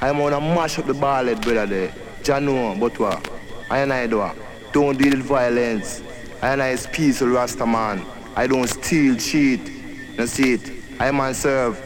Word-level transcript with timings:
I'm 0.00 0.18
gonna 0.18 0.40
mash 0.40 0.78
up 0.78 0.86
the 0.86 0.94
ballad, 0.94 1.40
brother 1.40 1.66
there. 1.66 1.88
Jano, 2.22 2.78
but 2.78 2.96
what? 3.00 3.30
I 3.68 3.78
and 3.78 3.92
I 3.92 4.06
do? 4.06 4.30
Don't 4.70 4.96
deal 4.96 5.16
with 5.16 5.26
violence. 5.26 6.04
I 6.40 6.52
and 6.52 6.62
I 6.62 6.68
is 6.68 6.86
peaceful 6.86 7.28
Rasta 7.28 7.66
man. 7.66 8.06
I 8.36 8.46
don't 8.46 8.68
steal, 8.68 9.16
cheat. 9.16 9.60
You 10.16 10.26
see 10.28 10.52
it? 10.52 10.70
I 11.00 11.10
man 11.10 11.34
serve. 11.34 11.84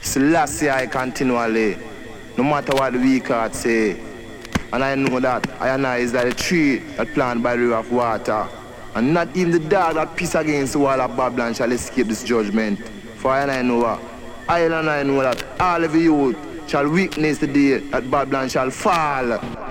Selassie 0.00 0.70
I 0.70 0.86
continually. 0.86 1.76
No 2.36 2.44
matter 2.44 2.72
what 2.72 2.92
the 2.92 3.00
weak 3.00 3.28
heart 3.28 3.56
say. 3.56 3.98
And 4.72 4.84
I 4.84 4.94
know 4.94 5.18
that 5.18 5.60
I 5.60 5.70
and 5.70 5.84
I 5.84 5.96
is 5.96 6.12
like 6.12 6.26
a 6.26 6.34
tree 6.34 6.76
that 6.96 7.08
planted 7.14 7.42
by 7.42 7.56
the 7.56 7.62
river 7.62 7.74
of 7.74 7.90
water. 7.90 8.46
And 8.94 9.12
not 9.12 9.36
even 9.36 9.50
the 9.50 9.58
dog 9.58 9.96
that 9.96 10.14
piss 10.14 10.36
against 10.36 10.74
the 10.74 10.78
wall 10.78 11.00
of 11.00 11.16
Babylon 11.16 11.52
shall 11.54 11.72
escape 11.72 12.06
this 12.06 12.22
judgment. 12.22 12.78
For 13.16 13.32
I 13.32 13.42
and 13.42 13.50
I 13.50 13.62
know 13.62 13.78
what? 13.78 14.00
I 14.48 14.60
and 14.60 14.74
I 14.74 15.02
know 15.02 15.20
that 15.22 15.44
all 15.60 15.82
of 15.82 15.92
you 15.96 16.36
shall 16.66 16.88
witness 16.88 17.38
the 17.38 17.46
day 17.46 17.78
that 17.78 18.10
Babylon 18.10 18.48
shall 18.48 18.70
fall. 18.70 19.65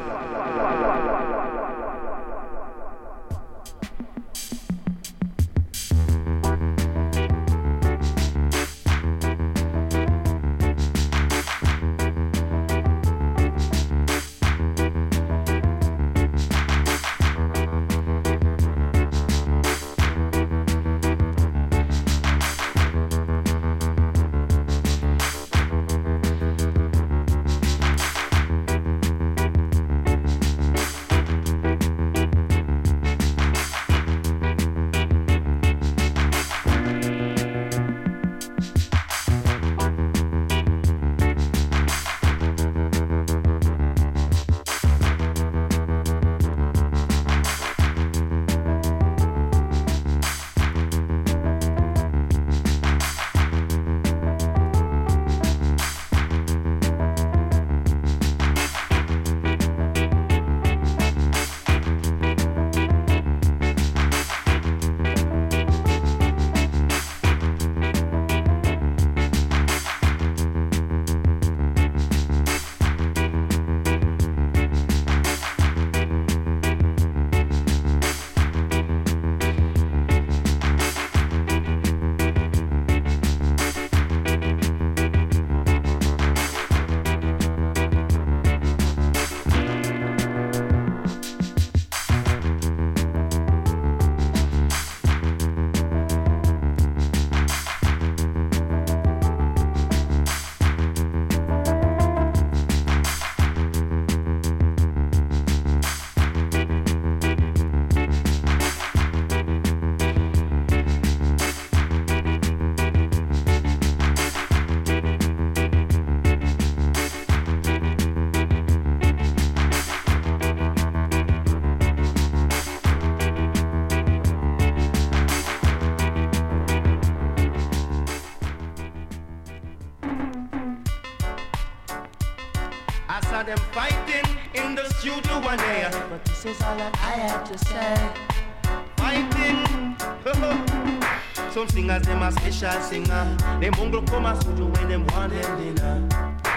Special 142.55 142.81
singer. 142.81 143.37
Them 143.59 143.73
mongrel 143.77 144.03
come 144.03 144.25
and 144.25 144.41
studio 144.41 144.65
when 144.65 144.89
them 144.89 145.07
want 145.07 145.33
them 145.33 145.75
dinner. 145.75 146.07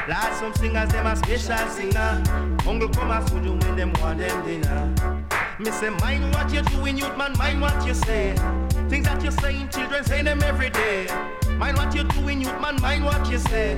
Last 0.08 0.40
some 0.40 0.54
singers 0.54 0.90
them 0.90 1.06
a 1.06 1.16
special 1.16 1.68
singer. 1.68 2.22
Mongrel 2.64 2.88
come 2.90 3.10
and 3.10 3.28
studio 3.28 3.52
when 3.52 3.76
them 3.76 3.92
want 4.00 4.18
them 4.18 4.44
dinner. 4.44 5.26
Me 5.58 5.70
say 5.70 5.90
mind 5.90 6.32
what 6.34 6.52
you're 6.52 6.62
doing, 6.64 6.96
youth 6.96 7.16
man, 7.16 7.36
mind 7.36 7.60
what 7.60 7.84
you 7.86 7.94
say. 7.94 8.34
Things 8.88 9.06
that 9.06 9.22
you're 9.22 9.32
saying, 9.32 9.68
children 9.70 10.04
say 10.04 10.22
them 10.22 10.42
every 10.42 10.70
day. 10.70 11.06
Mind 11.56 11.76
what 11.76 11.94
you're 11.94 12.04
doing, 12.04 12.40
youth 12.40 12.60
man, 12.60 12.80
mind 12.80 13.04
what 13.04 13.28
you 13.30 13.38
say. 13.38 13.76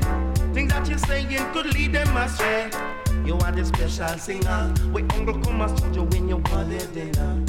Things 0.52 0.72
that 0.72 0.88
you're 0.88 0.98
saying 0.98 1.28
could 1.52 1.72
lead 1.74 1.92
them 1.92 2.16
astray. 2.16 2.70
You 3.24 3.34
are 3.38 3.52
the 3.52 3.64
special 3.64 4.18
singer. 4.18 4.74
We 4.92 5.02
mongrel 5.02 5.40
come 5.40 5.60
and 5.60 5.78
studio 5.78 6.04
when 6.04 6.28
you 6.28 6.36
want 6.36 6.70
them 6.70 6.94
dinner. 6.94 7.44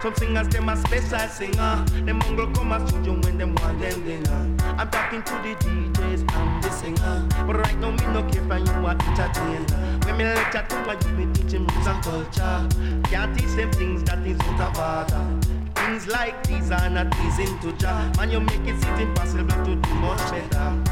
Some 0.00 0.14
singers, 0.14 0.48
them 0.48 0.68
a 0.68 0.76
special 0.76 1.28
singer. 1.28 1.84
Them 2.04 2.18
mongrel 2.18 2.50
come 2.52 2.72
a 2.72 2.88
studio 2.88 3.14
when 3.20 3.38
them 3.38 3.54
want 3.56 3.80
them 3.80 4.04
dinner. 4.04 4.56
I'm 4.78 4.88
talking 4.90 5.22
to 5.22 5.32
the 5.42 5.54
DJs 5.56 6.32
and 6.34 6.62
the 6.62 6.70
singer. 6.70 7.28
But 7.46 7.56
right 7.56 7.78
now, 7.78 7.90
me 7.90 8.06
no 8.12 8.22
care 8.30 8.44
for 8.46 8.58
you 8.58 8.86
are 8.86 8.92
entertainer. 8.92 9.98
When 10.06 10.16
me 10.16 10.24
lecture 10.24 10.64
to 10.68 10.76
my 10.86 10.96
you 11.04 11.12
me 11.16 11.32
teaching 11.34 11.66
music 11.66 11.86
and 11.86 12.02
culture. 12.04 12.68
Can't 13.10 13.36
teach 13.36 13.54
them 13.56 13.72
things 13.72 14.02
that 14.04 14.24
is 14.26 14.38
out 14.40 14.60
of 14.60 15.12
order. 15.12 15.48
Things 15.74 16.06
like 16.06 16.46
these 16.46 16.70
are 16.70 16.88
not 16.90 17.14
easy 17.26 17.46
to 17.60 17.72
judge. 17.72 18.16
Man, 18.16 18.30
you 18.30 18.40
make 18.40 18.66
it 18.66 18.80
seem 18.82 18.94
impossible 18.94 19.64
to 19.64 19.74
do 19.74 19.94
much 19.94 20.30
better. 20.30 20.82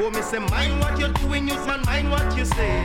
Oh, 0.00 0.10
me 0.10 0.22
say, 0.22 0.38
mind 0.38 0.80
what 0.80 0.98
you're 0.98 1.12
doing, 1.12 1.48
use 1.48 1.66
man, 1.66 1.82
mind 1.86 2.10
what 2.10 2.36
you 2.36 2.44
say. 2.44 2.84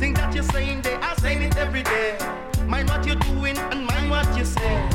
Things 0.00 0.16
that 0.16 0.34
you're 0.34 0.44
saying, 0.44 0.80
they 0.80 0.94
are 0.94 1.14
saying 1.16 1.42
it 1.42 1.58
every 1.58 1.82
day. 1.82 2.16
Mind 2.66 2.88
what 2.88 3.06
you're 3.06 3.16
doing 3.16 3.54
and 3.58 3.84
mind 3.84 4.08
what 4.08 4.26
you 4.34 4.46
say. 4.46 4.88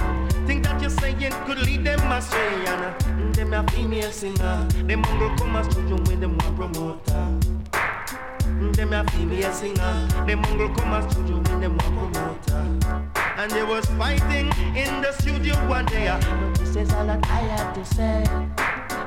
Think 0.47 0.63
that 0.63 0.81
you're 0.81 0.89
saying 0.89 1.31
could 1.45 1.59
lead 1.59 1.83
them 1.83 2.11
astray. 2.11 2.65
And 2.65 2.83
uh, 2.83 2.93
mm, 2.97 3.35
them 3.35 3.53
a 3.53 3.63
female 3.71 4.11
singer. 4.11 4.67
Them 4.87 5.01
mongrel 5.01 5.37
come 5.37 5.57
a 5.57 5.63
studio 5.69 5.97
when 6.07 6.21
them 6.21 6.35
want 6.39 6.55
promoter. 6.55 7.27
Mm, 8.41 8.75
them 8.75 8.93
a 8.93 9.03
female 9.11 9.53
singer. 9.53 10.07
Them 10.25 10.41
mongrel 10.41 10.73
come 10.73 10.93
a 10.93 11.11
studio 11.11 11.35
when 11.35 11.59
them 11.61 11.77
want 11.77 12.13
promoter. 12.13 12.89
And 13.37 13.51
they 13.51 13.63
was 13.63 13.85
fighting 13.85 14.47
in 14.75 15.01
the 15.03 15.11
studio 15.19 15.53
one 15.69 15.85
day. 15.85 16.07
Uh, 16.07 16.19
but 16.19 16.55
this 16.57 16.75
is 16.75 16.91
all 16.93 17.05
that 17.05 17.23
I 17.27 17.41
have 17.53 17.75
to 17.75 17.85
say. 17.85 18.23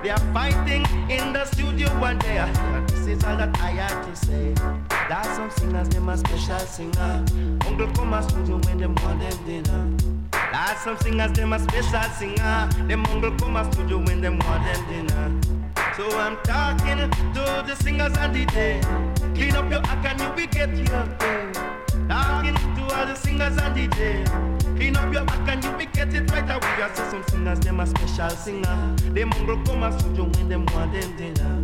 They 0.05 0.11
are 0.11 0.33
fighting 0.33 0.87
in 1.11 1.33
the 1.33 1.45
studio 1.47 1.89
one 1.99 2.19
day. 2.19 2.39
Uh, 2.39 2.87
this 2.87 3.09
is 3.09 3.25
all 3.25 3.37
that 3.37 3.59
I 3.59 3.71
have 3.71 4.07
to 4.07 4.15
say. 4.15 4.55
That's 5.09 5.29
some 5.37 5.51
singers, 5.51 5.89
them 5.89 6.09
a 6.11 6.19
special 6.19 6.59
singer. 6.59 7.25
Uncle 7.67 7.89
come 7.95 8.13
a 8.13 8.23
studio 8.23 8.61
when 8.65 8.77
them 8.77 8.95
want 8.97 9.21
them 9.21 9.45
dinner. 9.47 9.97
That's 10.53 10.85
some 10.85 10.99
singers, 10.99 11.33
them 11.33 11.55
a 11.55 11.59
special 11.59 12.11
singer. 12.11 12.69
Them 12.87 13.01
mongrel 13.01 13.35
come 13.39 13.57
a 13.57 13.73
studio 13.73 13.99
when 14.05 14.21
them 14.21 14.39
want 14.41 14.65
them 14.65 15.09
dinner. 15.09 15.41
So 15.97 16.05
I'm 16.19 16.37
talking 16.43 16.99
to 16.99 17.65
the 17.67 17.75
singers 17.77 18.17
and 18.19 18.35
the 18.35 18.45
day. 18.47 18.81
Clean 19.35 19.57
up 19.57 19.71
your 19.71 19.81
act 19.87 20.05
and 20.05 20.21
you 20.21 20.29
will 20.29 20.47
get 20.53 20.77
your 20.77 21.07
pay. 21.19 21.53
Talking 22.09 22.55
to 22.55 22.95
all 22.95 23.07
the 23.07 23.15
singers 23.15 23.57
and 23.57 23.75
the 23.75 23.89
day. 23.97 24.25
Clean 24.77 24.95
up 24.95 25.11
your 25.11 25.23
act 25.23 25.49
and 25.49 25.65
you 25.65 25.71
will 25.71 25.87
get 25.93 26.13
it 26.13 26.31
right 26.31 26.45
away. 26.45 26.83
I 26.83 26.91
see 26.95 27.11
some 27.11 27.25
singers, 27.29 27.61
them 27.61 27.81
a 27.81 27.87
special 27.87 28.31
singer. 28.31 28.97
Them 29.15 29.31
mongrel 29.31 29.65
come 29.65 29.83
a 29.85 29.99
studio 29.99 30.25
when 30.25 30.49
them 30.51 30.67
want 30.67 30.93
them 30.93 31.17
dinner. 31.17 31.58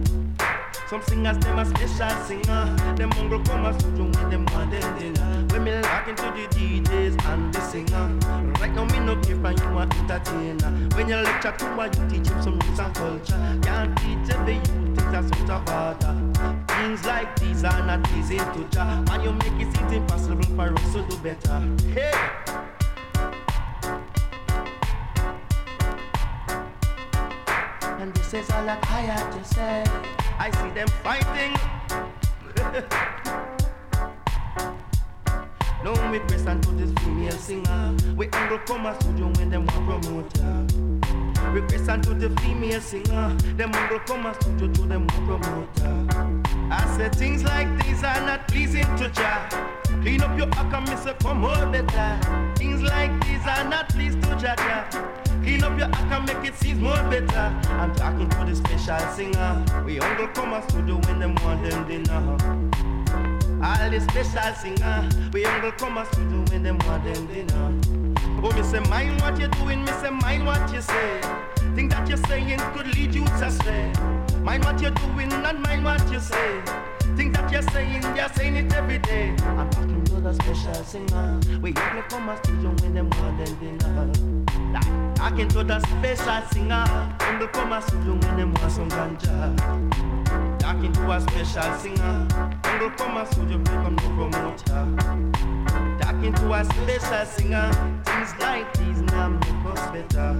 Some 0.88 1.02
singers, 1.02 1.38
them 1.38 1.58
a 1.58 1.64
special 1.64 2.24
singer. 2.24 2.94
Them 2.96 3.08
mongrel 3.16 3.42
come 3.44 3.64
a 3.64 3.78
studio 3.78 4.04
when 4.04 4.30
them 4.30 4.46
want 4.52 4.70
them 4.70 4.98
dinner. 4.98 5.46
When 5.50 5.64
me 5.64 5.80
talking 5.82 6.14
to 6.16 6.22
the 6.22 6.46
DJs 6.54 7.24
and 7.24 7.54
the 7.54 7.60
singer. 7.60 8.52
Right 8.60 8.72
now 8.72 8.84
me 8.84 9.00
no 9.00 9.16
care 9.16 9.46
and 9.46 9.58
you 9.58 9.78
a 9.78 9.82
entertainer. 9.82 10.70
When 10.96 11.08
you 11.08 11.16
lecture 11.16 11.52
to 11.52 11.80
a 11.80 11.86
you 11.86 12.08
teach 12.10 12.28
him 12.28 12.42
some 12.42 12.58
roots 12.58 12.78
and 12.78 12.94
culture. 12.94 13.58
Can't 13.62 13.96
teach 13.98 14.34
every 14.34 14.54
youth 14.54 14.94
things 14.94 15.30
that's 15.30 15.50
out 15.50 15.68
of 15.68 16.02
order. 16.02 16.64
Things 16.68 17.04
like 17.04 17.38
these 17.40 17.64
are 17.64 17.86
not 17.86 18.06
easy 18.12 18.38
to 18.38 18.68
Jah. 18.70 19.04
And 19.10 19.24
you 19.24 19.32
make 19.32 19.66
it 19.66 19.76
seem 19.76 19.88
impossible 19.88 20.42
for 20.54 20.72
us 20.72 20.92
to 20.92 21.02
do 21.08 21.16
better. 21.18 21.60
Hey. 21.92 22.12
And 28.00 28.14
this 28.14 28.34
is 28.34 28.50
all 28.50 28.66
that 28.66 28.84
I 28.90 29.00
have 29.00 29.30
to 29.34 29.54
say. 29.54 30.23
I 30.38 30.50
see 30.50 30.70
them 30.70 30.88
fighting. 31.02 31.54
No 35.84 35.92
request 36.10 36.46
to 36.46 36.70
this 36.72 36.90
female 37.04 37.30
singer. 37.32 37.94
We 38.16 38.30
angle 38.32 38.58
come 38.60 38.86
a 38.86 38.98
studio 39.02 39.26
when 39.36 39.50
them 39.50 39.66
want 39.66 40.02
promoter. 40.02 40.66
Request 41.52 42.04
to 42.04 42.14
the 42.14 42.30
female 42.40 42.80
singer. 42.80 43.36
Them 43.58 43.70
angle 43.74 43.98
come 44.06 44.24
a 44.24 44.32
studio 44.32 44.72
to 44.72 44.82
them 44.86 45.06
want 45.06 45.42
promoter. 45.42 46.34
I 46.70 46.96
said 46.96 47.14
things 47.14 47.44
like 47.44 47.68
these 47.84 48.02
are 48.02 48.20
not 48.22 48.48
pleasing 48.48 48.86
to 48.96 49.10
Jah. 49.10 49.46
Clean 50.00 50.22
up 50.22 50.38
your 50.38 50.48
act 50.54 50.72
and 50.72 50.88
miss 50.88 51.04
a 51.04 51.12
come 51.12 51.44
out 51.44 51.70
better. 51.70 52.54
Things 52.56 52.80
like 52.80 53.12
these 53.26 53.46
are 53.46 53.68
not 53.68 53.90
pleasing 53.90 54.22
to 54.22 54.36
Jah. 54.36 55.23
Clean 55.44 55.62
up 55.62 55.78
your 55.78 55.88
act 55.88 56.10
and 56.10 56.26
make 56.26 56.48
it 56.48 56.56
seem 56.56 56.80
more 56.80 56.96
better. 57.10 57.54
I'm 57.68 57.94
talking 57.94 58.30
to 58.30 58.44
the 58.46 58.56
special 58.56 58.98
singer. 59.12 59.84
We 59.84 60.00
uncle 60.00 60.28
come 60.28 60.54
a 60.54 60.62
studio 60.62 60.96
when 61.04 61.18
them 61.18 61.34
want 61.44 61.62
them 61.68 61.86
dinner. 61.86 62.36
All 63.62 63.90
the 63.90 64.00
special 64.00 64.54
singer, 64.54 65.08
we 65.34 65.44
ain't 65.44 65.60
gonna 65.60 65.72
come 65.72 66.02
do 66.30 66.50
when 66.50 66.62
them 66.62 66.78
want 66.86 67.04
them 67.04 67.26
dinner. 67.26 68.42
Oh, 68.42 68.52
me 68.52 68.62
say, 68.62 68.80
mind 68.88 69.20
what 69.20 69.38
you're 69.38 69.48
doing, 69.48 69.84
me 69.84 69.92
say, 70.00 70.08
mind 70.08 70.46
what 70.46 70.72
you 70.72 70.80
say. 70.80 71.20
Think 71.74 71.90
that 71.90 72.08
you're 72.08 72.16
saying 72.26 72.58
could 72.72 72.86
lead 72.96 73.14
you 73.14 73.26
to 73.26 73.44
astray. 73.44 73.92
Mind 74.40 74.64
what 74.64 74.80
you're 74.80 74.92
doing, 74.92 75.28
not 75.28 75.60
mind 75.60 75.84
what 75.84 76.10
you 76.10 76.20
say. 76.20 76.62
Think 77.16 77.36
that 77.36 77.52
you're 77.52 77.60
saying, 77.60 78.02
you're 78.16 78.30
saying 78.30 78.56
it 78.56 78.72
every 78.72 78.98
day. 78.98 79.36
I'm 79.40 79.68
talking 79.68 80.03
the 80.24 80.32
special 80.32 80.84
singer. 80.84 81.40
We 81.60 81.68
ain't 81.68 81.76
gonna 81.76 82.02
come 82.08 82.30
as 82.30 82.40
we 82.48 82.54
when 82.54 82.94
them 82.94 83.10
want 83.10 83.44
them 83.44 83.54
dinner. 83.60 85.14
Talking 85.14 85.48
to 85.48 85.62
the 85.62 85.80
special 85.80 86.48
singer. 86.48 87.14
They 87.38 87.46
come 87.48 87.72
as 87.74 87.92
we 87.92 88.10
when 88.10 88.36
them 88.38 88.54
want 88.54 88.72
some 88.72 88.88
ganja. 88.88 90.58
Talking 90.58 90.92
to 90.94 91.10
a 91.12 91.20
special 91.20 91.78
singer. 91.78 92.26
Uncle 92.64 92.90
come 92.96 93.18
and 93.18 93.28
studio 93.28 93.58
become 93.58 93.96
no 93.96 94.30
promoter. 94.30 94.82
Talking 96.00 96.32
to 96.32 96.52
a 96.54 96.64
special 96.64 97.26
singer. 97.26 97.70
Things 98.06 98.32
like 98.40 98.72
these 98.78 99.02
now 99.02 99.28
make 99.28 99.76
us 99.76 99.90
better. 99.92 100.32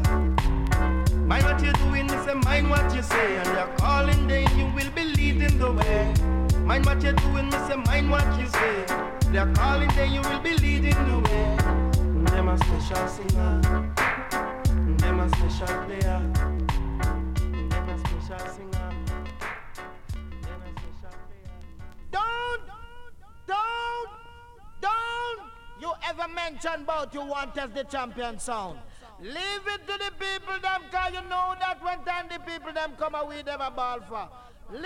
Mind 1.14 1.44
what 1.44 1.62
you're 1.62 1.72
doing, 1.74 2.08
say 2.08 2.34
mind 2.44 2.70
what 2.70 2.94
you 2.94 3.02
say. 3.02 3.36
And 3.36 3.46
you're 3.48 3.76
calling, 3.76 4.26
then 4.28 4.48
you 4.58 4.64
will 4.74 4.90
be 4.92 5.04
leading 5.04 5.58
the 5.58 5.70
way. 5.72 6.14
Mind 6.60 6.86
what 6.86 7.02
you're 7.02 7.12
doing, 7.12 7.50
say 7.52 7.76
mind 7.76 8.10
what 8.10 8.24
you 8.40 8.46
say. 8.46 9.13
They're 9.34 9.52
calling, 9.52 9.88
then 9.96 10.12
you 10.12 10.20
will 10.20 10.38
be 10.38 10.54
leading 10.58 10.94
the 11.10 11.18
way. 11.18 11.56
Them 12.30 12.48
a 12.50 12.56
special 12.56 13.08
singer. 13.08 13.60
Them 14.98 15.18
a 15.18 15.28
special 15.28 15.66
player. 15.86 16.20
Them 17.42 17.88
a 17.88 17.98
special 17.98 18.46
singer. 18.54 18.90
Don't, 22.12 22.60
don't 24.80 25.40
you 25.80 25.92
ever 26.08 26.28
mention 26.32 26.82
about 26.82 27.12
you 27.12 27.24
want 27.24 27.58
as 27.58 27.70
the 27.70 27.82
champion 27.82 28.38
sound. 28.38 28.78
Leave 29.20 29.34
it 29.34 29.84
to 29.88 29.98
the 29.98 30.12
people 30.16 30.60
them 30.62 30.82
cause 30.92 31.12
you 31.12 31.28
know 31.28 31.56
that 31.58 31.82
when 31.82 32.04
time 32.04 32.26
the 32.30 32.38
people 32.38 32.72
them 32.72 32.92
come 32.96 33.16
away 33.16 33.42
them 33.42 33.60
a 33.60 33.70
ball 33.72 33.98
for. 34.08 34.28
Leave! 34.72 34.84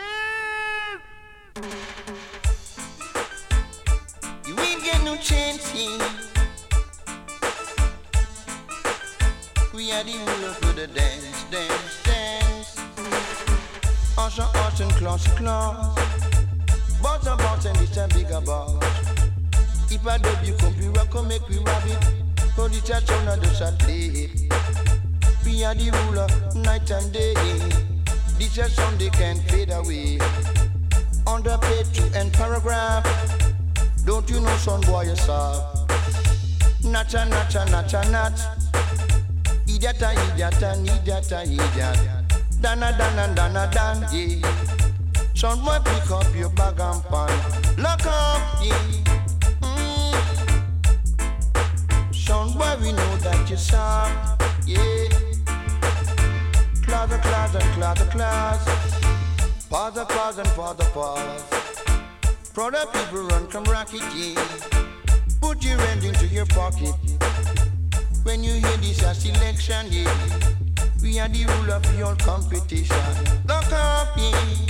Ain't 4.56 4.82
get 4.82 5.02
no 5.04 5.16
chance 5.16 5.70
here. 5.70 5.98
We 9.74 9.92
are 9.92 10.04
the 10.04 10.12
ruler 10.12 10.54
for 10.54 10.72
the 10.72 10.86
dance, 10.86 11.44
dance, 11.50 12.02
dance. 12.02 12.78
And 17.66 17.76
it's 17.78 17.96
a 17.96 18.08
bigger. 18.08 18.40
If 19.90 20.06
I 20.06 20.18
dub 20.18 20.44
you 20.44 20.54
come, 20.54 21.28
make 21.28 21.46
we 21.48 21.58
rob 21.58 21.82
it. 21.86 22.04
For 22.54 22.68
the. 22.68 24.30
We 25.44 25.64
are 25.64 25.74
the 25.74 25.90
ruler, 26.04 26.28
night 26.62 26.90
and 26.90 27.12
day. 27.12 27.34
This 28.38 28.56
can't 29.10 29.42
fade 29.50 29.70
away. 29.70 30.18
Underpaid 31.26 31.86
to 31.94 32.18
end 32.18 32.32
paragraph. 32.32 33.38
Don't 34.08 34.31
you 34.31 34.40
know, 34.40 34.56
son 34.56 34.81
boy, 34.81 35.02
you're 35.02 35.16
soft. 35.16 35.87
Nacha, 36.81 37.28
nacha, 37.28 37.66
nacha, 37.66 38.10
nat. 38.10 38.32
Idiota, 39.66 40.14
idiota, 40.14 40.75
idiota, 40.82 41.44
idiota. 41.44 42.25
Dana, 42.58 42.96
dana, 42.96 43.34
dana, 43.34 43.70
dan, 43.70 44.06
yeah. 44.10 44.40
Son 45.34 45.62
boy, 45.62 45.78
pick 45.84 46.10
up 46.10 46.34
your 46.34 46.49
bag 46.49 46.81
and 46.81 47.05
pan. 47.05 47.28
Lock 47.76 48.06
up, 48.06 48.40
yeah. 48.62 48.81
Mm. 49.60 50.14
Son 52.14 52.52
boy, 52.56 52.76
we 52.81 52.93
know 52.93 53.16
that 53.19 53.46
you're 53.46 53.58
soft, 53.58 54.43
yeah. 54.66 55.08
Class, 56.82 57.11
class, 57.26 57.75
class, 57.75 58.02
class. 58.08 59.69
Pause, 59.69 60.04
pause, 60.08 60.38
and 60.38 60.49
pause, 60.56 60.88
pause. 60.94 61.67
Brother 62.58 62.87
people 62.93 63.22
run 63.22 63.46
come 63.46 63.62
rocket, 63.66 64.02
yeah. 64.16 64.34
Put 65.40 65.62
your 65.62 65.78
hand 65.78 66.02
into 66.02 66.26
your 66.26 66.44
pocket. 66.46 66.93
When 68.25 68.43
you 68.43 68.55
hear 68.55 68.76
this 68.78 69.00
a 69.00 69.14
selection, 69.14 69.87
yeah. 69.90 70.12
We 71.00 71.20
are 71.20 71.28
the 71.28 71.44
rule 71.44 71.72
of 71.72 71.87
your 71.96 72.16
competition. 72.16 72.96
Lock 73.46 73.72
up, 73.72 74.08
yeah. 74.16 74.66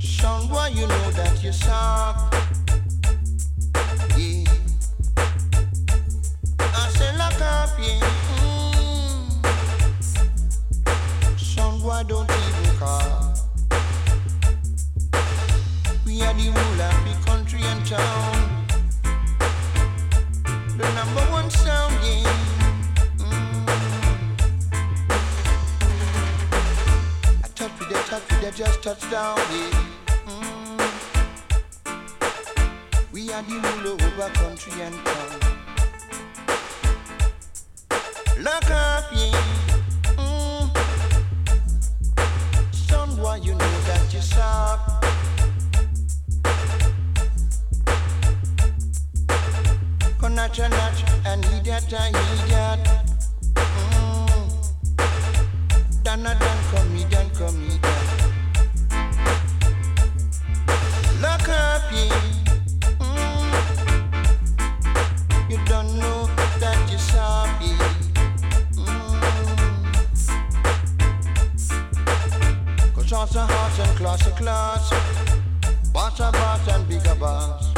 Son, 0.00 0.48
why 0.48 0.68
you 0.68 0.86
know 0.86 1.10
that 1.10 1.38
you're 1.42 1.52
soft? 1.52 2.34
Yeah. 4.16 4.44
I 6.58 6.88
say 6.96 7.14
lock 7.18 7.38
up, 7.42 7.78
yeah. 7.78 8.00
Mm. 10.80 11.38
Son, 11.38 11.82
why 11.82 12.02
don't 12.04 12.27
you 43.42 43.52
know 43.52 43.80
that, 43.86 44.12
touch 44.12 44.22
with 44.22 44.77
that, 50.38 50.54
just 50.54 50.70
touch 50.70 51.88
down, 51.90 52.12
yeah. 52.12 52.36
We 52.46 52.54
are 52.54 52.76
the 52.78 52.94
ruler 53.34 53.96
over 56.18 56.54
country 56.70 57.02
and 57.16 57.30
town. 57.34 57.58
Look 61.20 61.48
up, 61.48 61.82
yeah. 61.90 62.22
Mm. 63.00 63.50
You 65.50 65.58
know 65.98 66.20
that 66.60 66.78
you're 66.88 67.02
idiot, 67.02 67.50
idiot. 67.60 67.98
Mm. 68.76 69.18
Comedian, 70.24 70.88
comedian. 71.80 71.82
Yeah. 72.96 73.06
Shots 73.06 73.34
and 73.36 73.50
hearts 73.50 73.78
and 73.78 73.96
class 73.96 74.26
and 74.26 74.36
class. 74.36 74.92
Boss 75.92 76.20
and 76.20 76.32
boss 76.32 76.68
and 76.68 76.86
bigger 76.88 77.14
boss. 77.16 77.77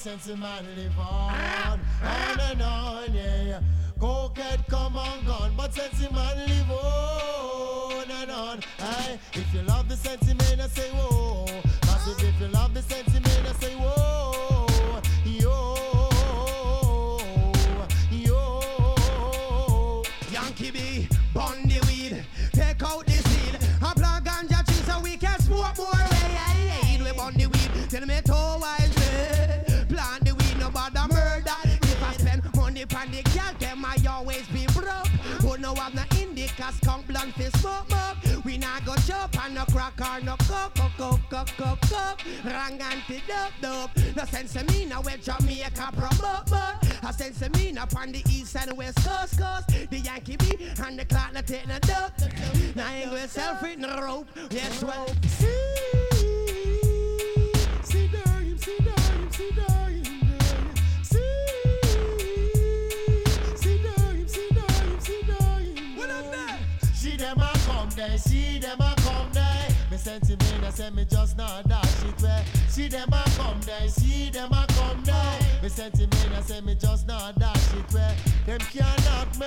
Since 0.00 0.26
the 0.26 0.36
man 0.36 0.64
live 0.76 0.98
on, 0.98 1.80
on 2.02 2.40
and 2.40 2.62
on, 2.62 3.12
yeah. 3.12 3.60
Cokehead 3.98 4.66
come 4.68 4.96
and 4.96 5.26
gone, 5.26 5.52
but 5.56 5.72
since 5.74 5.98
the 6.00 6.10
man 6.12 6.36
live 6.48 6.70
on 6.70 8.10
and 8.10 8.30
on. 8.30 8.60
Aye, 8.80 9.18
if 9.34 9.54
you 9.54 9.62
love 9.62 9.88
the 9.88 9.96
sentiment, 9.96 10.60
I 10.60 10.68
say 10.68 10.90
whoa. 10.90 11.46
Massive, 11.86 12.22
if 12.24 12.40
you 12.40 12.48
love 12.48 12.74
the 12.74 12.82
sentiment, 12.82 13.26
I 13.48 13.52
say 13.60 13.74
whoa. 13.74 14.66
Yo, 15.24 15.76
yo. 18.10 20.02
Yankee 20.30 20.70
the 21.68 21.80
weed, 21.86 22.24
take 22.52 22.82
out 22.82 23.06
the 23.06 23.12
seed, 23.12 23.58
plant 23.94 24.24
ganja 24.24 24.64
so 24.86 25.00
we 25.00 25.16
can 25.16 25.38
smoke 25.40 25.76
more. 25.76 25.90
Way, 25.92 26.98
we 26.98 27.08
the 27.36 27.46
weed, 27.46 27.90
tell 27.90 28.06
me 28.06 28.20
skunk 37.22 37.34
fi 37.34 37.58
smoke 37.58 37.88
smoke. 37.88 38.44
We 38.44 38.58
not 38.58 38.84
go 38.84 38.94
chop 39.06 39.36
and 39.44 39.54
no 39.54 39.64
crack 39.66 40.00
or 40.00 40.20
no 40.24 40.36
coke, 40.36 40.74
coke, 40.74 40.92
coke, 40.96 41.20
coke, 41.30 41.56
coke, 41.56 41.80
coke. 41.82 42.20
Rang 42.44 42.80
anti 42.80 43.22
dope 43.26 43.52
dope. 43.60 43.90
No 44.16 44.24
sense 44.24 44.56
of 44.56 44.68
me 44.68 44.86
now 44.86 45.02
where 45.02 45.16
Jamaica 45.16 45.90
promote, 45.96 46.50
but 46.50 47.00
I 47.02 47.12
sense 47.12 47.42
of 47.42 47.54
me 47.56 47.72
now 47.72 47.86
on 47.96 48.12
the 48.12 48.22
east 48.28 48.56
and 48.56 48.76
west 48.76 48.98
coast, 49.06 49.38
coast. 49.38 49.90
The 49.90 49.98
Yankee 49.98 50.36
B 50.36 50.72
and 50.84 50.98
the 50.98 51.04
clock 51.04 51.32
not 51.34 51.46
take 51.46 51.66
no 51.68 51.78
dope. 51.80 52.12
Now 52.74 52.90
ain't 52.90 53.10
going 53.10 53.28
self 53.28 53.62
with 53.62 53.78
no 53.78 54.00
rope. 54.00 54.28
Yes, 54.50 54.82
well. 54.82 55.06
Say 70.82 70.90
me 70.90 71.04
just 71.04 71.36
not 71.38 71.68
dash 71.68 72.04
it 72.04 72.22
where. 72.22 72.44
See 72.68 72.88
them 72.88 73.08
a 73.12 73.22
come 73.36 73.60
there, 73.60 73.88
see 73.88 74.30
them 74.30 74.52
a 74.52 74.66
come 74.70 75.02
there. 75.04 75.38
Me 75.62 75.68
sentiment, 75.68 76.32
I 76.36 76.40
say 76.40 76.60
me 76.60 76.74
just 76.74 77.06
not 77.06 77.38
dash 77.38 77.74
it 77.74 77.92
where. 77.92 78.14
Them 78.46 78.58
can't 78.58 79.04
knock 79.04 79.30
me, 79.38 79.46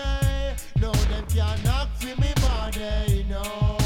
no, 0.81 0.91
them 0.91 1.25
can't 1.27 1.63
knock 1.65 1.89
for 1.99 2.15
me 2.21 2.31
body, 2.41 3.25
no. 3.29 3.77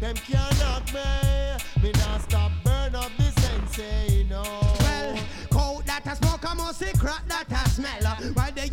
Them 0.00 0.16
can't 0.16 0.58
knock 0.60 0.84
me, 0.94 1.82
me 1.82 1.92
not 2.00 2.22
stop 2.22 2.52
burn 2.64 2.94
up 2.94 3.10
the 3.18 3.28
sensei, 3.40 4.26
no. 4.30 4.42
Well, 4.80 5.18
cold 5.50 5.86
that 5.86 6.06
a 6.06 6.16
smoke, 6.16 6.50
I 6.50 6.54
must 6.54 6.78
say 6.78 6.92
crack 6.92 7.28
that 7.28 7.50
a 7.50 7.68
smell. 7.68 8.04
Why 8.32 8.50
they 8.52 8.68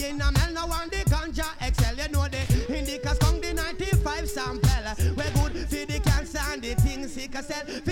man. 7.67 7.90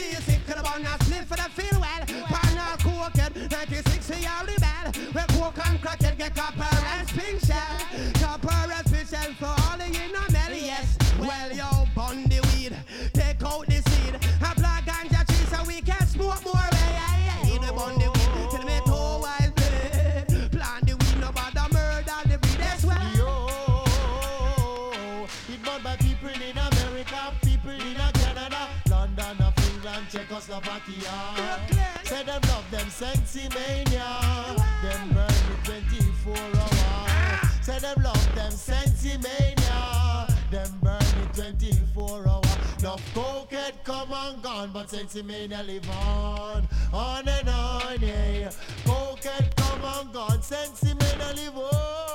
Sentimania. 33.00 34.58
Them 34.82 35.10
burn 35.14 35.28
me 35.48 35.56
24 35.64 36.36
hours. 36.36 37.50
Say 37.62 37.80
them 37.80 38.04
love 38.04 38.36
them 38.36 38.52
Sentimania. 38.52 40.28
Them 40.52 40.70
burn 40.84 41.00
me 41.00 41.28
24 41.34 42.28
hours. 42.28 42.84
No 42.84 42.98
coke 43.14 43.54
had 43.54 43.82
come 43.86 44.12
and 44.12 44.44
gone, 44.44 44.72
but 44.74 44.88
Sentimania 44.88 45.66
live 45.66 45.90
on, 45.90 46.68
on 46.92 47.26
and 47.26 47.48
on, 47.48 48.02
yeah. 48.02 48.52
Coke 48.84 49.24
had 49.24 49.56
come 49.56 49.86
and 49.86 50.14
gone, 50.14 50.40
Sentimania 50.40 51.36
live 51.38 51.58
on. 51.58 52.09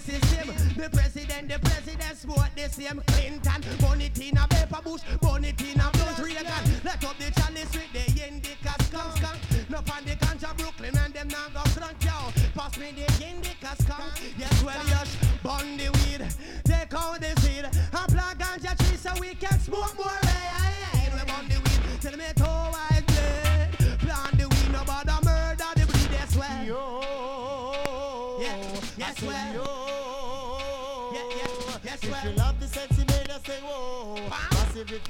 Say 0.00 0.20
system. 0.20 0.74
The 0.76 0.90
president, 0.90 1.48
the 1.48 1.58
president 1.58 2.16
smoke 2.16 2.50
the 2.56 2.68
same. 2.68 3.02
Clinton, 3.06 3.62
Bonitina, 3.78 4.48
Paper 4.48 4.82
Bush, 4.82 5.02
Bonitina, 5.20 5.92
Blunt 5.92 6.18
Reagan. 6.18 6.46
Let 6.84 7.04
up 7.04 7.18
the 7.18 7.30
chalice 7.32 7.72
with 7.72 7.92
the 7.92 8.26
indica 8.26 8.74
skunk 8.84 9.16
skunk. 9.16 9.38
No 9.68 9.78
on 9.78 10.04
the 10.04 10.16
ganja 10.16 10.56
Brooklyn 10.56 10.96
and 11.04 11.14
them 11.14 11.28
now 11.28 11.48
go 11.52 11.62
drunk 11.72 12.02
yo. 12.04 12.32
Pass 12.54 12.78
me 12.78 12.92
the 12.92 13.06
indica 13.26 13.74
skunk. 13.82 14.12
Yes, 14.38 14.62
well, 14.62 14.86
yes, 14.86 15.16
burn 15.42 15.76
the 15.76 15.90
weed. 15.98 16.26
Take 16.64 16.94
out 16.94 17.20
the 17.20 17.40
seed. 17.40 17.64
And 17.64 18.12
plant 18.12 18.38
ganja 18.38 18.76
tree 18.78 18.96
so 18.96 19.12
we 19.20 19.34
can 19.34 19.58
smoke 19.60 19.96
more. 19.96 20.27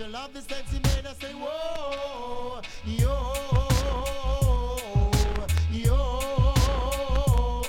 If 0.01 0.13
love 0.13 0.33
the 0.33 0.41
sexy 0.41 0.79
man, 0.81 1.07
I 1.07 1.13
say 1.15 1.33
whoa. 1.33 2.61
Yo. 2.85 3.33
Yo. 5.71 7.63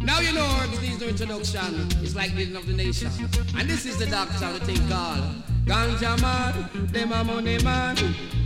Now 0.00 0.20
you 0.20 0.32
know 0.32 0.58
herbs 0.60 0.80
needs 0.82 1.00
no 1.00 1.06
introduction. 1.08 1.88
It's 2.02 2.14
like 2.14 2.34
leading 2.34 2.56
of 2.56 2.66
the 2.66 2.74
nation. 2.74 3.10
And 3.56 3.68
this 3.68 3.86
is 3.86 3.98
the 3.98 4.06
doctor, 4.06 4.52
the 4.52 4.64
thing 4.64 4.88
called 4.88 5.24
Ganja 5.64 6.20
man, 6.20 6.86
them 6.92 7.12
a 7.12 7.24
money 7.24 7.58
man. 7.62 7.96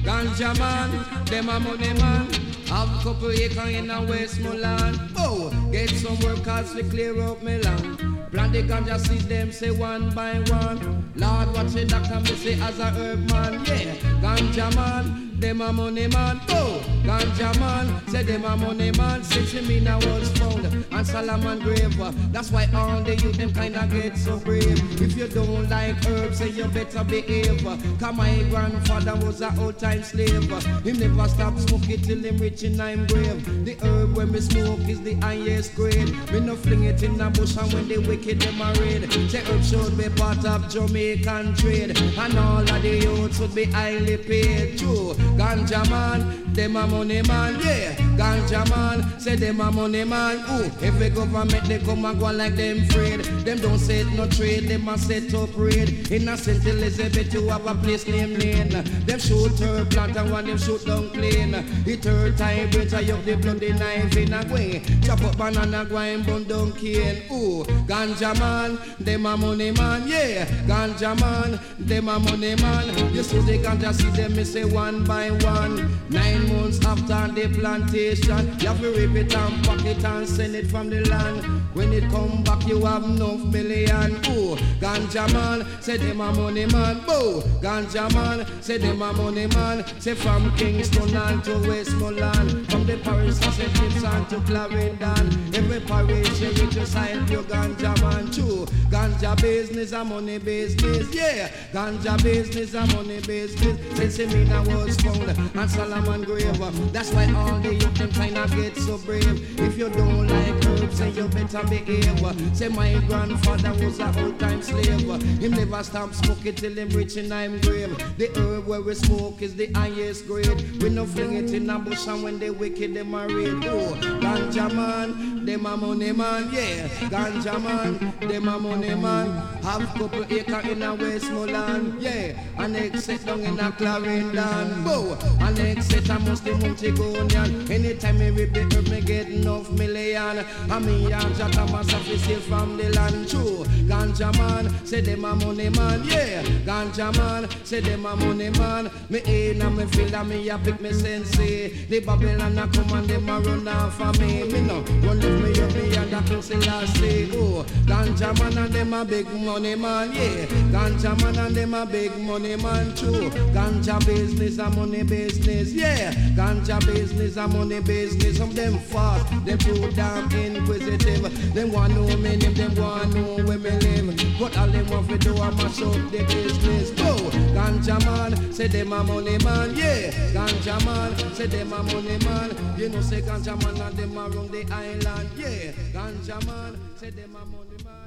Ganja 0.05 0.59
man, 0.59 1.25
them 1.27 1.49
a 1.49 1.61
money 1.61 1.93
man. 1.95 2.31
Have 2.69 2.89
a 3.01 3.03
couple 3.03 3.31
acre 3.31 3.69
in 3.69 3.91
a 3.91 4.03
Westmoreland. 4.03 5.01
Oh, 5.17 5.51
get 5.73 5.91
some 5.91 6.19
workers 6.21 6.75
to 6.75 6.83
clear 6.85 7.21
up 7.23 7.43
my 7.43 7.57
land. 7.59 8.18
Plant 8.31 8.53
the 8.53 8.63
ganja 8.63 8.99
seed, 8.99 9.23
them 9.23 9.51
say 9.51 9.71
one 9.71 10.11
by 10.15 10.35
one. 10.51 11.13
Lord, 11.17 11.55
watch 11.55 11.73
the 11.73 11.87
doctor, 11.87 12.21
me 12.21 12.37
say 12.37 12.61
as 12.61 12.79
a 12.79 12.91
herb 12.91 13.31
man. 13.31 13.55
Yeah, 13.65 13.95
ganja 14.21 14.75
man, 14.75 15.28
them 15.41 15.61
a 15.61 15.73
money 15.73 16.07
man. 16.09 16.41
Oh, 16.51 16.83
ganja 17.05 17.59
man, 17.61 18.09
say 18.09 18.23
them 18.23 18.45
a 18.45 18.57
money 18.57 18.91
man. 18.93 19.23
Since 19.23 19.53
him 19.53 19.71
in 19.71 19.87
a 19.87 19.97
was 19.99 20.31
found 20.39 20.65
and 20.99 21.07
Solomon 21.07 21.61
grave. 21.61 21.97
That's 22.33 22.51
why 22.51 22.69
all 22.75 23.03
the 23.03 23.17
youth 23.17 23.37
them 23.37 23.53
kinda 23.53 23.89
get 23.91 24.17
so 24.17 24.39
brave. 24.39 24.79
If 25.01 25.17
you 25.17 25.29
don't 25.29 25.69
like 25.69 26.05
herbs, 26.07 26.39
say 26.39 26.49
you 26.49 26.65
better 26.67 27.05
behave. 27.05 27.65
Cause 28.01 28.17
my 28.17 28.43
grandfather 28.51 29.15
was 29.25 29.41
a 29.41 29.55
old 29.59 29.79
time 29.79 30.03
slave. 30.03 30.51
Him 30.85 30.99
never 30.99 31.29
stop 31.29 31.59
smoking 31.59 32.01
till 32.03 32.19
him 32.19 32.39
rich 32.39 32.63
in 32.65 32.81
I'm 32.81 33.07
grave. 33.07 33.65
The 33.65 33.77
herb 33.83 34.17
when 34.17 34.33
me 34.33 34.41
smoke 34.41 34.81
is 34.89 35.01
the 35.03 35.15
highest 35.15 35.75
grade. 35.75 36.11
Me 36.33 36.41
no 36.41 36.57
fling 36.57 36.85
it 36.85 37.03
in 37.03 37.17
the 37.17 37.31
bush 37.31 37.57
and 37.57 37.73
when 37.73 37.89
they 37.89 37.99
wicked 37.99 38.41
them 38.41 38.61
a 38.61 38.73
raid. 38.81 39.11
Say 39.31 39.43
herb 39.45 39.63
should 39.63 39.97
be 39.97 40.09
part 40.09 40.45
of 40.45 40.69
Jamaican 40.69 41.55
trade. 41.55 41.99
And 42.19 42.39
all 42.39 42.61
of 42.61 42.83
the 42.83 42.99
youths 42.99 43.39
would 43.39 43.55
be 43.55 43.65
highly 43.65 44.17
paid. 44.17 44.79
True, 44.79 45.15
ganja 45.37 45.89
man, 45.91 46.53
them 46.55 46.77
a 46.77 46.87
money 46.87 47.23
man. 47.23 47.59
Yeah, 47.61 47.95
ganja 48.17 48.69
man, 48.71 49.21
say 49.21 49.37
them 49.37 49.61
a 49.61 49.71
money 49.71 50.05
man. 50.05 50.39
Ooh, 50.51 50.71
every 50.83 51.11
government 51.11 51.65
they 51.65 51.79
come 51.79 52.05
and 52.05 52.19
go 52.19 52.31
like 52.33 52.57
them 52.57 52.79
afraid. 52.83 53.21
Them 53.45 53.59
don't 53.59 53.79
set 53.79 54.07
no 54.15 54.27
trade, 54.29 54.69
them 54.69 54.89
a 54.89 54.99
set 54.99 55.33
up 55.35 55.51
raid. 55.57 56.11
In 56.11 56.29
a 56.29 56.37
St. 56.37 56.65
Elizabeth 56.67 57.33
you 57.33 57.49
have 57.49 57.67
a 57.67 57.75
place 57.75 58.07
named 58.07 58.43
Lane. 58.43 58.71
Them 59.07 59.19
shoot 59.19 59.59
her 59.61 59.85
plant 59.87 60.17
and 60.17 60.31
one 60.31 60.47
them 60.47 60.59
shoot 60.59 60.85
down 60.85 61.11
clean. 61.11 61.55
It 61.87 62.05
her 62.05 62.31
time 62.33 62.71
I 62.95 63.13
up 63.13 63.25
the 63.25 63.37
bloody 63.37 63.73
knife 63.73 64.17
in 64.17 64.33
a 64.33 64.45
way. 64.53 64.83
Chop 65.03 65.23
up 65.23 65.37
banana 65.37 65.85
go 65.85 65.99
and 65.99 66.25
bun 66.25 66.45
down 66.45 66.73
cane. 66.73 67.23
Ooh, 67.31 67.65
ganja 67.87 68.39
man, 68.39 68.79
them 68.99 69.27
a 69.27 69.37
money 69.37 69.71
man. 69.71 70.07
Yeah, 70.07 70.47
ganja 70.67 71.19
man, 71.21 71.61
them 71.79 72.09
a 72.09 72.19
money 72.19 72.55
man. 72.57 73.15
You 73.15 73.23
see 73.23 73.39
the 73.41 73.59
ganja 73.59 73.93
see 73.93 74.11
them 74.11 74.37
me 74.37 74.45
say 74.45 74.65
one 74.65 75.05
by 75.05 75.18
one. 75.27 75.99
Nine 76.11 76.49
months 76.55 76.85
after 76.87 77.33
the 77.35 77.49
plantation, 77.59 78.59
you 78.61 78.69
have 78.69 78.81
to 78.81 78.91
rip 78.91 79.15
it 79.15 79.35
and 79.35 79.65
pack 79.65 79.85
it 79.85 80.05
and 80.05 80.27
send 80.27 80.55
it 80.55 80.67
from 80.69 80.89
the 80.89 81.01
land. 81.09 81.45
When 81.75 81.93
it 81.93 82.09
come 82.11 82.43
back, 82.45 82.67
you 82.67 82.85
have 82.85 83.05
enough 83.05 83.45
million. 83.45 84.13
Ooh, 84.31 84.57
ganja 84.81 85.31
man, 85.33 85.67
say 85.83 85.97
them 85.97 86.21
a 86.21 86.33
money 86.33 86.67
man. 86.67 87.01
Boo, 87.07 87.43
ganja 87.61 88.13
man, 88.15 88.47
say 88.63 88.79
them 88.79 89.03
a 89.03 89.13
money 89.13 89.47
man. 89.49 89.85
Say 90.01 90.15
from 90.15 90.55
Kingston 90.57 91.15
and 91.15 91.45
to 91.45 91.59
Westmoreland, 91.69 92.71
from 92.71 92.87
the 92.87 92.97
parish 92.99 93.39
of 93.47 93.55
St. 93.55 94.29
To 94.31 94.41
Clarendon. 94.41 95.55
Every 95.55 95.81
parish 95.81 96.41
you 96.41 96.51
reach, 96.51 96.75
you 96.75 96.87
sign 96.87 97.27
your 97.29 97.43
ganja 97.43 98.01
man. 98.01 98.31
True, 98.31 98.67
ganja 98.91 99.41
business 99.41 99.93
a 99.93 100.05
money 100.05 100.39
business. 100.39 101.15
Yeah, 101.15 101.49
ganja 101.73 102.23
business 102.23 102.75
a 102.75 102.87
money 102.97 103.21
business. 103.21 103.79
Since 103.97 104.33
me 104.33 104.51
I 104.51 104.61
was 104.61 104.97
found 105.13 105.57
and 105.57 105.71
Solomon 105.71 106.23
grave. 106.23 106.93
That's 106.93 107.11
why 107.13 107.33
all 107.35 107.59
the 107.61 107.75
youth 107.75 107.95
them 107.95 108.11
kinda 108.11 108.47
get 108.55 108.77
so 108.77 108.99
brave. 108.99 109.61
If 109.61 109.79
you 109.79 109.89
don't 109.91 110.27
like 110.29 110.68
herbs, 110.83 110.99
say 110.99 111.11
you 111.11 111.29
better 111.29 111.63
behave. 111.69 112.57
Say 112.57 112.69
my 112.69 112.95
grandfather 113.07 113.73
was 113.85 113.99
a 114.01 114.07
old 114.23 114.39
time 114.39 114.63
slave. 114.63 115.23
Him 115.41 115.53
never 115.53 115.83
stop 115.83 116.15
smoking 116.15 116.55
till 116.55 116.75
him 116.75 116.89
rich 116.91 117.17
in 117.17 117.33
I'm 117.33 117.61
grave. 117.61 117.97
The 118.17 118.29
herb 118.37 118.67
where 118.67 118.81
we 118.81 118.95
smoke 118.95 119.43
is 119.43 119.55
the 119.55 119.73
highest 119.73 120.27
grade. 120.27 120.83
We 120.83 120.91
no 120.91 121.07
fling 121.07 121.35
it 121.35 121.53
in 121.53 121.71
a 121.71 121.79
bush 121.79 122.07
and 122.07 122.23
when 122.23 122.39
they 122.39 122.51
wicked 122.51 122.95
them 122.95 123.15
a 123.15 123.27
raid. 123.27 123.65
Oh, 123.67 123.95
ganja 124.21 124.73
man, 124.75 125.45
them 125.45 125.67
a 125.67 125.77
money 125.77 126.13
man, 126.13 126.51
yeah. 126.53 126.89
Ganja 127.09 127.63
man, 127.63 128.15
them 128.21 128.49
a 128.49 128.59
money 128.59 128.95
man. 128.95 129.29
Have 129.63 129.87
couple 129.95 130.25
acre 130.31 130.69
in 130.69 130.83
a 130.83 130.95
Westmoreland, 130.95 132.01
yeah. 132.03 132.39
And 132.59 132.77
exit 132.77 133.25
down 133.25 133.41
in 133.41 133.59
a 133.59 133.73
Clarendon, 133.73 134.85
boo. 134.85 135.17
And 135.41 135.59
exit 135.59 136.09
a 136.09 136.19
Muslim 136.19 136.59
Montigonian. 136.61 137.71
Anytime 137.71 138.19
me 138.19 138.31
rip 138.31 138.53
the 138.53 138.63
herb, 138.75 138.89
me 138.89 139.01
get 139.01 139.29
enough 139.29 139.71
million. 139.71 140.45
And 140.71 140.85
me 140.85 141.11
and 141.11 141.35
Jata 141.35 141.71
Massa 141.73 141.99
fi 142.01 142.17
steal 142.17 142.41
from 142.41 142.77
the 142.77 142.91
land, 142.91 143.29
true. 143.29 143.65
Ganja 143.89 144.37
man, 144.37 144.87
say 144.87 145.01
them 145.01 145.25
a 145.25 145.35
money 145.35 145.71
man, 145.71 146.05
yeah. 146.05 146.43
Ganja 146.67 147.17
man, 147.17 147.49
say 147.65 147.81
them 147.81 148.05
a 148.05 148.15
money 148.17 148.51
man. 148.51 148.91
Me 149.09 149.21
in 149.25 149.63
and 149.63 149.77
me 149.77 149.87
feel 149.87 150.09
that 150.09 150.27
me 150.27 150.49
a 150.49 150.59
pick 150.59 150.81
me 150.81 150.93
sensei. 150.93 151.65
Eh. 151.65 151.87
The 151.89 152.01
Babylon 152.01 152.59
a 152.59 152.69
come 152.69 152.93
and 152.99 153.09
them 153.09 153.29
a 153.29 153.41
run 153.41 153.67
off 153.69 154.01
of 154.01 154.21
me. 154.21 154.45
Me 154.45 154.61
no 154.61 154.81
run 155.07 155.21
leave 155.21 155.43
me 155.43 155.63
up 155.63 155.75
me 155.75 155.97
and 155.97 156.11
that 156.13 156.27
King 156.27 156.43
Selassie. 156.43 157.31
Oh, 157.33 157.65
ganja 157.87 158.39
man 158.39 158.59
and 158.59 158.73
them 158.73 158.93
a 158.93 159.05
big 159.05 159.27
money 159.33 159.75
man, 159.75 160.13
yeah. 160.13 160.45
Ganja 160.71 161.19
man 161.23 161.39
and 161.39 161.55
them 161.57 161.75
a 161.75 161.87
big 161.87 162.17
money 162.19 162.57
man, 162.57 162.95
true. 162.95 163.31
Ganja 163.55 164.05
business 164.05 164.59
a 164.59 164.69
money 164.71 165.03
business, 165.03 165.73
yeah. 165.73 166.13
Ganja 166.37 166.79
business 166.85 167.37
a 167.39 167.49
money 167.49 167.81
business. 167.81 168.37
Some 168.37 168.53
them 168.53 168.79
fast, 168.79 169.27
them 169.47 169.59
too 169.59 169.91
damn 169.93 170.29
inquisitive. 170.57 171.55
Them 171.55 171.73
want 171.73 171.95
know 171.95 172.17
me 172.17 172.37
name, 172.37 172.55
them 172.55 172.75
want 172.75 173.15
know 173.15 173.45
where 173.45 173.59
me 173.59 173.71
live. 173.71 174.39
But 174.39 174.57
all 174.59 174.69
them 174.69 174.87
want 174.89 175.09
to 175.09 175.19
do 175.19 175.35
a 175.35 175.51
mash 175.53 175.83
up 175.83 175.95
the 176.11 176.25
business. 176.25 176.93
Oh, 176.99 177.31
ganja 177.55 177.99
man, 178.05 178.53
say 178.53 178.69
them 178.69 178.93
a 178.93 179.03
money 179.03 179.39
man, 179.39 179.77
yeah. 179.77 180.11
Ganja 180.33 180.85
man, 180.85 181.35
say 181.35 181.47
them 181.47 181.73
a 181.73 181.83
money 181.83 182.19
man. 182.25 182.79
You 182.79 182.89
know 182.89 183.01
say 183.01 183.23
ganja 183.23 183.55
man 183.63 183.81
and 183.81 183.97
them 183.97 184.17
around 184.17 184.51
the 184.51 184.65
island, 184.73 185.31
yeah. 185.37 185.73
Ganja 185.93 186.45
man, 186.47 186.79
say 186.97 187.11
them 187.11 187.37
a 187.37 187.45
money 187.47 187.85
man. 187.85 187.98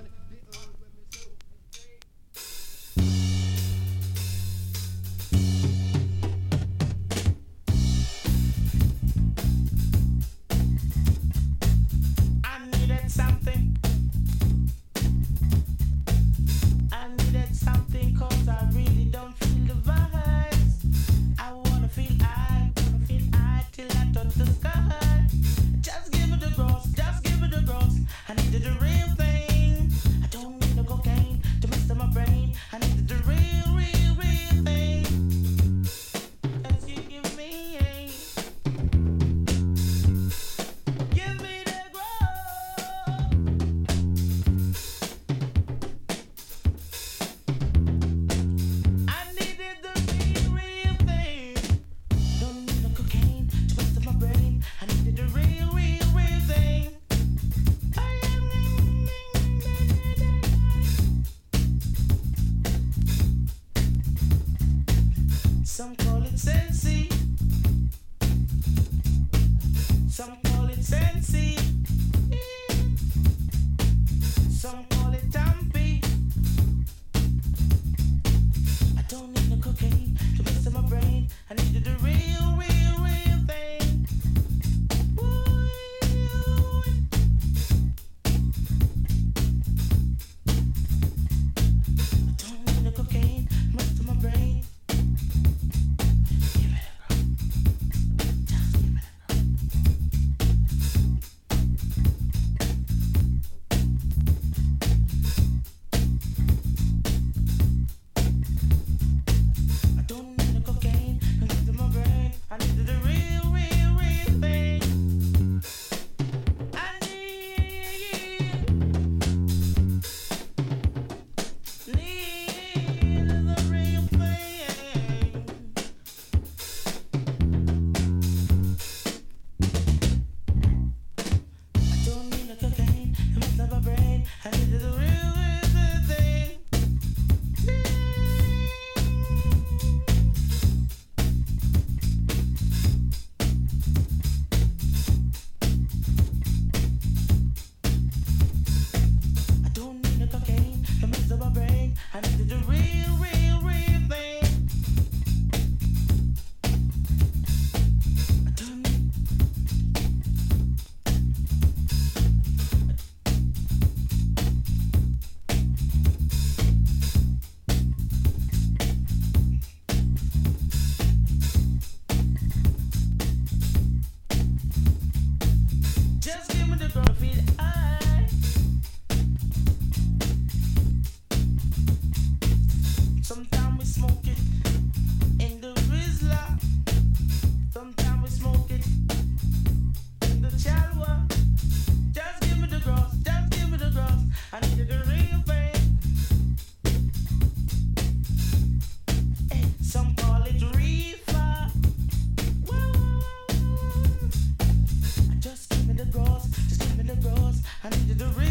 Just 206.67 206.81
give 206.81 206.97
me 206.97 207.03
the 207.03 207.29
rose. 207.29 207.61
I 207.83 207.89
need 207.89 208.07
you 208.09 208.15
to 208.15 208.25
read. 208.39 208.50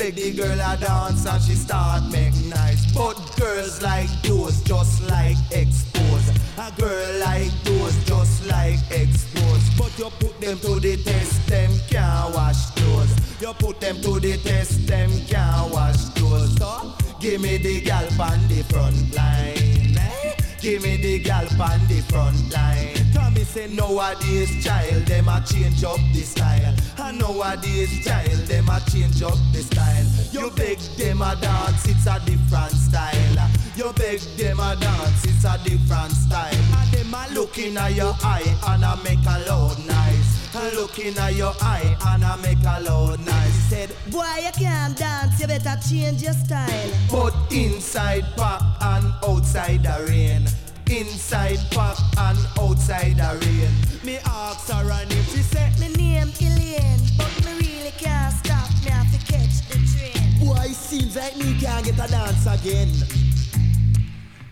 Me 0.00 0.10
the 0.12 0.30
girl 0.32 0.58
a 0.58 0.78
dance 0.78 1.26
and 1.26 1.42
she 1.42 1.54
start 1.54 2.10
make 2.10 2.32
nice. 2.46 2.90
But 2.94 3.16
girls 3.38 3.82
like 3.82 4.08
those 4.22 4.62
just 4.62 5.02
like 5.10 5.36
expose. 5.50 6.26
A 6.56 6.72
girl 6.80 7.18
like 7.18 7.52
those 7.64 8.02
just 8.06 8.46
like 8.46 8.80
expose. 8.90 9.68
But 9.76 9.92
you 9.98 10.08
put 10.18 10.40
them 10.40 10.58
to 10.60 10.80
the 10.80 10.96
test, 11.04 11.46
them 11.48 11.70
can't 11.90 12.34
wash 12.34 12.70
clothes. 12.70 13.14
You 13.42 13.52
put 13.52 13.78
them 13.80 14.00
to 14.00 14.18
the 14.18 14.38
test, 14.38 14.86
them 14.86 15.10
can't 15.28 15.70
wash 15.70 16.08
clothes. 16.14 16.56
So 16.56 16.94
give 17.20 17.42
me 17.42 17.58
the 17.58 17.82
gal 17.82 18.08
on 18.22 18.48
the 18.48 18.64
front 18.70 19.14
line. 19.14 19.98
Eh? 19.98 20.34
Give 20.62 20.82
me 20.82 20.96
the 20.96 21.18
gal 21.18 21.44
on 21.60 21.86
the 21.88 22.00
front 22.08 22.54
line. 22.54 22.99
Tommy 23.30 23.44
say 23.44 23.66
nowadays 23.68 24.64
child 24.64 25.06
them 25.06 25.28
a 25.28 25.40
change 25.46 25.84
up 25.84 26.00
the 26.12 26.22
style. 26.22 26.74
And 26.98 27.18
nowadays 27.18 28.04
child 28.04 28.46
them 28.48 28.68
a 28.68 28.80
change 28.90 29.22
up 29.22 29.38
the 29.52 29.62
style. 29.62 30.06
You 30.32 30.50
beg 30.50 30.78
them 30.98 31.22
a 31.22 31.36
dance, 31.40 31.86
it's 31.86 32.06
a 32.06 32.18
different 32.26 32.72
style. 32.72 33.50
You 33.76 33.92
beg 33.92 34.20
them 34.36 34.58
a 34.58 34.74
dance, 34.74 35.24
it's 35.24 35.44
a 35.44 35.56
different 35.62 36.12
style. 36.12 36.54
And 36.54 36.90
them 36.92 37.14
a 37.14 37.32
looking 37.32 37.76
at 37.76 37.94
your 37.94 38.14
eye 38.22 38.58
and 38.66 38.84
a 38.84 38.96
make 39.04 39.24
a 39.24 39.38
loud 39.48 39.78
nice. 39.86 40.54
And 40.54 40.74
looking 40.74 41.16
at 41.16 41.34
your 41.34 41.54
eye 41.60 41.96
and 42.06 42.24
a 42.24 42.36
make 42.38 42.58
a 42.66 42.82
loud 42.82 43.24
nice. 43.24 43.54
Said, 43.70 43.94
Boy, 44.10 44.26
you 44.44 44.50
can't 44.52 44.96
dance, 44.96 45.40
you 45.40 45.46
better 45.46 45.78
change 45.88 46.22
your 46.22 46.32
style. 46.32 46.90
but 47.08 47.34
inside 47.52 48.24
pop 48.36 48.60
and 48.82 49.14
outside 49.24 49.84
the 49.84 50.06
rain. 50.08 50.44
Inside 50.90 51.60
pop 51.70 51.96
and 52.18 52.38
outside 52.58 53.16
the 53.16 53.38
rain. 53.46 53.70
Me 54.04 54.18
ask 54.26 54.68
her 54.72 54.90
and 54.90 55.12
if 55.12 55.32
she 55.32 55.40
said, 55.40 55.72
My 55.78 55.86
name 55.86 56.32
Elaine, 56.40 57.00
but 57.16 57.30
me 57.44 57.52
really 57.60 57.92
can't 57.92 58.34
stop. 58.34 58.68
Me 58.84 58.90
have 58.90 59.06
to 59.12 59.32
catch 59.32 59.68
the 59.68 59.78
train. 59.86 60.40
Boy, 60.40 60.72
seems 60.72 61.14
like 61.14 61.36
me 61.36 61.56
can't 61.60 61.84
get 61.84 61.94
a 61.94 62.10
dance 62.10 62.44
again. 62.44 62.88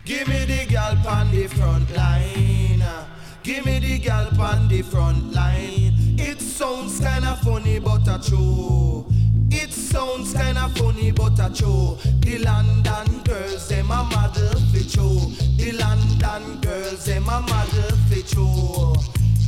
Give 0.04 0.28
me 0.28 0.44
the 0.44 0.64
gal 0.66 0.96
on 1.08 1.28
the 1.32 1.48
front 1.48 1.90
line. 1.96 2.84
Give 3.42 3.66
me 3.66 3.80
the 3.80 3.98
gal 3.98 4.40
on 4.40 4.68
the 4.68 4.82
front 4.82 5.32
line. 5.32 5.92
It 6.18 6.40
sounds 6.40 7.00
kinda 7.00 7.36
funny, 7.42 7.80
but 7.80 8.06
a 8.06 8.20
true. 8.24 9.06
Sounds 9.90 10.34
kinda 10.34 10.68
funny, 10.76 11.10
but 11.12 11.40
I 11.40 11.48
true. 11.48 11.96
The 12.20 12.38
London 12.38 13.22
girls, 13.24 13.68
them 13.68 13.90
a 13.90 14.04
model 14.04 14.52
for 14.70 14.84
true. 14.84 15.32
The 15.56 15.72
London 15.72 16.60
girls, 16.60 17.06
them 17.06 17.22
a 17.24 17.40
model 17.40 17.96
for 18.08 18.22
true. 18.28 18.92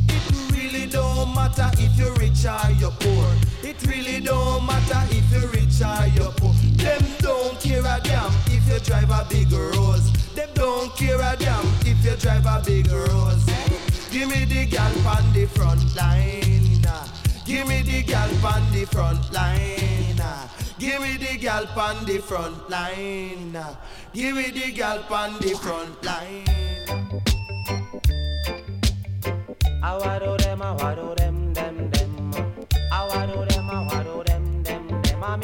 It 0.09 0.53
really 0.53 0.87
don't 0.87 1.35
matter 1.35 1.70
if 1.79 1.98
you're 1.98 2.14
rich 2.14 2.46
or 2.46 2.70
you're 2.81 2.90
poor. 3.00 3.29
It 3.62 3.85
really 3.87 4.20
don't 4.20 4.64
matter 4.64 5.03
if 5.11 5.31
you're 5.31 5.48
rich 5.50 5.83
or 5.83 6.07
you're 6.16 6.33
poor. 6.33 6.55
Them 6.76 7.05
don't 7.18 7.61
care 7.61 7.85
a 7.85 8.00
damn 8.03 8.33
if 8.46 8.66
you 8.66 8.79
drive 8.81 9.11
a 9.11 9.26
big 9.29 9.53
Rolls. 9.53 10.11
Them 10.35 10.48
don't 10.55 10.96
care 10.96 11.20
a 11.20 11.37
damn 11.37 11.66
if 11.85 12.03
you 12.03 12.16
drive 12.16 12.46
a 12.46 12.62
big 12.64 12.90
Rolls. 12.90 13.44
Give 14.11 14.29
me 14.29 14.46
the 14.46 14.64
gal 14.64 15.07
on 15.07 15.33
the 15.35 15.44
front 15.46 15.85
line. 15.94 16.40
Give 17.44 17.68
me 17.68 17.83
the 17.83 18.03
gal 18.05 18.31
on 18.46 18.72
the 18.72 18.87
front 18.87 19.33
line. 19.35 20.09
Give 20.80 21.02
me 21.02 21.18
the 21.18 21.36
gal 21.36 21.66
on 21.76 22.06
the 22.06 22.16
front 22.18 22.70
line. 22.70 23.52
Give 24.14 24.34
me 24.34 24.48
the 24.50 24.72
gal 24.72 25.04
on 25.10 25.34
the 25.38 25.52
front 25.52 26.02
line. 26.02 26.46
I 29.82 30.18
them, 30.38 30.62
I 30.62 30.94
them, 30.94 31.52
them, 31.52 31.90
them. 31.90 32.32
I 32.90 33.26
them, 33.26 33.70
I 33.70 34.02
them, 34.24 34.62
them, 34.62 35.02
them. 35.02 35.22
I 35.22 35.38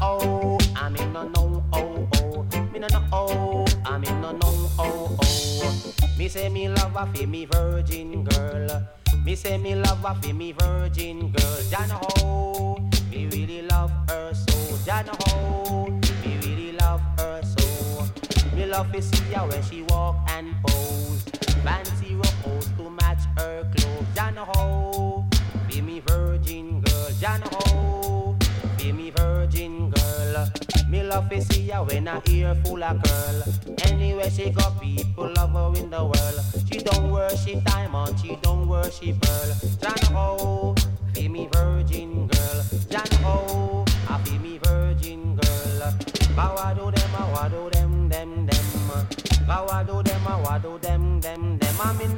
oh, 0.00 0.58
I 0.74 0.88
oh 1.36 1.68
oh. 1.74 2.46
Me 2.72 2.80
oh, 3.12 3.66
I 3.84 3.98
no 3.98 3.98
oh 3.98 3.98
oh. 3.98 3.98
Me 3.98 4.08
oh, 4.22 4.76
oh, 4.78 5.18
oh. 5.20 6.28
say 6.28 6.48
me 6.48 6.70
love 6.70 6.96
a 6.96 7.06
fi 7.12 7.26
me 7.26 7.44
virgin 7.44 8.24
girl. 8.24 8.88
Me 9.26 9.34
say 9.34 9.58
me 9.58 9.74
love 9.74 10.02
a 10.06 10.14
fi 10.22 10.32
me 10.32 10.52
virgin 10.52 11.32
girl. 11.32 11.62
Jana 11.68 12.00
ho, 12.00 12.80
me 13.10 13.26
really 13.26 13.62
love 13.62 13.90
her 14.08 14.32
so. 14.32 14.78
Jana 14.84 15.12
ho, 15.24 15.86
me 16.24 16.38
really 16.44 16.72
love 16.72 17.00
her 17.18 17.40
so. 17.42 18.08
Me 18.54 18.66
love 18.66 18.90
to 18.92 19.02
see 19.02 19.32
her 19.34 19.46
when 19.48 19.62
she 19.64 19.82
walk 19.82 20.16
and 20.28 20.54
pose. 20.64 21.22
Fancy 21.64 22.14
rose 22.14 22.68
to 22.76 22.90
match 22.90 23.22
her 23.36 23.68
clothes. 23.74 24.06
Jana 24.14 24.44
ho, 24.44 25.24
be 25.68 25.80
me 25.80 26.00
virgin 26.06 26.80
girl. 26.80 27.10
Jana 27.20 27.48
ho, 27.52 28.36
be 28.78 28.92
me 28.92 29.10
virgin 29.10 29.90
girl. 29.90 30.48
Me 30.88 31.02
love 31.02 31.28
to 31.30 31.42
see 31.42 31.68
her 31.68 31.82
when 31.84 32.06
her 32.06 32.22
ear 32.28 32.54
full 32.64 32.82
of 32.82 33.02
curl. 33.02 33.42
Anywhere 33.84 34.30
she 34.30 34.50
go, 34.50 34.70
people 34.80 35.32
love 35.36 35.50
her 35.50 35.80
in 35.80 35.90
the 35.90 36.02
world. 36.02 36.40
She 36.70 36.78
don't 36.78 37.10
worship 37.10 37.62
diamond, 37.64 38.18
she 38.20 38.36
don't 38.42 38.68
worship 38.68 39.20
pearl. 39.20 39.54
Jana 39.80 40.06
ho, 40.16 40.74
be 41.12 41.28
me 41.28 41.48
virgin 41.52 42.28
girl. 42.28 42.39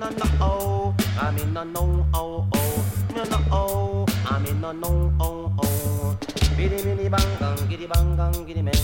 No 0.02 0.10
no 0.10 0.26
oh, 0.40 0.94
I'm 1.20 1.38
in 1.38 1.52
no 1.52 1.62
no 1.62 2.06
oh 2.12 2.48
oh, 2.52 2.84
no 3.14 3.22
no 3.22 3.38
oh, 3.52 4.06
I'm 4.28 4.44
in 4.46 4.60
no 4.60 4.72
no 4.72 5.12
oh 5.20 5.52
oh. 5.62 6.18
Biddy 6.56 6.82
mini 6.82 7.08
bang 7.08 7.32
gang, 7.38 7.68
giddy 7.68 7.86
bang 7.86 8.16
gang, 8.16 8.44
giddy 8.44 8.62
men. 8.62 8.74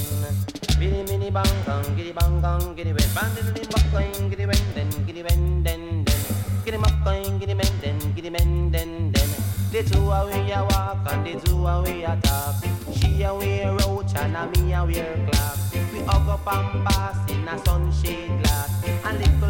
Biddy 0.79 1.03
mini 1.11 1.31
bang 1.31 1.57
gang, 1.67 1.97
giddy 1.97 2.13
bang 2.13 2.41
gang, 2.41 2.75
giddy 2.77 2.93
men. 2.93 3.09
Bandit 3.17 3.59
in 3.59 3.69
buck 3.69 3.83
going, 3.91 4.31
giddy 4.31 4.47
men, 4.47 4.63
then 4.77 4.91
giddy 5.07 5.23
men, 5.25 5.63
then 5.65 6.05
then. 6.05 6.21
Giddy 6.65 6.79
muck 6.79 6.95
going, 7.05 7.39
giddy 7.41 7.55
men, 7.55 7.73
then 7.83 7.99
giddy 8.15 8.31
men, 8.31 8.71
then 8.71 9.11
then. 9.11 9.29
The 9.73 9.83
two 9.91 10.11
away 10.11 10.53
a 10.53 10.63
walk 10.71 11.13
and 11.13 11.27
the 11.27 11.35
two 11.41 11.67
away 11.67 12.05
a 12.05 12.17
talk. 12.23 12.55
She 12.95 13.25
a 13.25 13.35
wear 13.35 13.73
roach 13.73 14.15
and 14.15 14.37
a 14.37 14.47
me 14.47 14.73
a 14.73 14.85
wear 14.85 15.19
clock. 15.27 15.59
We 15.93 15.99
hug 16.07 16.29
up 16.29 16.47
and 16.47 16.87
pass 16.87 17.31
in 17.31 17.49
a 17.49 17.59
sunshade 17.65 18.43
glass. 18.45 18.78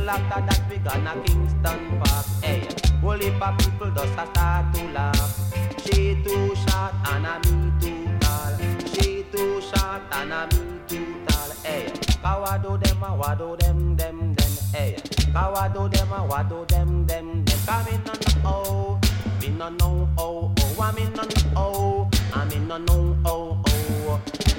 After 0.09 0.41
that 0.41 0.63
we 0.71 0.79
gonna 0.79 1.23
Kingston 1.23 2.01
Park. 2.01 2.27
Hey, 2.43 2.67
whole 3.03 3.19
heap 3.19 3.43
of 3.43 3.59
people 3.59 3.91
just 3.91 4.19
a 4.19 4.27
start 4.27 4.75
to 4.75 4.85
laugh. 4.93 5.53
She 5.85 6.17
too 6.25 6.55
short 6.55 6.95
and 7.13 7.27
a 7.27 7.39
me 7.45 7.73
too 7.79 8.19
tall. 8.21 8.57
She 8.89 9.25
too 9.31 9.61
short 9.61 10.01
and 10.13 10.33
a 10.33 10.47
me 10.47 10.81
too 10.89 11.15
tall. 11.27 11.51
Hey, 11.63 11.93
do 11.93 12.79
them 12.79 13.03
a 13.03 13.11
wado 13.21 13.59
them 13.61 13.97
them 13.97 14.33
them. 14.33 14.53
Hey, 14.73 14.97
do 14.97 15.89
them 15.91 16.13
a 16.13 16.27
wado 16.27 16.67
them 16.69 17.05
them 17.07 17.45
them. 17.45 17.59
Come 17.67 17.89
in 17.89 18.01
on 18.09 18.19
the 18.19 18.37
oh, 18.47 18.99
me 19.43 19.49
no 19.51 19.69
know 19.69 20.09
oh 20.17 20.55
oh. 20.59 20.83
I 20.83 20.93
me 20.93 21.05
no 21.05 21.23
know 21.23 21.53
oh, 21.55 22.11
I 22.33 22.45
me 22.47 22.59
no 22.61 22.79
know 22.79 23.17
oh. 23.27 23.58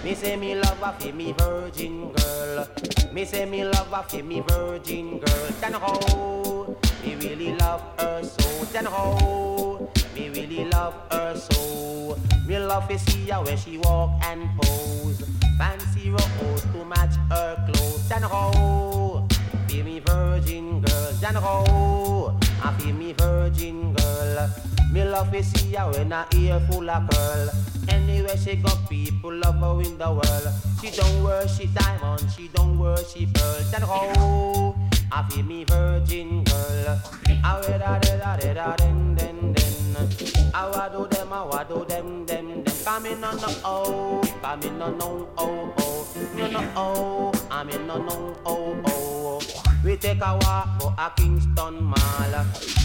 Me 0.10 0.16
say 0.16 0.36
me 0.36 0.56
love 0.56 0.82
a 0.82 0.92
fi 0.94 1.12
me 1.12 1.34
virgin 1.34 2.12
girl. 2.12 2.68
Me 3.14 3.26
say 3.26 3.46
me 3.46 3.64
love 3.64 3.94
a 3.94 4.02
fi 4.02 4.24
me 4.24 4.40
virgin 4.40 5.20
girl. 5.20 5.48
Then 5.62 5.74
how 5.74 6.76
me 7.04 7.14
really 7.18 7.54
love 7.54 7.84
her 8.00 8.24
so. 8.24 8.66
Then 8.74 8.86
how 8.86 9.88
me 10.16 10.30
really 10.30 10.66
love 10.66 10.96
her 11.12 11.38
so. 11.38 12.18
Me 12.48 12.58
love 12.58 12.88
to 12.88 12.98
see 12.98 13.30
her 13.30 13.44
when 13.44 13.56
she 13.56 13.78
walk 13.78 14.20
and 14.26 14.50
pose. 14.60 15.22
Fancy 15.60 16.10
rose 16.10 16.64
to 16.74 16.84
match 16.86 17.14
her 17.30 17.64
clothes. 17.68 18.10
Then 18.10 18.24
how 18.24 19.28
be 19.68 19.84
me 19.84 20.00
virgin 20.00 20.82
girl. 20.82 21.12
Then 21.22 21.36
how 21.36 22.36
I 22.64 22.74
feel 22.80 22.96
me 22.96 23.14
virgin 23.14 23.94
girl. 23.94 24.50
Me 24.92 25.04
love 25.04 25.32
to 25.32 25.44
see 25.44 25.74
her 25.74 25.92
when 25.92 26.12
her 26.12 26.26
ear 26.34 26.60
full 26.70 26.90
of 26.90 27.10
curl. 27.10 27.50
Anywhere 27.88 28.38
she 28.38 28.56
go, 28.56 28.70
people 28.90 29.34
love 29.34 29.56
her 29.56 29.82
in 29.82 29.98
the 29.98 30.10
world. 30.10 30.48
She 30.82 30.90
don't 30.92 31.24
worship 31.24 31.70
diamond, 31.74 32.30
she 32.32 32.48
don't 32.50 32.78
worship 32.80 33.34
pearl. 33.34 33.64
Then 33.72 33.82
how 33.82 34.76
I 35.12 35.28
feel 35.30 35.44
me 35.44 35.64
virgin 35.64 36.44
girl. 36.44 37.00
Ah, 37.44 37.58
I 37.58 37.68
wear 37.68 37.80
da 37.80 38.00
da 38.00 38.38
da 38.38 38.54
da 38.54 38.76
den 38.76 39.16
den 39.16 39.54
den. 39.54 40.52
I 40.54 40.70
wa 40.70 40.90
do 40.90 41.08
them, 41.08 41.34
I 41.34 41.38
ah, 41.38 41.46
wa 41.46 41.64
do 41.64 41.86
them 41.86 42.26
them 42.26 42.64
them. 42.64 42.76
Come 42.84 43.06
in 43.06 43.24
on 43.24 43.38
the 43.38 43.62
oh, 43.66 44.22
come 44.42 44.62
in 44.62 44.82
on 44.82 44.98
no 44.98 45.30
oh 45.38 45.74
oh, 45.78 46.08
no 46.36 46.48
no 46.48 46.72
oh, 46.76 47.48
I'm 47.52 47.70
in 47.70 47.90
on 47.90 48.06
no 48.06 48.36
oh 48.46 48.82
oh. 48.86 49.09
We 49.84 49.96
take 49.96 50.22
a 50.22 50.38
walk 50.42 50.82
for 50.82 50.94
a 50.98 51.10
Kingston 51.16 51.84
Mall. 51.84 52.34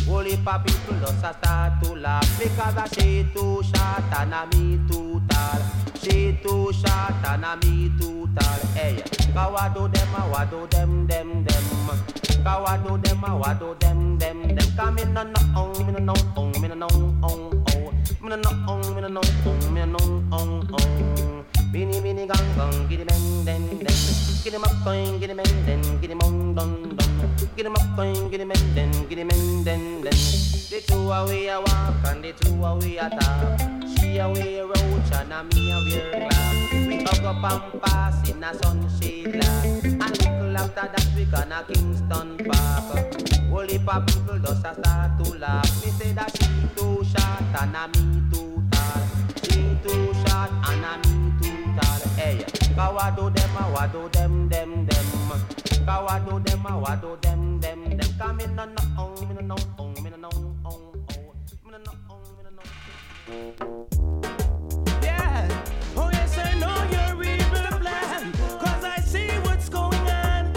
Holy 0.06 0.36
pa 0.38 0.58
people 0.58 0.94
just 1.00 1.24
a 1.24 1.34
start 1.34 1.82
to 1.82 1.94
laugh 1.96 2.38
because 2.38 2.76
I 2.76 2.86
she 2.94 3.26
too 3.34 3.62
short 3.62 4.04
and 4.18 4.32
a 4.32 4.46
me 4.56 4.78
too 4.88 5.20
tall. 5.28 5.60
She 6.00 6.38
too 6.42 6.72
short 6.72 7.14
and 7.26 7.44
a 7.44 7.56
me 7.66 7.90
too 8.00 8.28
tall. 8.36 8.60
Hey, 8.74 9.02
kawa 9.32 9.72
do 9.74 9.88
them, 9.88 10.14
a 10.16 10.28
wa 10.30 10.44
do 10.44 10.66
them, 10.68 11.06
them, 11.08 11.44
them. 11.44 11.64
Kawa 12.44 12.78
do 12.86 12.96
them, 12.98 13.24
a 13.24 13.36
wa 13.36 13.54
do 13.54 13.74
them, 13.80 14.16
them, 14.18 14.54
them. 14.54 14.76
Come 14.76 14.98
in 14.98 15.12
no 15.14 15.24
no 15.24 15.40
oh, 15.56 15.84
me 15.84 15.92
no 15.92 15.98
no 15.98 16.14
oh, 16.36 16.46
me 16.60 16.68
no 16.68 16.74
no 16.74 16.86
oh 17.24 17.50
oh. 17.74 17.92
Me 18.22 18.28
no 18.30 18.36
no 18.36 18.50
oh, 18.68 18.94
me 18.94 19.00
no 19.00 19.08
no 19.08 19.20
oh, 19.46 19.70
me 19.70 19.80
no 19.84 19.98
no 19.98 20.24
oh 20.32 20.62
oh. 20.72 21.44
Bini 21.72 22.00
bini 22.00 22.26
gang 22.26 22.54
gang, 22.56 22.86
giddy 22.88 23.04
bang 23.04 23.44
den 23.44 23.78
den. 23.78 23.93
Get 24.44 24.52
him 24.52 24.62
up 24.62 24.84
going, 24.84 25.18
get 25.20 25.30
him 25.30 25.40
in 25.40 25.64
den, 25.64 26.00
get 26.02 26.10
him 26.10 26.20
on 26.20 26.54
dun 26.54 26.96
dun. 26.96 27.30
Get 27.56 27.64
him 27.64 27.76
up 27.76 27.96
going, 27.96 28.28
get 28.30 28.40
him 28.42 28.50
in 28.50 28.74
den, 28.74 29.08
get 29.08 29.16
him 29.16 29.30
in 29.30 29.64
den 29.64 30.02
den. 30.02 30.12
The 30.12 30.84
two 30.86 31.10
away 31.10 31.46
a 31.46 31.60
walk 31.60 32.04
and 32.04 32.22
the 32.22 32.32
two 32.34 32.62
away 32.62 32.98
a 32.98 33.08
talk. 33.08 33.58
She 33.98 34.18
away 34.18 34.58
a 34.58 34.66
roach 34.66 35.12
and 35.14 35.32
a 35.32 35.44
me 35.44 35.70
wear 35.70 36.28
glass. 36.28 36.72
We 36.72 37.02
hug 37.04 37.24
up 37.24 37.42
and 37.42 37.82
pass 37.82 38.28
in 38.28 38.44
a 38.44 38.52
sunshade 38.62 39.32
glass. 39.32 39.82
And 39.82 40.00
little 40.00 40.58
after 40.58 40.88
that 40.92 41.08
we 41.16 41.24
gonna 41.24 41.64
Kingston 41.66 42.36
Park. 42.44 43.22
Whole 43.48 43.66
heap 43.66 43.88
people 44.06 44.38
just 44.40 44.66
a 44.66 44.74
start 44.74 45.24
to 45.24 45.38
laugh. 45.38 45.82
Me 45.82 45.90
say 45.92 46.12
that 46.12 46.30
she 46.36 46.68
too 46.76 47.02
short 47.02 47.62
and 47.62 47.76
a 47.76 47.88
me 47.88 48.22
too 48.30 48.62
tall. 48.70 49.02
She 49.42 49.78
too 49.82 50.12
short 50.12 50.50
and 50.68 50.84
a 50.84 51.08
me 51.08 51.32
too 51.40 51.80
tall. 51.80 51.83
Hey, 52.24 52.40
kawa 52.74 53.12
do 53.14 53.28
them 53.28 53.50
a 53.60 53.70
wa 53.70 53.86
do 53.86 54.08
them 54.08 54.48
them 54.48 54.86
them. 54.86 55.06
Kawa 55.84 56.24
do 56.24 56.40
them 56.40 56.64
a 56.64 56.78
wa 56.78 56.96
do 56.96 57.18
them 57.20 57.60
them 57.60 57.98
them. 57.98 58.08
Come 58.18 58.40
in 58.40 58.56
no 58.56 58.64
oh 58.98 59.12
me 59.28 59.34
no 59.42 59.56
oh 59.78 59.88
me 60.00 60.08
no 60.08 60.30
oh 60.32 60.54
oh 60.64 60.94
me 61.66 61.78
no 61.84 61.92
oh 62.08 62.16
me 62.36 62.42
no 62.46 62.50
no. 62.56 63.86
Yeah. 65.02 65.64
Oh 65.94 66.08
yes, 66.12 66.38
I 66.38 66.54
know 66.58 66.76
your 66.96 67.22
evil 67.24 67.78
plan. 67.78 68.32
Cause 68.58 68.84
I 68.84 69.00
see 69.04 69.28
what's 69.44 69.68
going 69.68 70.08
on. 70.08 70.50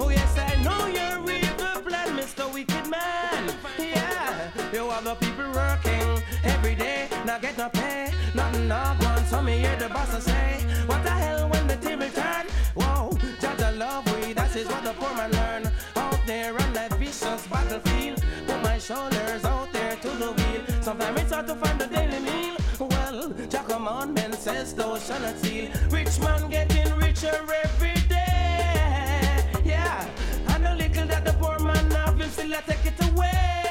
Oh 0.00 0.08
yes, 0.08 0.36
I 0.36 0.56
know 0.66 0.86
your 0.88 1.22
evil 1.30 1.82
plan, 1.86 2.16
Mr. 2.18 2.52
Wicked 2.52 2.88
Man. 2.88 3.54
Yeah. 3.78 4.50
You 4.72 4.90
have 4.90 5.04
the 5.04 5.14
people 5.14 5.52
working 5.52 6.20
every 6.42 6.74
day, 6.74 7.08
not 7.24 7.40
get 7.42 7.56
no 7.56 7.68
pay. 7.68 8.10
Nothing 8.34 8.66
not 8.68 9.02
one. 9.04 9.24
So 9.26 9.42
me 9.42 9.58
hear 9.58 9.76
the 9.76 9.88
boss 9.88 10.24
say, 10.24 10.64
What 10.86 11.02
the 11.02 11.10
hell 11.10 11.48
when 11.50 11.66
the 11.66 11.76
table 11.76 12.08
turn? 12.08 12.46
Whoa, 12.74 13.10
judge 13.40 13.60
I 13.60 13.70
love 13.72 14.04
we, 14.16 14.32
that 14.32 14.56
is 14.56 14.66
what 14.66 14.82
the 14.84 14.92
poor 14.94 15.14
man 15.14 15.30
learn. 15.32 15.72
Out 15.96 16.18
there 16.26 16.52
on 16.58 16.72
that 16.72 16.94
vicious 16.94 17.46
battlefield, 17.46 18.24
put 18.46 18.62
my 18.62 18.78
shoulders 18.78 19.44
out 19.44 19.70
there 19.72 19.96
to 19.96 20.08
the 20.08 20.32
wheel. 20.32 20.62
Sometimes 20.80 21.20
it's 21.20 21.32
hard 21.32 21.46
to 21.48 21.54
find 21.56 21.78
the 21.78 21.86
daily 21.86 22.20
meal. 22.20 22.56
Well, 22.78 23.34
Jah 23.50 23.64
commandment 23.68 24.34
says 24.36 24.74
thou 24.74 24.98
shall 24.98 25.20
not 25.20 25.36
steal. 25.38 25.70
Rich 25.90 26.18
man 26.20 26.48
getting 26.48 26.90
richer 26.94 27.36
every 27.64 28.00
day. 28.08 29.44
Yeah, 29.62 30.08
and 30.48 30.64
the 30.64 30.74
little 30.74 31.06
that 31.06 31.24
the 31.26 31.34
poor 31.34 31.58
man 31.58 31.90
have, 31.90 32.18
will 32.18 32.28
still 32.28 32.54
I 32.54 32.60
take 32.62 32.86
it 32.86 33.10
away. 33.10 33.61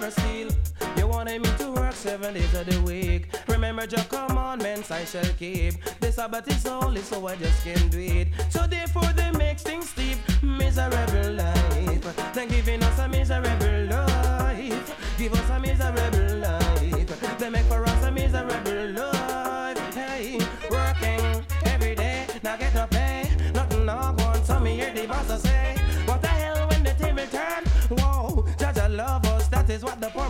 Never 0.00 0.10
steal. 0.10 0.48
You 0.96 1.06
wanted 1.06 1.40
me 1.42 1.48
to 1.58 1.70
work 1.70 1.92
seven 1.92 2.34
days 2.34 2.52
of 2.54 2.66
the 2.66 2.80
week. 2.82 3.28
Remember 3.48 3.84
your 3.84 4.04
commandments 4.04 4.90
I 4.90 5.04
shall 5.04 5.32
keep. 5.38 5.74
The 6.00 6.10
Sabbath 6.10 6.48
is 6.48 6.66
holy, 6.66 7.00
so 7.00 7.26
I 7.26 7.36
just 7.36 7.62
can't 7.62 7.90
do 7.90 8.00
it. 8.00 8.28
So 8.48 8.66
therefore 8.66 9.12
they 9.14 9.30
make 9.32 9.58
things 9.58 9.90
steep. 9.90 10.18
Miserable 10.42 11.32
life. 11.34 12.34
They're 12.34 12.46
giving 12.46 12.82
us 12.82 12.98
a 12.98 13.08
miserable 13.08 13.84
life. 13.86 15.16
Give 15.18 15.32
us 15.32 15.50
a 15.50 15.60
miserable 15.60 16.36
life. 16.38 17.38
They 17.38 17.50
make 17.50 17.66
for 17.66 17.84
us 17.84 18.04
a 18.04 18.10
miserable 18.10 18.90
life. 19.00 19.94
Hey, 19.94 20.38
working 20.70 21.44
every 21.66 21.94
day, 21.94 22.26
not 22.42 22.58
get 22.58 22.74
no 22.74 22.86
pay. 22.88 23.30
Nothing 23.54 23.84
not 23.84 24.16
going, 24.16 24.44
so 24.44 24.58
me 24.58 24.74
hear 24.74 24.92
the 24.92 25.06
boss 25.06 25.42
say. 25.42 25.83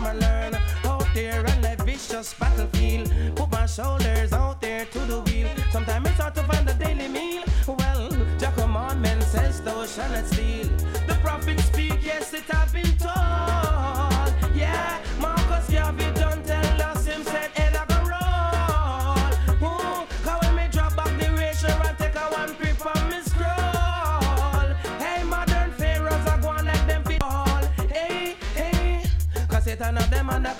Poor 0.05 0.13
man 0.13 0.51
learn. 0.51 0.61
Out 0.85 1.07
there 1.13 1.39
on 1.39 1.61
that 1.61 1.81
vicious 1.83 2.33
battlefield, 2.33 3.11
put 3.35 3.51
my 3.51 3.65
shoulders 3.65 4.33
out 4.33 4.61
there 4.61 4.85
to 4.85 4.99
the 4.99 5.21
wheel. 5.21 5.49
Sometimes 5.71 6.09
it's 6.09 6.19
hard 6.19 6.35
to 6.35 6.43
find 6.43 6.69
a 6.69 6.73
daily 6.73 7.07
meal. 7.07 7.43
Well, 7.67 8.13
your 8.39 8.51
commandment 8.51 9.23
says 9.23 9.61
thou 9.61 9.85
shalt 9.85 10.11
not 10.11 10.25
steal. 10.27 10.67
The 11.07 11.17
prophets 11.21 11.65
speak, 11.65 11.99
yes, 12.01 12.33
it 12.33 12.43
have 12.43 12.71
been 12.73 12.97
told. 12.97 13.24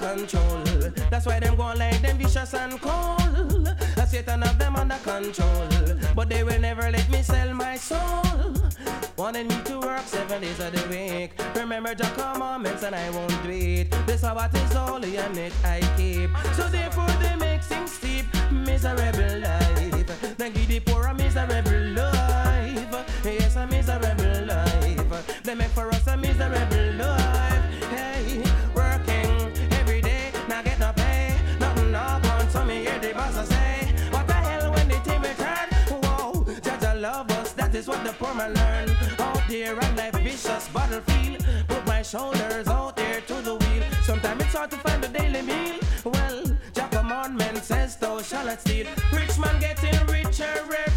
Control. 0.06 0.62
That's 1.10 1.26
why 1.26 1.40
them 1.40 1.56
going 1.56 1.80
like 1.80 2.02
them 2.02 2.18
vicious 2.18 2.54
and 2.54 2.80
cold. 2.80 3.68
I 3.98 4.06
Satan 4.06 4.42
have 4.44 4.58
them 4.60 4.76
under 4.76 5.00
control. 5.12 5.68
But 6.16 6.30
they 6.30 6.44
will 6.44 6.60
never 6.60 6.92
let 6.92 7.10
me 7.10 7.22
sell 7.24 7.54
my 7.54 7.76
soul. 7.78 8.54
Wanting 9.18 9.48
me 9.48 9.58
to 9.66 9.80
work 9.80 10.06
seven 10.06 10.42
days 10.42 10.60
of 10.60 10.72
the 10.74 10.84
week. 10.94 11.32
Remember 11.56 11.94
your 11.98 12.12
commandments 12.20 12.84
and 12.84 12.96
I 12.96 13.10
won't 13.10 13.38
do 13.44 13.50
it. 13.50 13.92
The 14.06 14.18
Sabbath 14.18 14.56
is 14.56 14.74
holy 14.74 15.18
and 15.18 15.38
it 15.38 15.54
I 15.64 15.80
keep. 15.98 16.30
So 16.58 16.68
therefore 16.70 17.14
they 17.24 17.36
make 17.36 17.64
things 17.64 17.92
steep. 17.94 18.26
Miserable 18.52 19.40
life. 19.40 20.38
Then 20.38 20.52
give 20.54 20.68
the 20.68 20.80
poor 20.82 21.04
a 21.06 21.14
miserable 21.14 21.75
is 37.76 37.88
what 37.88 38.04
the 38.06 38.14
poor 38.14 38.34
man 38.34 38.54
learn. 38.54 38.90
Out 39.20 39.42
there 39.50 39.76
on 39.76 39.96
life 39.96 40.16
vicious 40.16 40.68
battlefield. 40.70 41.46
Put 41.68 41.86
my 41.86 42.02
shoulders 42.02 42.68
out 42.68 42.96
there 42.96 43.20
to 43.22 43.34
the 43.42 43.56
wheel. 43.56 43.84
Sometimes 44.04 44.44
it's 44.44 44.54
hard 44.54 44.72
to 44.72 44.78
find 44.78 45.04
a 45.04 45.10
daily 45.10 45.42
meal. 45.42 45.80
Well, 46.06 46.44
Jah 46.74 46.88
commandment 46.92 47.64
says 47.64 47.98
thou 47.98 48.22
shall 48.22 48.46
not 48.46 48.62
steal. 48.62 48.88
Rich 49.12 49.38
man 49.38 49.60
getting 49.60 50.06
richer 50.08 50.52
every 50.62 50.95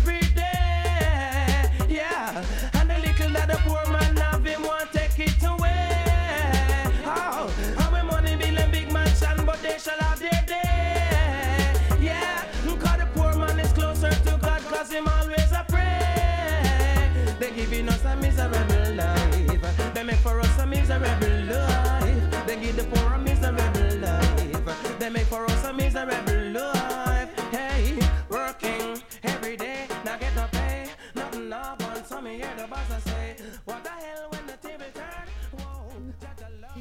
miserable 18.48 18.94
life. 18.94 19.94
They 19.94 20.02
make 20.02 20.16
for 20.18 20.40
us 20.40 20.58
a 20.58 20.66
miserable 20.66 21.54
life. 21.54 22.46
They 22.46 22.56
give 22.60 22.76
the 22.76 22.84
poor 22.84 23.12
a 23.14 23.18
miserable 23.18 23.98
life. 23.98 24.98
They 24.98 25.10
make 25.10 25.26
for 25.26 25.44
us 25.44 25.64
a 25.64 25.72
miserable 25.72 26.60
life. 26.60 27.30
Hey, 27.50 27.98
working 28.28 29.02
every 29.24 29.56
day, 29.56 29.86
now 30.04 30.16
get 30.16 30.34
no 30.34 30.46
pay. 30.52 30.88
Nothing 31.14 31.52
up 31.52 31.82
on 31.82 32.04
some 32.04 32.26
hear 32.26 32.50
the 32.56 32.66
boss 32.66 32.90
I 32.90 33.00
say. 33.00 33.36
What 33.64 33.84
the 33.84 33.90
hell 33.90 34.28
when 34.30 34.46
the 34.46 34.56
table 34.68 34.84
turn? 34.94 35.28
Whoa, 35.56 35.92
judge 36.20 36.42
a 36.46 36.50
love. 36.62 36.78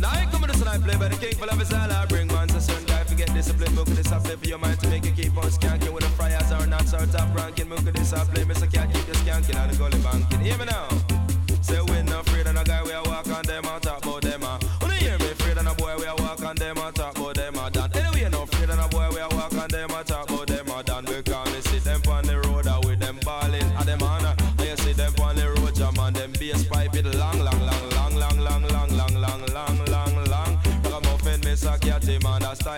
Now 0.00 0.10
I 0.10 0.26
come 0.30 0.42
to 0.42 0.46
this 0.46 0.60
and 0.60 0.68
I 0.68 0.78
play 0.78 0.96
by 0.96 1.08
the 1.08 1.16
king 1.16 1.34
full 1.34 1.50
of 1.50 1.58
his 1.58 1.72
all 1.72 1.90
I 1.90 2.06
bring 2.06 2.28
man 2.28 2.48
so 2.48 2.60
certain 2.60 2.84
guy 2.84 2.87
forget 2.87 2.87
discipline 3.38 3.72
book 3.76 3.86
this 3.86 4.10
I 4.10 4.18
play 4.18 4.34
for 4.34 4.48
your 4.48 4.58
mind 4.58 4.80
to 4.80 4.88
make 4.88 5.04
you 5.04 5.12
keep 5.12 5.36
on 5.36 5.44
skanking. 5.44 5.92
With 5.92 6.02
the 6.02 6.10
fryers 6.18 6.50
or 6.50 6.66
not 6.66 6.88
so 6.88 6.98
top 7.06 7.32
ranking 7.36 7.68
book 7.68 7.84
this 7.84 8.12
I 8.12 8.24
play 8.24 8.42
Mr. 8.42 8.66
Cat 8.72 8.92
keep 8.92 9.06
the 9.06 9.12
skanking. 9.22 9.54
And 9.54 9.70
the 9.70 9.76
gully 9.78 10.00
banking. 10.02 10.40
Hear 10.40 10.58
me 10.58 10.64
now. 10.64 10.88
Say 11.62 11.80
we 11.80 12.02
not 12.02 12.26
afraid 12.26 12.48
of 12.48 12.54
no 12.54 12.64
guy 12.64 12.82
we 12.82 12.90
a 12.90 13.02
walk 13.04 13.28
on 13.28 13.44
them 13.44 13.64
and 13.64 13.82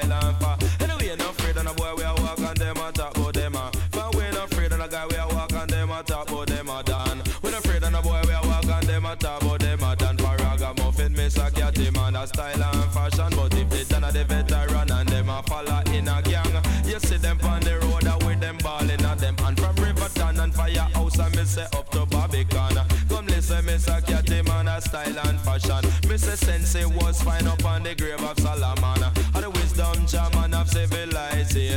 a 0.09 0.15
and 0.15 0.37
fa. 0.39 0.59
Anyway 0.81 1.17
no 1.17 1.31
afraid 1.31 1.57
of 1.57 1.65
no 1.65 1.75
boy 1.75 1.95
we 1.97 2.03
a 2.03 2.15
walk 2.15 2.41
on 2.41 2.55
them 2.55 2.77
and 2.77 2.95
talk 2.95 3.17
about 3.17 3.35
them 3.35 3.57
ah. 3.57 3.71
For 3.93 4.11
we 4.17 4.31
no 4.31 4.45
afraid 4.45 4.73
of 4.73 4.79
no 4.79 4.89
guy 4.89 5.07
we 5.07 5.17
a 5.17 5.27
walk 5.29 5.53
on 5.53 5.69
them 5.69 5.91
and 5.91 6.07
talk 6.07 6.31
about 6.31 6.47
them 6.47 6.71
ah 6.71 6.83
done 6.83 7.23
We 7.43 7.51
no 7.51 7.59
afraid 7.59 7.83
of 7.83 7.93
no 7.93 8.03
boy 8.03 8.21
we 8.27 8.33
a 8.33 8.41
walk 8.45 8.67
on 8.67 8.87
them 8.87 9.07
and 9.07 9.21
talk 9.21 9.43
about 9.43 9.61
them 9.61 9.81
ah 9.83 9.95
done 9.95 10.19
For 10.19 10.37
ragamuffin 10.37 11.13
miss 11.13 11.37
a 11.39 11.51
cat 11.51 11.77
him 11.77 11.97
and 11.97 12.17
a 12.17 12.27
style 12.27 12.63
and 12.63 12.93
fashion. 12.93 13.33
But 13.37 13.55
if 13.55 13.71
they 13.71 13.85
done 13.85 14.05
a 14.05 14.13
the 14.13 14.25
veteran 14.25 14.91
and 14.91 15.09
them 15.09 15.29
a 15.29 15.43
follow 15.45 15.83
in 15.93 16.09
a 16.09 16.23
gang. 16.23 16.63
You 16.85 16.99
see 17.01 17.17
them 17.17 17.39
on 17.43 17.61
the 17.61 17.79
road 17.81 18.07
ah, 18.07 18.19
with 18.25 18.41
them 18.41 18.59
balling 18.63 19.05
at 19.05 19.19
them. 19.19 19.37
And 19.45 19.59
from 19.59 19.77
Riverton 19.77 20.41
and 20.41 20.55
Firehouse 20.55 21.19
and 21.19 21.37
me 21.37 21.45
say 21.45 21.67
up 21.75 21.91
to 21.91 22.07
Barbican 22.07 22.79
Come 23.09 23.27
listen 23.27 23.65
me 23.67 23.79
say 23.79 24.01
cat 24.07 24.29
him 24.29 24.49
and 24.49 24.69
a 24.69 24.81
style 24.81 25.19
and 25.25 25.41
fashion. 25.41 25.83
Me 26.09 26.17
say 26.17 26.37
Sensei 26.37 26.85
was 26.85 27.23
fine 27.23 27.47
up 27.47 27.65
on 27.65 27.83
the 27.83 27.95
grave 27.95 28.23
of 28.23 28.40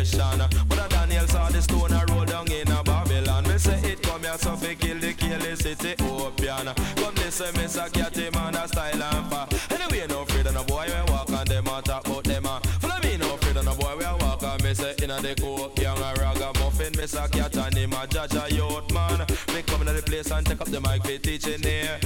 civilization 0.03 0.67
But 0.67 0.85
a 0.85 0.89
Daniel 0.89 1.27
saw 1.27 1.49
the 1.49 1.61
stone 1.61 1.91
a 1.91 2.05
roll 2.11 2.25
down 2.25 2.51
in 2.51 2.71
a 2.71 2.83
Babylon. 2.83 3.43
Me 3.47 3.57
say 3.57 3.79
it 3.83 4.01
come 4.01 4.21
here 4.21 4.37
so 4.37 4.55
fi 4.55 4.75
kill 4.75 4.99
the 4.99 5.13
the 5.13 5.55
city 5.55 5.95
opian 6.03 6.73
Come 6.95 7.15
listen 7.15 7.55
me 7.57 7.67
say 7.67 7.89
cat 7.89 8.15
him 8.15 8.35
and 8.35 8.55
a 8.55 8.67
style 8.67 9.03
and 9.03 9.29
fa 9.29 9.47
Anyway 9.71 10.05
no 10.09 10.21
afraid 10.21 10.47
of 10.47 10.53
no 10.53 10.63
boy 10.63 10.85
we 10.87 11.11
walk 11.11 11.29
and 11.29 11.47
them 11.47 11.67
a 11.67 11.81
talk 11.81 12.07
about 12.07 12.23
them 12.23 12.45
a 12.45 12.61
Follow 12.79 12.99
me 13.03 13.17
no 13.17 13.33
afraid 13.33 13.57
of 13.57 13.65
no 13.65 13.75
boy 13.75 13.95
we 13.97 14.05
walk 14.05 14.43
and 14.43 14.63
me 14.63 14.73
say 14.73 14.93
inna 15.01 15.21
the 15.21 15.35
coke 15.35 15.79
young 15.79 15.97
a 15.97 16.13
ragamuffin. 16.19 16.93
Me 16.97 17.07
say 17.07 17.27
cat 17.31 17.55
and 17.57 17.75
him 17.75 17.93
a 17.93 18.07
judge 18.07 18.35
a 18.35 18.53
youth 18.53 18.91
man. 18.93 19.25
Me 19.53 19.61
come 19.63 19.81
inna 19.81 19.93
the 19.93 20.01
place 20.01 20.31
and 20.31 20.45
take 20.45 20.61
up 20.61 20.67
the 20.67 20.81
mic 20.81 21.03
fi 21.03 21.17
teaching 21.17 21.61
here 21.61 21.99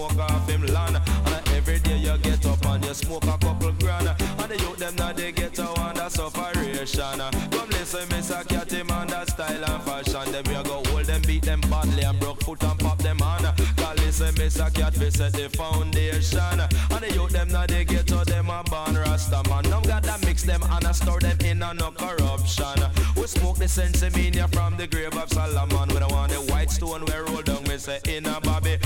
smoke 0.00 0.30
off 0.30 0.48
him 0.48 0.66
land. 0.66 0.96
And 0.96 1.48
every 1.48 1.78
day 1.80 1.98
you 1.98 2.16
get 2.18 2.44
up 2.46 2.64
and 2.66 2.84
you 2.84 2.94
smoke 2.94 3.24
a 3.24 3.38
couple 3.38 3.72
grand. 3.72 4.08
And 4.08 4.50
the 4.50 4.56
youth 4.58 4.78
them 4.78 4.96
now 4.96 5.12
they 5.12 5.32
get 5.32 5.58
a 5.58 5.80
under 5.80 6.08
sufferation 6.08 7.18
Come 7.50 7.68
listen 7.70 8.08
me 8.08 8.22
say 8.22 8.42
cat 8.48 8.70
him 8.70 8.90
under 8.90 9.24
style 9.26 9.64
and 9.64 9.82
fashion. 9.82 10.32
Them 10.32 10.44
we 10.46 10.62
go 10.68 10.82
hold 10.86 11.04
them 11.06 11.22
beat 11.22 11.42
them 11.42 11.60
badly 11.62 12.02
and 12.02 12.18
broke 12.18 12.42
foot 12.42 12.62
and 12.62 12.78
pop 12.78 12.98
them 12.98 13.20
on. 13.22 13.42
Cause 13.76 13.98
listen 13.98 14.50
say 14.50 14.70
cat 14.70 14.96
we 14.98 15.10
set 15.10 15.32
the 15.32 15.48
foundation. 15.50 16.60
And 16.90 17.02
the 17.04 17.12
youth 17.12 17.30
them 17.30 17.48
now 17.48 17.66
they 17.66 17.84
get 17.84 18.06
to 18.08 18.24
them 18.24 18.50
a 18.50 18.62
born 18.64 18.94
rasta 18.96 19.42
man. 19.48 19.64
Now 19.64 19.80
got 19.80 20.02
that 20.04 20.24
mix 20.24 20.42
them 20.42 20.62
and 20.62 20.84
I 20.84 20.92
store 20.92 21.20
them 21.20 21.38
in 21.44 21.62
a 21.62 21.74
no 21.74 21.90
corruption. 21.90 22.80
We 23.16 23.26
smoke 23.26 23.58
the 23.58 23.68
sensimania 23.68 24.48
from 24.48 24.76
the 24.76 24.86
grave 24.86 25.16
of 25.16 25.28
Solomon. 25.30 25.88
We 25.88 25.98
don't 25.98 26.12
want 26.12 26.32
the 26.32 26.40
white 26.52 26.70
stone 26.70 27.04
we 27.04 27.14
roll 27.14 27.42
down 27.42 27.64
me 27.64 27.76
say 27.76 28.00
in 28.06 28.26
a 28.26 28.40
bobby 28.40 28.78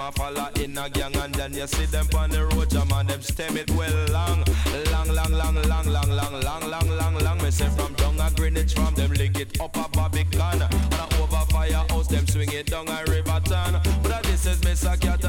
them 0.00 0.08
a 0.08 0.12
follow 0.12 0.48
in 0.62 0.78
a 0.78 0.88
gang 0.90 1.16
And 1.16 1.34
then 1.34 1.54
you 1.54 1.66
see 1.66 1.86
them 1.86 2.06
on 2.16 2.30
the 2.30 2.46
road 2.46 2.70
jam 2.70 2.90
and 2.92 3.08
them 3.08 3.22
stem 3.22 3.56
it 3.56 3.70
well 3.72 4.06
long. 4.10 4.44
Long, 4.92 5.08
long, 5.08 5.32
long, 5.32 5.54
long, 5.54 5.86
long, 5.86 6.10
long, 6.10 6.40
long, 6.40 6.70
long, 6.70 6.88
long, 6.88 7.18
long. 7.18 7.42
Me 7.42 7.50
say 7.50 7.68
from 7.70 7.92
down 7.94 8.20
a 8.20 8.30
Greenwich 8.34 8.74
from 8.74 8.94
them 8.94 9.12
lick 9.12 9.38
it 9.38 9.60
up 9.60 9.76
a 9.76 9.88
Barbican 9.88 10.62
And 10.62 11.14
over 11.20 11.44
firehouse 11.50 12.08
them 12.08 12.26
swing 12.26 12.52
it 12.52 12.66
down 12.66 12.88
a 12.88 13.04
Riverton. 13.10 13.80
But 14.02 14.22
this 14.24 14.46
is 14.46 14.60
Mr. 14.60 14.98
Cat 15.00 15.19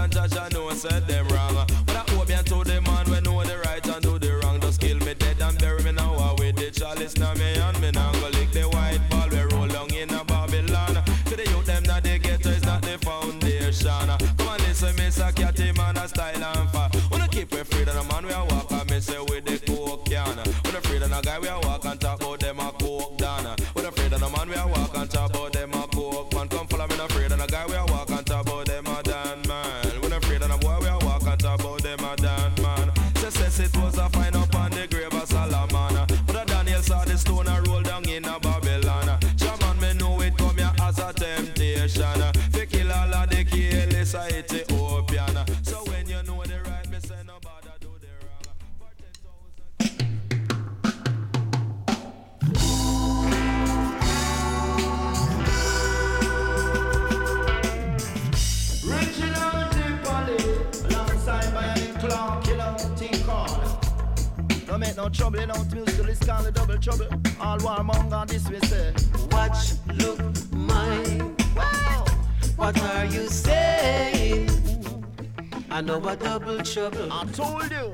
I 75.82 75.84
know 75.84 75.97
about 75.97 76.19
double 76.19 76.59
trouble. 76.59 77.11
I 77.11 77.25
told 77.34 77.71
you. 77.71 77.91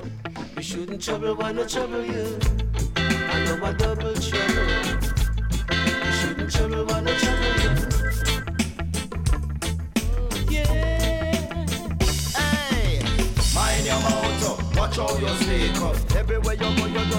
we 0.57 0.61
shouldn't 0.61 1.01
trouble 1.01 1.35
one 1.35 1.57
I 1.57 1.63
trouble 1.63 2.03
you. 2.03 2.37
I 2.97 3.45
know 3.45 3.55
about 3.55 3.77
double 3.77 4.13
trouble. 4.13 4.99
We 5.69 6.11
shouldn't 6.11 6.51
trouble 6.51 6.83
one 6.83 7.07
I 7.07 7.17
trouble 7.17 7.91
you. 7.91 7.96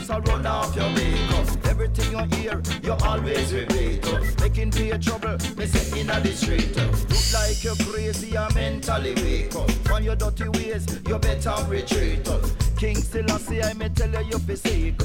Just 0.09 0.11
a 0.11 0.20
run 0.20 0.47
off 0.47 0.74
your 0.74 0.91
makeup. 0.91 1.47
Everything 1.66 2.11
you 2.12 2.37
hear, 2.37 2.62
you 2.83 2.93
always 3.05 3.53
repeat. 3.53 4.05
Making 4.41 4.70
pay 4.70 4.99
trouble, 4.99 5.37
me 5.57 5.66
say 5.66 6.01
inna 6.01 6.20
the 6.20 6.33
street. 6.33 6.76
Look 6.76 7.33
like 7.33 7.62
you're 7.62 7.76
crazy 7.76 8.35
and 8.35 8.55
mentally 8.55 9.14
weak. 9.14 9.55
On 9.93 10.03
your 10.03 10.16
dirty 10.16 10.49
ways, 10.49 10.87
you 11.07 11.18
better 11.18 11.55
retreat. 11.68 12.29
King 12.76 12.97
still 12.97 13.31
I 13.31 13.72
may 13.74 13.89
tell 13.91 14.11
you 14.11 14.39
you 14.39 14.57
seek 14.57 14.99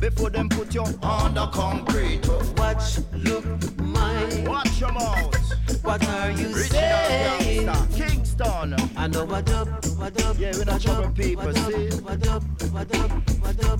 before 0.00 0.30
them 0.30 0.48
put 0.48 0.74
you 0.74 0.84
on 1.02 1.34
the 1.34 1.46
concrete. 1.48 2.26
Watch, 2.56 2.98
look, 3.12 3.44
my. 3.78 4.44
Watch 4.46 4.80
your 4.80 4.92
mouth. 4.92 5.34
What 5.82 6.06
are 6.08 6.30
you 6.30 6.48
Rich 6.48 6.70
saying? 6.70 8.25
Kingston. 8.36 8.74
I 8.96 9.06
know 9.08 9.24
what 9.24 9.50
up, 9.50 9.68
what 9.98 10.22
up. 10.24 10.38
Yeah, 10.38 10.52
we 10.58 10.64
not 10.64 10.80
trouble 10.80 11.10
people, 11.12 11.52
see. 11.52 11.88
What 12.00 12.26
up, 12.28 12.42
what 12.70 12.94
up, 12.94 13.10
what 13.40 13.64
up. 13.64 13.72
Up. 13.72 13.78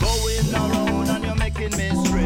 Going 0.00 0.54
around 0.54 1.08
and 1.08 1.24
you're 1.24 1.36
making 1.36 1.76
me 1.76 2.04
strip. 2.04 2.19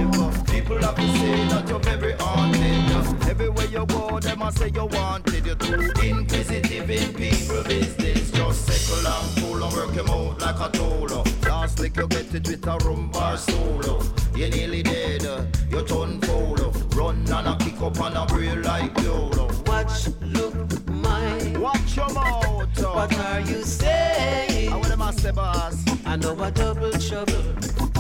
People 0.64 0.78
have 0.78 0.94
to 0.94 1.08
say 1.18 1.46
that 1.48 1.68
you're 1.68 1.78
very 1.80 2.14
haunted. 2.18 3.28
Everywhere 3.28 3.66
you 3.66 3.84
go, 3.84 4.18
them 4.18 4.40
a 4.40 4.50
say 4.50 4.70
you 4.74 4.86
wanted. 4.86 5.44
You're 5.44 5.56
too 5.56 5.92
inquisitive 6.02 6.90
in 6.90 7.12
people 7.12 7.62
business. 7.64 8.30
Just 8.30 8.64
settle 8.64 9.06
and 9.06 9.36
pull 9.36 9.62
and 9.62 9.72
work 9.74 9.92
him 9.92 10.08
out 10.08 10.40
like 10.40 10.58
a 10.58 10.72
tool. 10.72 11.22
Last 11.42 11.80
lick 11.80 11.98
you 11.98 12.08
get 12.08 12.34
it 12.34 12.48
with 12.48 12.66
a 12.66 12.78
rumbar 12.78 13.36
solo. 13.36 14.00
You're 14.34 14.48
nearly 14.48 14.82
dead, 14.82 15.22
you 15.70 15.84
turn 15.84 16.18
fool. 16.22 16.56
Run 16.96 17.30
and 17.30 17.46
a 17.46 17.56
kick 17.62 17.82
up 17.82 18.00
and 18.00 18.16
a 18.16 18.24
brain 18.24 18.62
like 18.62 18.98
YOLO. 19.02 19.50
Watch, 19.66 20.08
look, 20.22 20.88
my. 20.88 21.58
Watch 21.58 21.94
your 21.94 22.10
mouth. 22.14 22.82
What 22.82 23.14
are 23.18 23.40
you 23.40 23.62
saying? 23.64 24.72
I 24.72 24.76
want 24.76 24.88
them 24.88 25.02
a 25.02 25.12
say 25.12 25.30
boss. 25.30 25.84
I 26.06 26.16
know 26.16 26.42
a 26.42 26.50
double 26.50 26.92
trouble. 26.92 27.93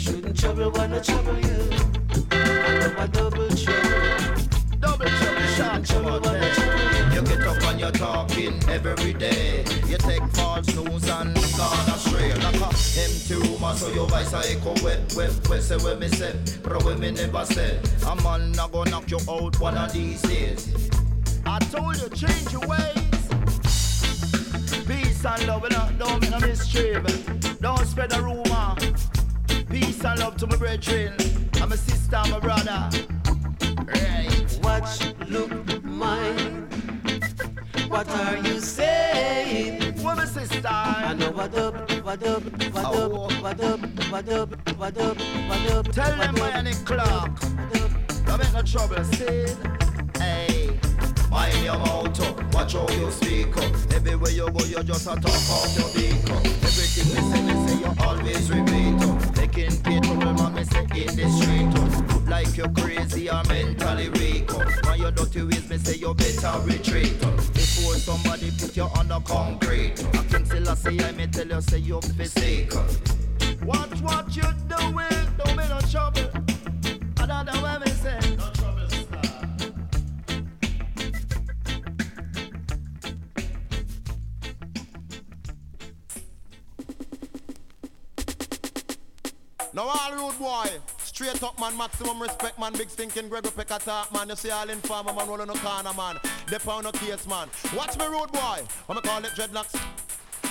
Shouldn't 0.00 0.40
trouble 0.40 0.72
I 0.80 0.98
trouble 1.00 1.38
you. 1.40 1.70
I 2.30 2.78
know 2.78 2.94
a 2.96 3.08
double 3.08 3.48
trouble. 3.50 4.48
Double 4.80 5.04
trouble 5.04 5.46
shot 5.56 5.84
trouble 5.84 6.26
I 6.26 6.50
trouble 6.54 6.88
you. 6.96 7.14
You 7.14 7.22
get 7.22 7.46
up 7.46 7.62
and 7.64 7.80
you're 7.80 7.90
talking 7.90 8.54
every 8.70 9.12
day. 9.12 9.62
You 9.86 9.98
take 9.98 10.22
false 10.32 10.74
news 10.74 11.06
and 11.06 11.34
gone 11.34 11.90
astray. 11.90 12.32
Like 12.32 12.54
a 12.54 12.70
empty 12.98 13.34
rumor, 13.34 13.74
so 13.74 13.92
your 13.92 14.08
voice 14.08 14.32
a 14.32 14.38
echo 14.50 14.72
wet, 14.82 15.12
wet, 15.14 15.48
wet. 15.50 15.62
Say 15.62 15.76
what 15.76 16.00
me 16.00 16.08
say, 16.08 16.34
but 16.62 16.82
what 16.82 16.98
me 16.98 17.10
never 17.10 17.44
say. 17.44 17.78
A 18.08 18.16
man 18.22 18.52
not 18.52 18.72
gonna 18.72 18.90
knock 18.90 19.10
you 19.10 19.18
out 19.28 19.60
one 19.60 19.76
of 19.76 19.92
these 19.92 20.22
days. 20.22 20.90
I 21.44 21.58
told 21.58 22.00
you, 22.00 22.08
change 22.08 22.50
your 22.52 22.66
ways. 22.66 23.28
Peace 24.86 25.24
and 25.26 25.46
love, 25.46 25.62
you 25.64 25.76
know, 25.76 25.88
don't 25.98 26.22
make 26.22 26.30
no 26.30 26.40
mistreat. 26.40 27.60
Don't 27.60 27.86
spread 27.86 28.14
a 28.14 28.22
rumor. 28.22 28.76
Peace 29.70 30.04
and 30.04 30.18
love 30.18 30.36
to 30.36 30.46
my 30.46 30.56
brethren. 30.56 31.14
And 31.60 31.70
my 31.70 31.76
sister, 31.76 32.16
and 32.16 32.30
my 32.32 32.40
brother. 32.40 32.90
Right. 33.86 34.60
Watch, 34.62 35.14
look, 35.28 35.84
mine. 35.84 36.66
What 37.88 38.08
are 38.10 38.36
you 38.38 38.60
saying? 38.60 39.94
What 40.02 40.16
my 40.16 40.24
sister? 40.24 40.66
I 40.66 41.14
know 41.14 41.30
what 41.30 41.54
up, 41.56 41.74
what 42.04 42.22
up, 42.22 42.42
what 42.72 42.84
up, 42.84 43.32
what 43.42 43.60
up, 43.60 43.82
what 44.10 44.28
up, 44.28 44.78
what 44.78 44.98
up, 44.98 45.18
what 45.48 45.70
up. 45.72 45.92
Tell 45.92 46.16
them 46.16 46.34
Miami 46.34 46.72
Clark. 46.84 47.40
Don't 48.26 48.38
make 48.38 48.52
no 48.52 48.62
trouble, 48.62 49.04
see? 49.04 49.46
Hey. 50.18 50.78
Mind 51.30 51.64
your 51.64 51.78
mouth 51.78 52.20
up, 52.20 52.54
watch 52.54 52.72
how 52.72 52.88
you 52.88 53.10
speak 53.10 53.56
up. 53.56 53.72
Everywhere 53.94 54.30
you 54.30 54.50
go, 54.50 54.64
you 54.64 54.82
just 54.82 55.06
a 55.06 55.14
talk 55.14 55.26
out 55.26 55.78
your 55.78 55.88
beak 55.94 56.30
up. 56.30 56.44
Everything 56.44 57.06
me 57.14 57.20
say, 57.30 57.42
me 57.42 57.54
say, 57.68 57.69
you 57.80 57.94
always 58.00 58.50
repeat 58.50 59.02
up. 59.02 59.34
Taking 59.34 59.76
pay 59.82 60.00
trouble, 60.00 60.34
man, 60.34 60.54
me 60.54 60.64
say 60.64 60.82
in 60.82 61.16
the 61.16 61.26
street 61.38 61.74
up. 61.80 62.28
Like 62.28 62.56
you're 62.56 62.68
crazy 62.68 63.30
or 63.30 63.42
mentally 63.44 64.10
weak 64.10 64.52
up. 64.54 64.68
When 64.86 65.00
your 65.00 65.10
dirty 65.10 65.42
ways, 65.42 65.68
me 65.68 65.78
say 65.78 65.96
you 65.96 66.14
better 66.14 66.60
retreat 66.64 67.24
up. 67.24 67.36
Before 67.36 67.94
somebody 67.94 68.50
put 68.58 68.76
you 68.76 68.84
on 68.84 69.08
the 69.08 69.20
concrete. 69.20 69.94
I 70.14 70.24
can 70.24 70.44
still 70.44 70.68
I 70.68 70.74
say, 70.74 70.98
I 70.98 71.12
may 71.12 71.26
tell 71.26 71.48
you, 71.48 71.60
say 71.60 71.78
you 71.78 72.00
physique 72.00 72.74
up. 72.76 72.90
Watch 73.64 74.00
what 74.00 74.36
you 74.36 74.48
doing, 74.68 75.26
don't 75.38 75.56
make 75.56 75.68
no 75.68 75.80
trouble. 75.80 76.28
Another 77.18 77.62
way 77.62 77.89
Now 89.72 89.84
all 89.86 90.12
rude 90.12 90.38
boy, 90.38 90.66
straight 90.98 91.40
up 91.44 91.58
man, 91.60 91.76
maximum 91.78 92.20
respect 92.20 92.58
man, 92.58 92.72
big 92.72 92.90
stinking 92.90 93.28
Gregory 93.28 93.52
Peck 93.52 93.70
attack 93.70 94.12
man. 94.12 94.28
You 94.28 94.34
see 94.34 94.50
all 94.50 94.68
informer 94.68 95.12
man, 95.12 95.28
rolling 95.28 95.46
no 95.46 95.54
corner 95.54 95.92
man, 95.96 96.18
they 96.48 96.58
pound 96.58 96.84
no 96.84 96.92
case 96.92 97.26
man. 97.28 97.48
Watch 97.76 97.96
me 97.96 98.06
rude 98.06 98.32
boy, 98.32 98.62
what 98.86 98.96
me 98.96 99.00
call 99.02 99.24
it 99.24 99.30
dreadlocks. 99.36 99.80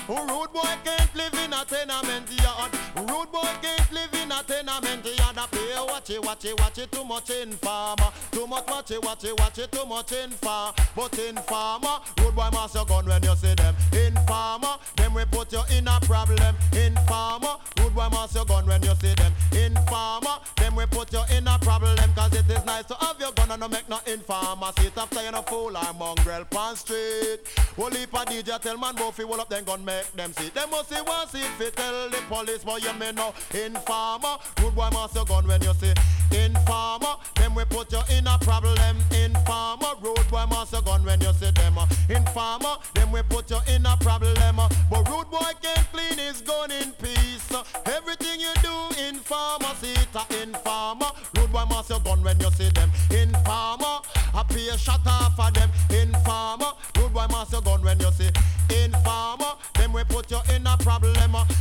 Rude 0.07 0.51
boy 0.51 0.73
can't 0.83 1.15
live 1.15 1.33
in 1.45 1.53
a 1.53 1.63
tenement 1.65 2.31
yard. 2.41 2.71
Rude 2.95 3.31
boy 3.31 3.47
can't 3.61 3.91
live 3.91 4.13
in 4.13 4.31
a 4.31 4.41
tenement 4.41 5.05
yard. 5.05 5.37
I 5.37 5.47
pay 5.51 5.75
watch 5.77 6.09
it, 6.09 6.23
watch 6.23 6.45
it, 6.45 6.59
watch 6.59 6.77
it 6.79 6.91
too 6.91 7.03
much 7.03 7.29
in 7.29 7.51
farmer. 7.51 8.09
Too 8.31 8.47
much 8.47 8.67
watch 8.67 8.91
it, 8.91 9.03
watch 9.03 9.25
it, 9.25 9.37
watch 9.39 9.59
it 9.59 9.71
too 9.71 9.85
much 9.85 10.11
in 10.13 10.31
farm. 10.31 10.73
But 10.95 11.19
in 11.19 11.35
farmer, 11.35 11.99
rude 12.21 12.35
boy 12.35 12.49
your 12.73 12.85
gun 12.85 13.05
when 13.05 13.21
you 13.21 13.35
see 13.35 13.53
them. 13.53 13.75
In 13.93 14.15
farmer, 14.25 14.77
them 14.95 15.13
we 15.13 15.25
put 15.25 15.51
you 15.51 15.61
in 15.77 15.87
a 15.87 15.99
problem. 16.01 16.55
In 16.75 16.95
farmer, 17.05 17.57
boy 17.89 18.09
must 18.09 18.35
your 18.35 18.45
gun 18.45 18.65
when 18.65 18.81
you 18.83 18.93
see 18.95 19.13
them. 19.15 19.33
In 19.55 19.75
farmer, 19.87 20.37
them 20.57 20.75
we 20.75 20.85
put 20.85 21.11
you 21.13 21.21
in 21.35 21.47
a 21.47 21.57
problem. 21.59 21.97
Cause 22.15 22.33
it 22.33 22.49
is 22.49 22.65
nice 22.65 22.85
to 22.85 22.95
have 22.95 23.19
your 23.19 23.31
gun 23.31 23.51
and 23.51 23.59
no 23.59 23.67
make 23.67 23.87
no 23.89 23.99
informer. 24.05 24.71
Sit 24.79 24.97
after 24.97 25.23
you 25.23 25.31
no 25.31 25.41
fool 25.41 25.75
or 25.75 25.93
mongrel 25.93 26.45
pan 26.45 26.75
street. 26.75 27.39
Whole 27.75 27.89
heap 27.91 28.13
of 28.13 28.25
DJ 28.25 28.59
tell 28.61 28.77
man 28.77 28.95
both 28.95 29.19
roll 29.19 29.39
up 29.39 29.49
then 29.49 29.63
gun 29.63 29.83
make 29.83 30.11
them 30.13 30.33
see. 30.33 30.49
Them 30.49 30.69
must 30.69 30.89
see 30.89 31.01
one 31.01 31.27
see 31.27 31.41
fit 31.57 31.75
tell 31.75 32.09
the 32.09 32.17
police 32.27 32.63
but 32.63 32.83
you 32.83 32.93
may 32.93 33.11
know 33.11 33.33
informer. 33.53 34.37
Rude 34.61 34.75
boy 34.75 34.89
must 34.91 35.15
your 35.15 35.25
gun 35.25 35.47
when 35.47 35.61
you 35.61 35.73
see 35.73 35.93
informer. 36.31 37.15
Them 37.35 37.55
we 37.55 37.65
put 37.65 37.91
you 37.91 38.01
in 38.11 38.27
a 38.27 38.37
problem. 38.39 38.77
Informer. 39.11 39.93
Rude 40.01 40.27
boy 40.29 40.45
must 40.49 40.73
your 40.73 40.81
gun 40.81 41.03
when 41.03 41.21
you 41.21 41.33
see 41.33 41.51
them. 41.51 41.77
Informer. 42.09 42.75
Them 42.93 43.11
we 43.11 43.21
put 43.23 43.49
you 43.49 43.59
in 43.67 43.85
a 43.85 43.97
problem. 43.97 44.57
But 44.89 45.09
rude 45.09 45.29
boy 45.31 45.51
can't 45.61 45.91
clean 45.91 46.17
his 46.17 46.41
gun 46.41 46.71
in 46.71 46.91
peace. 46.93 47.51
Everything 47.85 48.39
you 48.39 48.53
do 48.61 49.07
informer. 49.07 49.38
See 49.79 49.93
it 49.93 50.09
a 50.13 50.43
informer. 50.43 51.05
Rude 51.37 51.51
boy 51.53 51.63
must 51.69 51.89
your 51.89 52.01
gun 52.01 52.21
when 52.21 52.37
you 52.41 52.51
see 52.51 52.69
them. 52.69 52.91
Informer. 53.11 54.01
A 54.33 54.77
shot 54.77 54.99
off 55.07 55.39
of 55.39 55.53
them. 55.53 55.69
Informer. 55.89 56.73
Rude 56.97 57.13
boy 57.13 57.25
must 57.29 57.53
your 57.53 57.61
gun 57.61 57.81
when 57.81 57.99
you 57.99 58.11
see 58.11 58.29
informer. 58.69 59.53
Them 59.75 59.93
we 59.93 60.03
put 60.03 60.29
you 60.31 60.39
in 60.53 60.67
a 60.67 60.75
problem. 60.77 61.15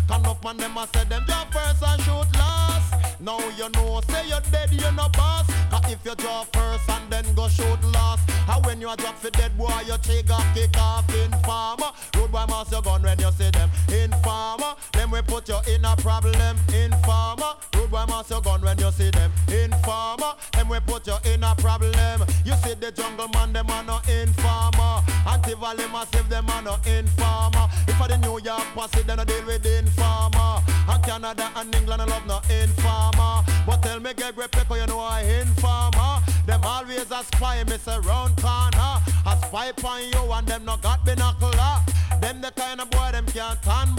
Come 0.08 0.26
up 0.26 0.44
on 0.44 0.56
them 0.56 0.76
and 0.76 0.88
say 0.90 1.04
them 1.04 1.24
draw 1.26 1.44
first 1.46 1.82
and 1.82 2.02
shoot 2.02 2.28
last. 2.34 3.20
Now 3.20 3.38
you 3.56 3.68
know, 3.70 4.00
say 4.08 4.28
you're 4.28 4.40
dead, 4.50 4.72
you 4.72 4.90
no 4.92 5.08
boss. 5.10 5.46
Cause 5.70 5.92
if 5.92 6.04
you 6.04 6.14
draw 6.16 6.44
first 6.44 6.88
and 6.88 7.10
then 7.10 7.24
go 7.34 7.48
shoot 7.48 7.82
last. 7.92 8.28
How 8.46 8.60
when 8.60 8.80
you 8.80 8.90
a 8.90 8.96
drop 8.96 9.16
for 9.16 9.30
dead 9.30 9.56
boy, 9.58 9.70
you 9.86 9.96
take 10.02 10.30
off, 10.30 10.46
kick 10.54 10.76
off 10.78 11.04
informer. 11.14 11.90
Road 12.16 12.32
boy 12.32 12.44
must 12.48 12.72
your 12.72 12.82
gun 12.82 13.02
when 13.02 13.18
you 13.18 13.30
see 13.32 13.50
them. 13.50 13.70
Informer, 13.88 14.74
them 14.92 15.10
we 15.10 15.22
put 15.22 15.48
you 15.48 15.58
in 15.68 15.84
a 15.84 15.96
problem. 15.96 16.56
Informer, 16.72 17.54
boy 17.88 18.04
must 18.08 18.30
your 18.30 18.40
gun 18.40 18.60
when 18.62 18.78
you 18.78 18.90
see 18.90 19.10
them. 19.10 19.32
Informer, 19.48 20.34
them 20.52 20.68
we 20.68 20.78
put 20.80 21.06
you 21.06 21.16
in 21.24 21.42
a 21.42 21.54
problem. 21.56 22.22
You 22.44 22.54
see 22.62 22.74
the 22.74 22.92
jungle 22.92 23.28
man, 23.28 23.52
them 23.52 23.70
are 23.70 23.84
no 23.84 24.00
informer. 24.08 25.02
Anti-Valley 25.26 25.86
massive, 25.92 26.28
them 26.28 26.48
are 26.50 26.62
no 26.62 26.74
informer. 26.86 27.68
If 27.86 28.00
I 28.00 28.08
the 28.08 28.18
New 28.18 28.40
York 28.40 28.62
posse, 28.74 29.02
then 29.02 29.20
I 29.20 29.24
deal 29.24 29.44
with 29.46 29.64
informer. 29.64 30.62
And 30.88 31.02
Canada 31.02 31.50
and 31.56 31.74
England, 31.74 32.02
I 32.02 32.04
love 32.04 32.26
no 32.26 32.40
informer. 32.48 33.44
But 33.66 33.82
tell 33.82 34.00
me, 34.00 34.12
get 34.14 34.34
great 34.34 34.54
you 34.54 34.86
know 34.86 35.00
I 35.00 35.22
informer. 35.22 36.22
Them 36.46 36.60
always 36.64 37.10
a 37.10 37.24
spy, 37.24 37.62
me 37.64 37.76
say 37.78 37.98
round 38.00 38.36
corner. 38.40 39.02
A 39.26 39.36
spy 39.44 39.72
on 39.84 40.02
you 40.02 40.32
and 40.32 40.46
them 40.46 40.64
no 40.64 40.76
got 40.78 41.04
binocular. 41.04 41.80
Them 42.20 42.40
the 42.40 42.50
kind 42.50 42.80
of 42.80 42.90
boy 42.90 43.10
them 43.12 43.26
can't 43.26 43.62
turn 43.62 43.94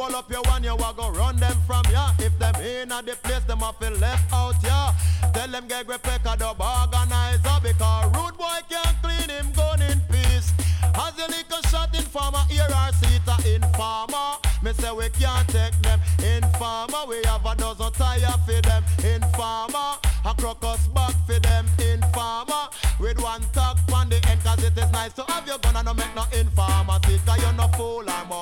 wall 0.00 0.16
up 0.16 0.30
your 0.30 0.40
one, 0.42 0.64
you 0.64 0.72
a 0.72 0.94
go 0.96 1.10
run 1.10 1.36
them 1.36 1.56
from 1.66 1.84
ya. 1.92 2.10
If 2.18 2.38
them 2.38 2.54
in 2.56 2.90
at 2.90 3.04
the 3.04 3.16
place, 3.22 3.44
them 3.44 3.62
a 3.62 3.72
feel 3.78 3.92
left 3.98 4.32
out 4.32 4.56
ya. 4.62 4.92
Tell 5.34 5.48
them 5.48 5.68
get 5.68 5.86
great 5.86 6.02
the 6.02 6.36
dub 6.38 6.60
organizer 6.60 7.58
because 7.62 8.06
rude 8.16 8.36
boy 8.38 8.60
can't 8.70 8.96
clean 9.02 9.28
him 9.28 9.52
gun 9.52 9.82
in 9.82 10.00
peace. 10.10 10.52
As 10.96 11.14
a 11.20 11.26
little 11.28 11.62
shot 11.70 11.94
in 11.94 12.02
farmer, 12.02 12.44
here 12.48 12.72
our 12.74 12.92
seat 12.94 13.28
a 13.28 13.36
informer. 13.54 14.40
Me 14.62 14.72
say 14.72 14.90
we 14.90 15.08
can't 15.20 15.46
take 15.48 15.76
them. 15.82 16.00
Informer, 16.24 17.04
we 17.06 17.20
have 17.26 17.44
a 17.44 17.54
dozen 17.54 17.92
tire 17.92 18.36
for 18.46 18.60
them. 18.62 18.82
Informer, 19.04 20.00
A 20.24 20.34
crocus 20.36 20.88
back 20.88 21.14
for 21.26 21.38
them 21.40 21.66
informer. 21.78 22.68
With 22.98 23.20
one 23.22 23.42
tuck 23.52 23.78
on 23.94 24.08
the 24.08 24.20
end, 24.28 24.42
cause 24.44 24.62
it 24.64 24.76
is 24.76 24.90
nice 24.92 25.12
to 25.14 25.24
have 25.28 25.46
your 25.46 25.58
gun 25.58 25.76
and 25.76 25.86
no 25.86 25.94
make 25.94 26.14
no 26.14 26.24
informer. 26.32 26.98
See, 27.06 27.20
cause 27.26 27.40
you're 27.42 27.52
no 27.52 27.68
fool, 27.76 28.04
I'm 28.08 28.32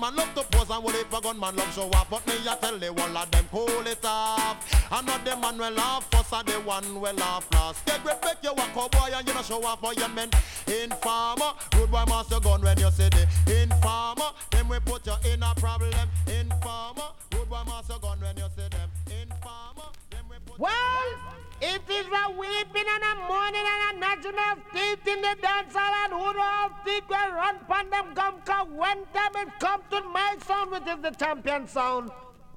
gunman 0.00 0.16
love 0.16 0.34
to 0.34 0.42
pose 0.56 0.70
and 0.70 0.84
well, 0.84 0.96
if 0.96 1.12
a 1.12 1.20
gunman 1.20 1.56
love 1.56 1.74
show 1.74 1.90
off, 1.90 2.08
but 2.10 2.26
me 2.26 2.34
I 2.48 2.56
tell 2.56 2.78
the 2.78 2.86
whole 2.86 3.16
of 3.16 3.30
them 3.30 3.44
cool 3.50 3.86
it 3.86 4.04
off. 4.04 4.92
I'm 4.92 5.04
not 5.04 5.24
the 5.24 5.36
man 5.36 5.58
well 5.58 5.78
off, 5.78 6.10
first 6.10 6.32
are 6.32 6.42
the 6.42 6.52
one 6.60 7.00
well 7.00 7.22
off 7.22 7.46
last. 7.52 7.84
Get 7.84 8.04
respect 8.04 8.42
you 8.42 8.50
a 8.50 8.54
cowboy 8.54 8.88
oh 8.94 9.14
and 9.18 9.28
you 9.28 9.34
know 9.34 9.42
show 9.42 9.62
off 9.64 9.80
for 9.80 9.92
your 9.94 10.08
men. 10.08 10.30
Informer, 10.66 11.52
rude 11.76 11.90
boy 11.90 12.04
master 12.08 12.40
gun 12.40 12.62
when 12.62 12.78
you 12.78 12.90
say 12.90 13.10
the 13.10 13.62
informer. 13.62 14.30
Them 14.50 14.68
we 14.68 14.78
put 14.80 15.06
you 15.06 15.14
in 15.32 15.42
a 15.42 15.54
problem. 15.56 15.92
Informer, 16.26 17.10
rude 17.34 17.48
boy 17.48 17.62
master 17.66 17.98
gun 18.00 18.20
when 18.20 18.36
you 18.36 18.48
say 18.56 18.68
them. 18.68 18.90
Informer, 19.06 19.90
them 20.10 20.24
we 20.30 20.36
put 20.46 20.58
Well, 20.58 21.29
it 21.60 21.82
is 21.88 22.06
a 22.06 22.30
weeping 22.30 22.88
and 22.94 23.04
a 23.04 23.14
mourning 23.28 23.66
and 23.72 23.82
a 23.88 24.00
gnashing 24.00 24.38
of 24.50 24.58
teeth 24.72 25.06
in 25.06 25.20
the 25.20 25.36
dance 25.42 25.74
hall 25.74 25.94
and 26.04 26.12
who 26.12 26.32
do 26.32 26.40
all 26.40 26.70
think 26.84 27.08
will 27.08 27.32
run 27.32 27.58
pon 27.68 27.90
them 27.90 28.14
gum 28.14 28.34
cause 28.44 28.68
when 28.70 29.04
time 29.12 29.36
it 29.36 29.48
come 29.58 29.82
to 29.90 30.00
my 30.08 30.36
sound 30.46 30.70
which 30.70 30.86
is 30.86 31.00
the 31.02 31.10
champion 31.10 31.66
sound. 31.66 32.10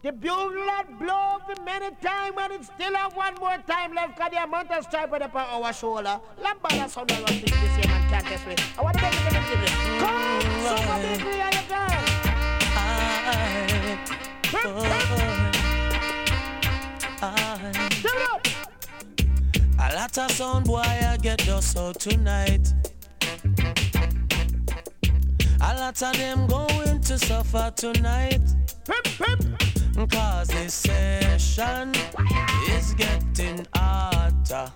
The 0.03 0.11
bugle 0.11 0.65
that 0.65 0.99
blow 0.99 1.37
for 1.45 1.61
many 1.63 1.89
time 2.01 2.35
when 2.35 2.51
it 2.51 2.65
still 2.65 2.93
have 2.93 3.15
one 3.15 3.35
more 3.35 3.57
time 3.67 3.93
left 3.93 4.17
cause 4.17 4.31
the 4.31 4.43
amount 4.43 4.71
of 4.71 4.83
stripe 4.85 5.11
on 5.11 5.21
our 5.35 5.73
shoulder. 5.73 6.19
Lambada 6.41 6.89
sound 6.89 7.09
that 7.09 7.21
was 7.21 7.41
this 7.41 7.51
year 7.51 7.87
man 7.87 8.09
can't 8.09 8.25
test 8.25 8.47
me. 8.47 8.55
I 8.77 8.81
want 8.81 8.97
to 8.97 9.03
make 9.03 9.13
it 9.13 9.19
a. 9.19 9.43
Come, 9.99 10.41
super 10.77 10.97
big, 11.01 11.23
we 11.25 11.41
are 11.41 11.53
your 18.03 18.62
A 19.79 19.95
lot 19.95 20.17
of 20.17 20.31
sound 20.31 20.65
boy 20.65 20.79
I 20.79 21.17
get 21.21 21.39
dust 21.45 21.77
out 21.77 21.99
tonight. 21.99 22.73
A 25.61 25.75
lot 25.75 26.01
of 26.01 26.17
them 26.17 26.47
going 26.47 27.01
to 27.01 27.17
suffer 27.17 27.71
tonight. 27.75 28.41
Cause 30.11 30.47
this 30.47 30.73
session 30.73 31.93
is 32.69 32.93
getting 32.93 33.65
hotter. 33.75 34.71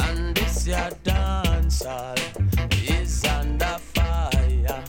And 0.00 0.36
this 0.36 0.66
your 0.66 0.90
dance 1.02 1.84
hall 1.84 2.14
is 2.72 3.24
under 3.24 3.78
fire. 3.94 4.84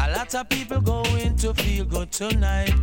A 0.00 0.10
lot 0.16 0.34
of 0.34 0.48
people 0.48 0.80
going 0.80 1.36
to 1.36 1.54
feel 1.54 1.84
good 1.84 2.10
tonight. 2.10 2.74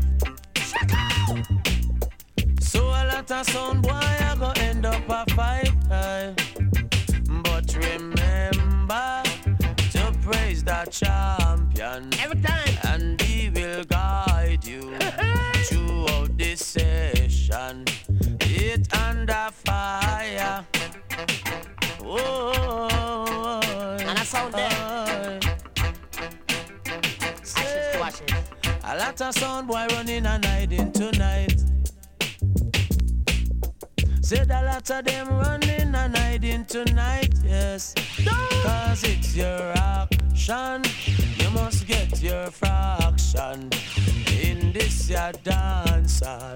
So 2.71 2.85
a 2.85 3.03
lot 3.11 3.29
of 3.29 3.45
sound 3.47 3.81
boy 3.81 3.89
are 3.89 4.37
gonna 4.37 4.59
end 4.61 4.85
up 4.85 5.03
a 5.09 5.25
fight. 5.35 5.73
aye. 5.91 6.33
But 7.43 7.75
remember 7.75 9.23
to 9.91 10.03
praise 10.21 10.63
the 10.63 10.87
champion 10.89 12.09
every 12.23 12.39
time, 12.41 12.75
and 12.83 13.21
he 13.23 13.49
will 13.49 13.83
guide 13.83 14.63
you 14.63 14.95
throughout 15.67 16.37
this 16.37 16.65
session. 16.65 17.83
It 18.39 18.87
under 18.95 19.49
fire. 19.51 20.65
Oh, 21.99 23.59
And 23.99 24.17
I 24.17 24.23
sound 24.23 24.53
there. 24.53 25.39
Ashes 27.43 27.91
to 27.91 27.99
ashes. 27.99 28.31
A 28.85 28.95
lot 28.97 29.19
of 29.19 29.33
sound 29.35 29.67
boy 29.67 29.87
running 29.91 30.25
and 30.25 30.45
hiding 30.45 30.93
tonight. 30.93 31.53
Said 34.31 34.49
a 34.49 34.63
lot 34.63 34.89
of 34.89 35.03
them 35.03 35.27
running 35.27 35.93
and 35.93 36.17
hiding 36.17 36.63
tonight, 36.63 37.33
yes. 37.43 37.93
Cause 38.63 39.03
it's 39.03 39.35
your 39.35 39.73
action. 39.75 40.83
You 41.35 41.49
must 41.49 41.85
get 41.85 42.23
your 42.23 42.49
fraction. 42.49 43.69
In 44.41 44.71
this 44.71 45.09
your 45.09 45.33
dance 45.43 46.21
hall, 46.25 46.55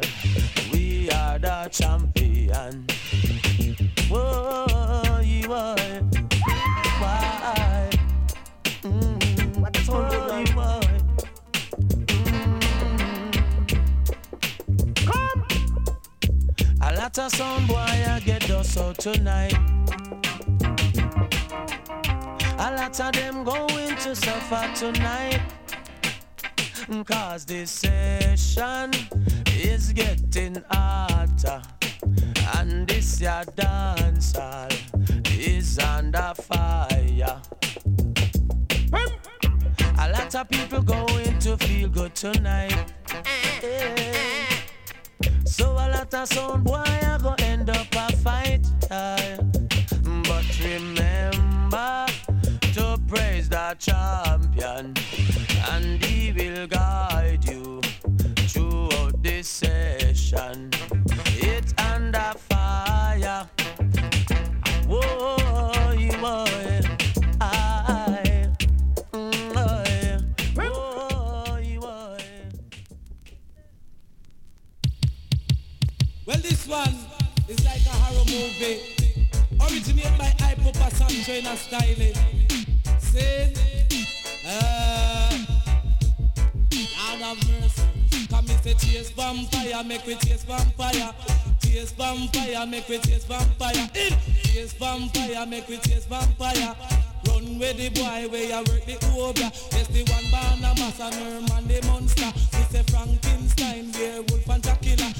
we 0.71 1.09
are 1.11 1.37
the 1.37 1.67
champion. 1.69 2.87
Whoa, 4.07 5.19
you 5.21 5.51
are. 5.51 5.75
Why? 7.01 7.89
Mm, 8.83 9.85
whoa, 9.85 10.39
you 10.39 10.84
are. 17.05 17.25
A 17.25 17.29
sound 17.29 17.67
boy 17.67 17.75
I 17.75 18.21
get 18.25 18.47
dust 18.47 18.77
out 18.77 18.97
tonight. 18.97 19.53
A 22.57 22.71
lot 22.77 22.99
of 22.99 23.11
them 23.13 23.43
going 23.43 23.95
to 23.97 24.15
suffer 24.15 24.69
tonight. 24.75 25.41
Cause 27.05 27.45
this 27.45 27.71
session 27.71 28.91
is 29.47 29.93
getting 29.93 30.63
hotter. 30.69 31.61
And 32.57 32.87
this 32.87 33.21
your 33.21 33.43
dance 33.55 34.35
hall 34.35 34.69
is 35.29 35.77
under 35.79 36.33
fire. 36.35 37.41
A 39.97 40.09
lot 40.11 40.35
of 40.35 40.49
people 40.49 40.81
going 40.81 41.39
to 41.39 41.57
feel 41.57 41.89
good 41.89 42.15
tonight. 42.15 42.93
Yeah. 43.61 44.15
So 45.57 45.71
a 45.71 45.87
lot 45.87 46.13
of 46.13 46.27
sound 46.27 46.65
boy 46.65 46.83
are 47.03 47.17
gonna 47.17 47.41
end 47.43 47.69
up 47.69 47.87
a 47.95 48.11
fight. 48.17 48.67
aye. 48.91 49.37
But 50.27 50.45
remember 50.61 52.07
to 52.73 52.99
praise 53.07 53.47
the 53.47 53.73
champion, 53.79 54.93
and 55.71 56.03
he 56.03 56.33
will 56.33 56.67
guide 56.67 57.45
you 57.47 57.79
throughout 58.49 59.23
this 59.23 59.47
session. 59.47 60.74
Movie. 78.65 78.81
Originated 79.61 80.17
by 80.17 80.29
Hypopa 80.37 80.91
Sancho 80.91 81.33
in 81.33 81.45
a 81.45 81.55
style. 81.55 81.81
Saying, 82.99 83.55
uh, 84.47 85.45
Lord 86.99 87.21
of 87.21 87.49
mercy. 87.49 88.27
Come 88.27 88.49
and 88.49 88.59
say 88.63 88.73
chase 88.73 89.11
vampire, 89.11 89.83
make 89.83 90.05
we 90.05 90.15
chase 90.15 90.43
vampire. 90.43 91.13
Chase 91.61 91.91
vampire, 91.91 92.65
make 92.67 92.87
we 92.89 92.97
chase 92.99 93.25
vampire. 93.25 93.89
In 93.95 94.13
chase 94.43 94.73
vampire, 94.73 95.45
make 95.45 95.67
we 95.67 95.77
chase 95.77 96.05
vampire. 96.05 96.75
Run 97.27 97.59
with 97.59 97.77
the 97.77 97.89
boy 97.89 98.27
where 98.29 98.43
you 98.43 98.57
work 98.57 98.85
the 98.85 98.97
obra. 99.13 99.49
Yes, 99.73 99.87
the 99.87 100.03
one 100.11 100.29
born 100.31 100.59
a 100.59 100.73
mass 100.79 100.99
and 100.99 101.15
her 101.15 101.41
man 101.49 101.67
the 101.67 101.81
monster. 101.87 102.31
We 102.53 102.63
say 102.65 102.83
Frankenstein, 102.83 103.91
werewolf 103.93 104.49
and 104.49 104.63
Dracula. 104.63 105.13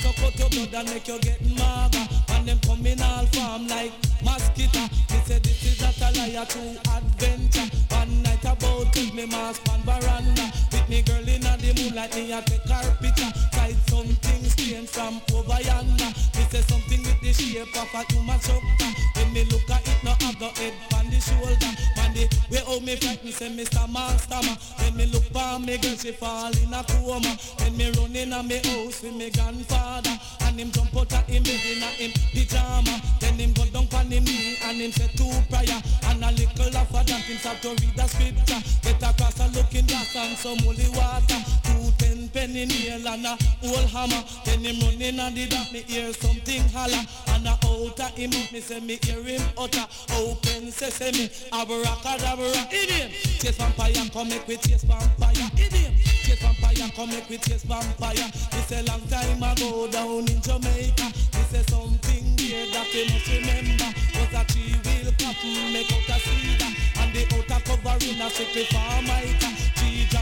Suck 0.00 0.18
out 0.22 0.38
your 0.38 0.48
blood 0.50 0.74
and 0.74 0.88
make 0.90 1.08
you 1.08 1.18
get 1.18 1.40
maga. 1.56 2.08
And 2.30 2.46
them 2.46 2.58
come 2.64 2.86
in 2.86 3.00
all 3.02 3.26
form 3.26 3.66
like 3.66 3.92
mosquito. 4.22 4.82
Me 5.10 5.18
say 5.26 5.38
this 5.40 5.64
is 5.64 5.80
not 5.80 5.98
a 6.00 6.08
liar, 6.18 6.46
true 6.46 6.76
adventure. 6.94 7.68
One 7.90 8.22
night 8.22 8.44
about 8.44 8.94
with 8.94 9.14
me 9.14 9.26
mask 9.26 9.62
on 9.72 9.82
veranda. 9.82 10.52
With 10.72 10.88
me 10.88 11.02
girl 11.02 11.28
in 11.28 11.40
the 11.42 11.74
moonlight, 11.76 12.14
me 12.14 12.32
a 12.32 12.42
take 12.42 12.68
her 12.68 12.96
picture. 13.00 13.32
Sight 13.52 13.76
something 13.88 14.44
strange 14.44 14.88
from 14.88 15.20
over 15.34 15.60
yonder. 15.62 16.12
Say 16.50 16.62
something 16.62 17.02
with 17.02 17.20
the 17.20 17.32
shape 17.34 17.76
of 17.76 17.92
a 17.92 18.12
human 18.12 18.40
structure. 18.40 18.92
When 19.16 19.32
me 19.34 19.44
look 19.44 19.68
at 19.68 19.86
it, 19.86 20.02
no 20.02 20.12
have 20.20 20.38
the 20.38 20.48
head 20.56 20.72
on 20.94 21.10
the 21.10 21.20
shoulder. 21.20 21.72
Man, 21.96 22.14
the 22.14 22.24
way 22.50 22.62
how 22.64 22.80
me 22.80 22.96
fight, 22.96 23.22
me 23.22 23.32
say 23.32 23.50
Mr. 23.50 23.84
Master 23.92 24.40
man. 24.40 24.56
When 24.78 24.96
me 24.96 25.06
look 25.12 25.24
for 25.24 25.58
me 25.58 25.76
girl, 25.76 25.96
she 25.96 26.12
fall 26.12 26.48
in 26.56 26.72
a 26.72 26.82
coma. 26.84 27.36
When 27.58 27.76
me 27.76 27.90
run 27.90 28.16
in 28.16 28.32
a 28.32 28.42
me 28.42 28.56
house 28.64 29.02
with 29.02 29.14
me 29.14 29.30
grandfather. 29.30 30.16
And 30.48 30.58
him 30.58 30.70
jump 30.72 30.96
out 30.96 31.12
of 31.12 31.26
him 31.28 31.42
bed 31.42 31.60
in 31.60 31.82
a 31.82 31.86
him 32.00 32.12
pyjama. 32.32 33.00
Then 33.20 33.34
him 33.34 33.52
go 33.52 33.64
down 33.66 33.86
on 33.92 34.10
him 34.10 34.24
knee 34.24 34.56
and 34.64 34.78
him 34.80 34.92
say 34.92 35.08
two 35.12 35.28
prayer. 35.52 35.76
And 36.08 36.24
a 36.24 36.32
little 36.32 36.72
of 36.72 36.88
a 36.88 37.04
that 37.04 37.20
him 37.28 37.36
start 37.36 37.60
to 37.62 37.68
read 37.68 37.92
the 37.94 38.06
scripture. 38.08 38.60
Get 38.80 39.02
across 39.04 39.38
a 39.40 39.46
looking 39.52 39.84
glass 39.84 40.16
and 40.16 40.36
some 40.38 40.58
holy 40.64 40.88
water. 40.96 41.36
Two 41.68 41.92
ten 42.00 42.28
penny 42.32 42.64
nail 42.64 43.06
and 43.06 43.26
a 43.26 43.36
old 43.68 43.92
hammer. 43.92 44.24
Then 44.48 44.64
him 44.64 44.80
running 44.80 45.20
and 45.20 45.36
the 45.36 45.46
dark, 45.46 45.70
me 45.70 45.84
hear 45.84 46.12
something 46.14 46.64
holler. 46.72 47.04
And 47.28 47.46
a 47.46 47.52
out 47.52 48.00
of 48.00 48.16
him, 48.16 48.30
me 48.30 48.60
say 48.60 48.80
me 48.80 48.98
hear 49.04 49.22
him 49.22 49.42
utter. 49.58 49.84
Open 50.16 50.72
sesame, 50.72 51.28
abracadabra. 51.52 52.72
In 52.72 52.88
him, 52.88 53.10
chase 53.36 53.56
vampire, 53.60 53.92
come 54.10 54.30
make 54.30 54.48
we 54.48 54.56
chase 54.56 54.82
vampire. 54.82 55.44
Him, 55.60 55.92
chase 56.28 56.42
vampire, 56.42 56.90
come 56.94 57.10
make 57.10 57.28
we 57.28 57.38
chase 57.38 57.64
vampire. 57.64 58.28
It's 58.52 58.72
a 58.72 58.82
long 58.84 59.00
time 59.08 59.42
ago 59.42 59.88
down 59.88 60.28
in 60.28 60.40
Jamaica. 60.40 61.08
This 61.32 61.60
is 61.60 61.66
something 61.66 62.36
there 62.36 62.66
that 62.72 62.92
you 62.92 63.04
must 63.08 63.28
remember. 63.28 63.88
Was 64.14 64.34
a 64.36 64.44
tree 64.52 64.76
wheel 64.84 65.12
cotton 65.18 65.72
make 65.72 65.92
out 65.92 66.08
a 66.08 66.20
cedar. 66.20 66.72
And 67.00 67.12
the 67.14 67.22
outer 67.34 67.60
covering 67.64 68.20
a 68.20 68.30
strictly 68.30 68.64
for 68.64 69.02
Micah. 69.02 69.67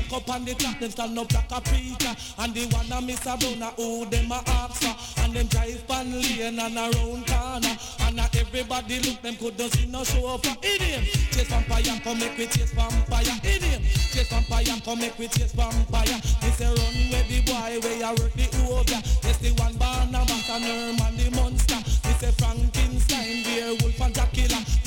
Tree 0.07 0.17
up 0.17 0.31
on 0.31 0.45
the 0.45 0.55
top, 0.55 0.79
them 0.79 0.91
stand 0.91 1.19
up 1.19 1.33
like 1.33 1.51
a 1.51 1.61
preacher. 1.61 2.15
And 2.39 2.55
the 2.55 2.67
one 2.75 2.93
a 2.93 3.01
miss 3.01 3.27
a 3.27 3.37
browner 3.37 3.73
who 3.77 4.07
them 4.07 4.31
a 4.31 4.43
ask 4.47 4.83
for. 4.83 5.23
And 5.23 5.35
them 5.35 5.47
drive 5.47 5.87
pan 5.89 6.13
lane 6.13 6.59
and 6.59 6.77
around 6.77 7.27
corner. 7.27 7.75
And 8.01 8.21
a 8.21 8.29
everybody 8.39 9.01
look 9.01 9.23
them 9.23 9.37
could 9.37 9.59
not 9.59 9.71
see 9.73 9.87
no 9.87 10.05
show 10.05 10.35
up. 10.35 10.47
In 10.47 10.81
him, 10.81 11.05
chase 11.05 11.49
vampire, 11.49 12.01
come 12.03 12.19
make 12.19 12.37
we 12.39 12.47
chase 12.47 12.73
vampire. 12.73 13.39
In 13.45 13.63
him, 13.63 13.83
chase 13.83 14.29
vampire, 14.29 14.81
come 14.85 14.99
make 14.99 15.19
we 15.19 15.29
chase 15.29 15.53
vampire. 15.53 16.19
This 16.41 16.61
a 16.61 16.67
run 16.67 16.97
where 17.11 17.25
the 17.27 17.39
boy 17.47 17.81
where 17.83 17.99
you 17.99 18.13
work 18.23 18.33
the 18.35 18.47
ogre. 18.71 19.01
Yes, 19.25 19.39
the 19.39 19.51
one 19.59 19.75
born 19.77 20.15
a 20.15 20.21
master, 20.23 20.59
Nerman 20.61 21.17
the 21.17 21.31
monster. 21.35 21.81
This 22.07 22.23
a 22.23 22.33
Frankenstein, 22.33 23.43
werewolf 23.45 24.01
and 24.01 24.15
Dracula. 24.15 24.86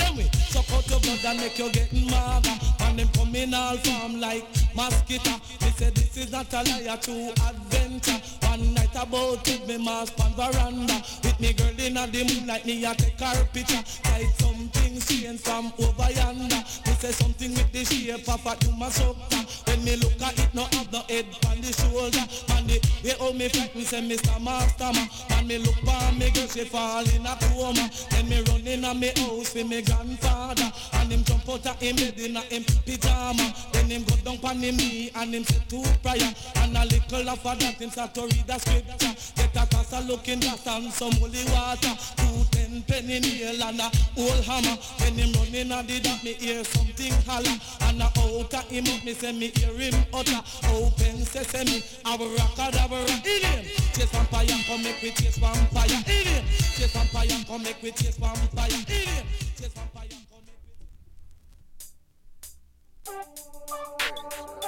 Out 0.73 0.89
your 0.89 0.99
blood 0.99 1.25
and 1.25 1.39
make 1.39 1.57
you 1.57 1.71
getting 1.71 2.05
maga. 2.07 2.49
Uh, 2.49 2.85
and 2.85 2.99
them 2.99 3.09
come 3.13 3.35
in 3.35 3.53
all 3.53 3.77
form 3.77 4.19
like 4.19 4.45
mosquito. 4.75 5.31
They 5.59 5.71
say 5.71 5.89
this 5.89 6.17
is 6.17 6.31
not 6.31 6.51
a 6.53 6.63
lie, 6.63 6.93
a 6.93 6.97
true 6.97 7.31
adventure. 7.47 8.38
One 8.89 8.95
night 8.95 9.07
about 9.07 9.47
with 9.47 9.67
me 9.67 9.77
mask 9.77 10.13
on 10.19 10.33
veranda. 10.33 11.01
With 11.23 11.39
me 11.39 11.53
girl 11.53 11.79
in 11.79 11.97
a 11.97 12.07
the 12.07 12.23
moonlight, 12.23 12.65
me 12.65 12.85
a 12.85 12.93
take 12.95 13.19
her 13.19 13.45
picture. 13.53 13.83
Like 14.05 14.29
something 14.39 14.99
strange 14.99 15.41
from 15.41 15.71
over 15.79 16.11
yonder. 16.11 16.63
Me 16.85 16.93
say 16.93 17.11
something 17.11 17.51
with 17.51 17.71
the 17.71 17.85
shape 17.85 18.27
of 18.27 18.45
a 18.45 18.65
human 18.65 18.89
structure. 18.89 19.45
When 19.65 19.83
me 19.83 19.95
look 19.97 20.21
at 20.21 20.39
it, 20.39 20.53
no 20.53 20.63
have 20.63 20.91
no 20.91 21.01
head 21.09 21.25
on 21.47 21.61
the 21.61 21.71
shoulder. 21.73 22.25
Man, 22.49 22.67
the 22.67 22.79
way 23.03 23.15
how 23.19 23.31
me 23.31 23.49
fight, 23.49 23.75
me 23.75 23.83
say 23.83 24.01
Mr. 24.01 24.41
Master 24.41 24.91
man. 24.93 25.09
Man, 25.29 25.47
me 25.47 25.57
look 25.59 25.75
for 25.75 26.13
me 26.15 26.31
girl, 26.31 26.47
she 26.47 26.65
fall 26.65 27.03
in 27.09 27.25
a 27.25 27.37
coma. 27.41 27.89
Then 28.11 28.29
me 28.29 28.41
run 28.47 28.67
in 28.67 28.85
a 28.85 28.93
me 28.93 29.11
house 29.17 29.49
for 29.49 29.65
me 29.65 29.81
grandfather. 29.81 30.71
And 31.09 31.17
him 31.17 31.25
jump 31.25 31.49
out 31.49 31.65
of 31.65 31.81
him 31.81 31.95
bed 31.95 32.19
in 32.19 32.37
a 32.37 32.41
him 32.41 32.63
pyjama. 32.85 33.51
Then 33.73 33.89
him 33.89 34.03
go 34.03 34.15
down 34.17 34.37
on 34.45 34.61
him 34.61 34.77
knee 34.77 35.09
and 35.15 35.33
him 35.33 35.43
say 35.43 35.57
two 35.67 35.81
prayer. 36.03 36.29
And 36.57 36.77
a 36.77 36.85
little 36.85 37.29
after 37.29 37.55
that 37.65 37.81
him 37.81 37.89
start 37.89 38.13
to 38.13 38.21
read 38.29 38.45
the 38.45 38.59
scripture. 38.59 39.15
Get 39.33 39.55
a 39.57 39.65
of 39.65 40.05
looking 40.05 40.39
glass 40.39 40.67
and 40.67 40.93
some 40.93 41.13
holy 41.13 41.41
water. 41.49 41.97
Two 42.13 42.45
ten 42.53 42.83
penny 42.85 43.19
nail 43.21 43.57
and 43.57 43.81
a 43.81 43.89
old 44.21 44.45
hammer. 44.45 44.77
When 45.01 45.17
him 45.17 45.33
running 45.33 45.73
a 45.73 45.81
the 45.81 45.97
dark, 45.97 46.23
me 46.23 46.33
hear 46.33 46.63
something 46.63 47.13
holler. 47.25 47.57
And 47.89 48.01
a 48.01 48.05
out 48.05 48.53
of 48.53 48.69
him 48.69 48.85
me 48.85 49.13
say 49.17 49.31
me 49.31 49.49
hear 49.49 49.73
him 49.73 49.97
utter. 50.13 50.45
Open 50.69 51.25
sesame, 51.25 51.81
abracadabra. 52.05 53.01
In 53.25 53.41
him, 53.41 53.65
chase 53.97 54.13
vampire, 54.13 54.45
come 54.45 54.83
make 54.83 55.01
we 55.01 55.09
chase 55.09 55.41
vampire. 55.41 55.89
In 55.89 56.05
him, 56.05 56.45
chase 56.77 56.93
vampire, 56.93 57.33
come 57.47 57.63
make 57.63 57.81
we 57.81 57.89
chase 57.97 58.17
vampire. 58.17 58.69
In 58.69 58.85
him, 58.85 59.25
chase 59.57 59.73
vampire. 59.73 60.18
Dr. 63.09 64.58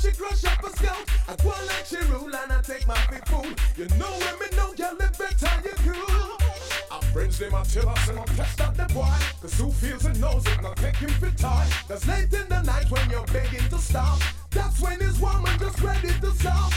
she 0.00 0.12
crush 0.12 0.44
up 0.44 0.62
a 0.64 0.70
scout. 0.70 1.04
I 1.28 1.36
go 1.42 1.48
like 1.48 1.86
she 1.86 1.96
rule 2.10 2.34
and 2.34 2.52
I 2.52 2.60
take 2.62 2.86
my 2.86 2.98
big 3.10 3.26
food. 3.28 3.58
You 3.76 3.86
know 3.98 4.14
me 4.40 4.48
know, 4.56 4.72
girl, 4.74 4.96
it 5.00 5.18
better 5.18 5.68
you 5.68 5.92
cool. 5.92 6.42
Friends, 7.12 7.38
they 7.38 7.50
might 7.50 7.68
tell 7.68 7.86
us 7.90 8.08
and 8.08 8.18
I'm 8.18 8.24
test 8.24 8.58
out 8.62 8.74
the 8.74 8.86
boy 8.94 9.04
Cause 9.42 9.52
who 9.58 9.70
feels 9.70 10.06
and 10.06 10.18
knows 10.18 10.46
it, 10.46 10.62
not 10.62 10.76
take 10.78 10.96
him 10.96 11.10
for 11.10 11.30
time 11.32 11.68
That's 11.86 12.08
late 12.08 12.32
in 12.32 12.48
the 12.48 12.62
night 12.62 12.90
when 12.90 13.10
you're 13.10 13.26
begging 13.26 13.68
to 13.68 13.76
stop. 13.76 14.18
That's 14.50 14.80
when 14.80 14.98
his 14.98 15.20
woman 15.20 15.52
just 15.58 15.78
ready 15.82 16.08
to 16.08 16.30
stop. 16.30 16.71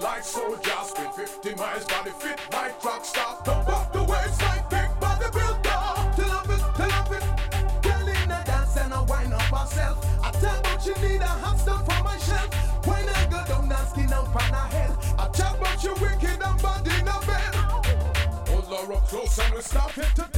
Like 0.00 0.24
soldiers 0.24 0.86
Spin 0.86 1.10
50 1.12 1.54
miles 1.54 1.84
body 1.84 2.10
fit 2.10 2.40
like 2.52 2.82
rock 2.84 3.04
star 3.04 3.36
Pump 3.44 3.68
up 3.68 3.92
the 3.92 4.02
waist 4.02 4.40
like 4.42 4.68
big 4.70 4.88
bodybuilder 5.00 6.16
Till 6.16 6.28
have 6.28 6.50
it, 6.50 6.62
till 6.76 6.90
have 6.90 7.12
it. 7.12 7.82
Girl 7.82 8.08
in 8.08 8.28
the 8.28 8.40
dance 8.46 8.76
and 8.76 8.94
I 8.94 9.00
wind 9.02 9.32
up 9.34 9.42
herself. 9.42 9.98
I 10.24 10.30
tell 10.32 10.58
about 10.58 10.86
you 10.86 10.94
need 11.02 11.20
a 11.20 11.26
hot 11.26 11.58
stuff 11.58 11.84
for 11.84 12.02
my 12.04 12.16
shelf. 12.18 12.86
When 12.86 13.08
I 13.08 13.24
go 13.26 13.44
down 13.46 13.72
and 13.72 13.88
skin 13.88 14.12
out 14.12 14.28
on 14.28 14.52
her 14.52 14.68
head. 14.76 14.96
I 15.18 15.28
tell 15.28 15.54
about 15.54 15.82
you 15.84 15.94
wicked 15.94 16.40
and 16.42 16.62
bad 16.62 16.86
in 16.86 17.08
a 17.08 17.18
bed. 17.26 17.54
Hold 18.48 18.66
her 18.66 18.92
up 18.94 19.08
close 19.08 19.38
and 19.38 19.54
we 19.54 19.60
started 19.60 20.10
to 20.16 20.33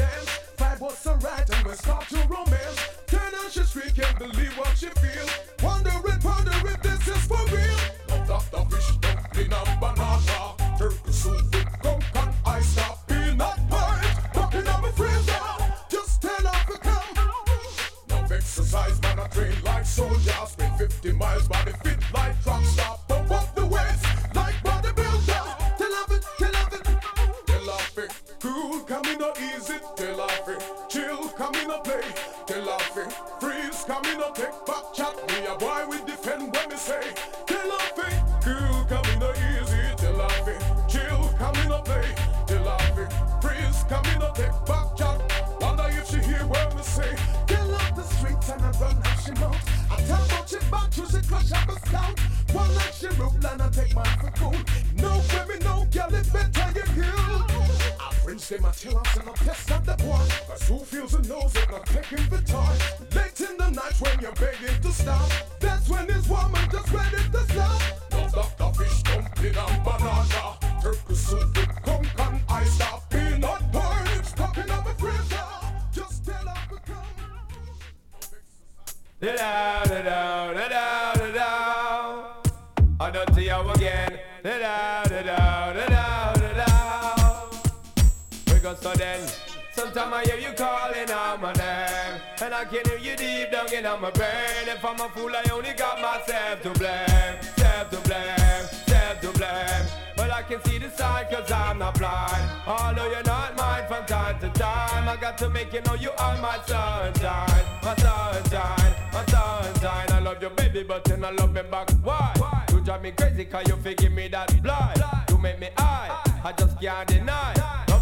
to 105.36 105.50
make 105.50 105.72
you 105.72 105.82
know 105.82 105.94
you 105.94 106.10
are 106.18 106.36
my 106.40 106.58
sunshine. 106.66 107.64
My 107.82 107.94
sunshine, 107.96 108.94
my 109.12 109.24
sunshine. 109.26 110.10
I 110.10 110.20
love 110.20 110.42
you, 110.42 110.50
baby, 110.50 110.82
but 110.82 111.06
you 111.08 111.16
don't 111.16 111.36
love 111.36 111.52
me 111.52 111.62
back. 111.70 111.90
Why? 112.02 112.32
You 112.72 112.80
drive 112.80 113.02
me 113.02 113.12
crazy 113.12 113.44
cause 113.44 113.68
you 113.68 113.76
figure 113.76 114.10
me 114.10 114.28
that 114.28 114.62
blind. 114.62 115.02
You 115.28 115.38
make 115.38 115.60
me 115.60 115.68
high, 115.76 116.16
I 116.42 116.52
just 116.52 116.80
can't 116.80 117.06
deny. 117.08 117.54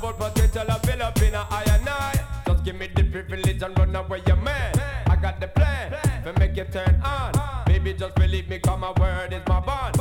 Out 0.04 0.18
potential, 0.18 0.64
I 0.68 0.78
fill 0.80 1.02
up 1.02 1.20
in 1.22 1.34
a 1.34 1.44
higher 1.44 1.80
night. 1.82 2.20
Just 2.46 2.64
give 2.64 2.76
me 2.76 2.88
the 2.94 3.04
privilege 3.04 3.62
and 3.62 3.78
run 3.78 3.96
away 3.96 4.22
your 4.26 4.36
man. 4.36 4.74
I 5.06 5.16
got 5.16 5.40
the 5.40 5.48
plan 5.48 5.92
to 6.24 6.38
make 6.38 6.56
you 6.56 6.64
turn 6.64 7.00
on. 7.02 7.32
Baby, 7.66 7.94
just 7.94 8.14
believe 8.14 8.48
me, 8.48 8.58
cause 8.58 8.78
my 8.78 8.92
word 9.00 9.32
is 9.32 9.42
my 9.48 9.60
bond. 9.60 9.93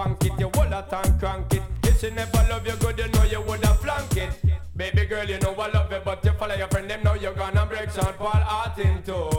Spank 0.00 0.24
it, 0.24 0.32
you 0.38 0.50
hold 0.54 0.70
that 0.72 0.92
and 0.92 1.20
crank 1.20 1.54
it. 1.54 1.62
If 1.84 2.00
she 2.00 2.10
never 2.10 2.46
love 2.48 2.66
you 2.66 2.76
good, 2.76 2.98
you 2.98 3.08
know 3.08 3.24
you 3.24 3.40
woulda 3.42 3.74
flank 3.74 4.16
it. 4.16 4.30
Baby 4.76 5.06
girl, 5.06 5.28
you 5.28 5.38
know 5.40 5.54
I 5.54 5.68
love 5.68 5.92
you, 5.92 6.00
but 6.04 6.24
you 6.24 6.32
follow 6.32 6.54
your 6.54 6.68
friend, 6.68 6.90
them 6.90 7.02
know 7.02 7.14
you're 7.14 7.34
gonna 7.34 7.66
break 7.66 7.90
Sean 7.90 8.14
Paul 8.14 8.30
heart 8.30 8.78
in 8.78 9.02
two. 9.02 9.30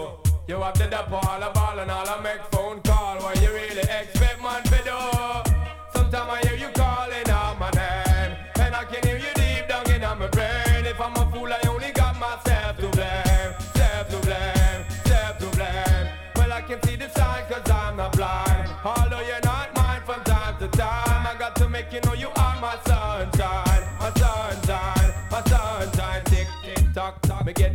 You 0.47 0.61
have 0.61 0.77
the 0.77 0.87
dap 0.87 1.11
all 1.11 1.41
a 1.41 1.51
ball 1.51 1.79
and 1.79 1.89
all 1.89 2.07
I 2.07 2.21
make 2.21 2.43
phone 2.51 2.81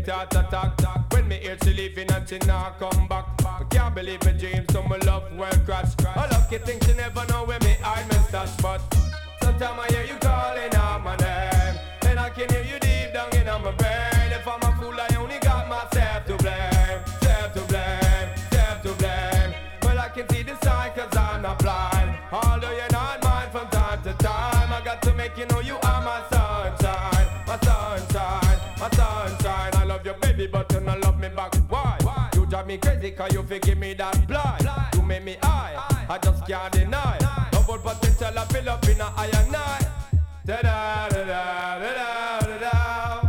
get 0.07 0.31
talk, 0.31 0.77
talk. 0.77 1.13
When 1.13 1.29
me 1.29 1.37
hear 1.37 1.57
she 1.65 1.73
leaving 1.73 2.11
and 2.13 2.29
she 2.29 2.39
not 2.47 2.79
come 2.79 3.09
back. 3.09 3.27
I 3.45 3.65
can't 3.71 3.95
believe 3.95 4.25
my 4.25 4.33
dreams, 4.33 4.67
so 4.73 4.83
my 4.83 4.99
love 4.99 5.25
will 5.37 5.59
crash. 5.65 5.95
I 6.05 6.29
lucky 6.31 6.59
think 6.59 6.85
she 6.85 6.95
never 6.95 7.27
know 7.27 7.45
where 7.45 7.59
me 7.61 7.77
hide 7.81 8.09
my 8.09 8.19
stash, 8.29 8.55
but 8.63 8.81
sometimes 9.43 9.79
I 9.81 9.93
hear 9.93 10.05
you 10.05 10.26
me 32.77 32.81
crazy 32.81 33.11
cause 33.13 33.33
you 33.33 33.43
forgive 33.43 33.79
me 33.79 33.95
that 33.95 34.27
blind. 34.27 34.69
You 34.95 35.03
make 35.03 35.25
me 35.25 35.37
high, 35.43 35.77
I 36.09 36.19
just 36.19 36.47
can't 36.47 36.73
deny. 36.73 37.19
Double 37.51 37.79
potential, 37.79 38.39
I 38.39 38.45
fill 38.47 38.69
up 38.69 38.89
in 38.89 39.01
a 39.01 39.05
higher 39.05 39.51
night. 39.51 39.87
Da 40.45 40.63
da 40.63 41.09
da 41.09 41.25
da 41.25 41.79
da 41.79 42.41
da 42.41 42.59
da. 42.59 43.29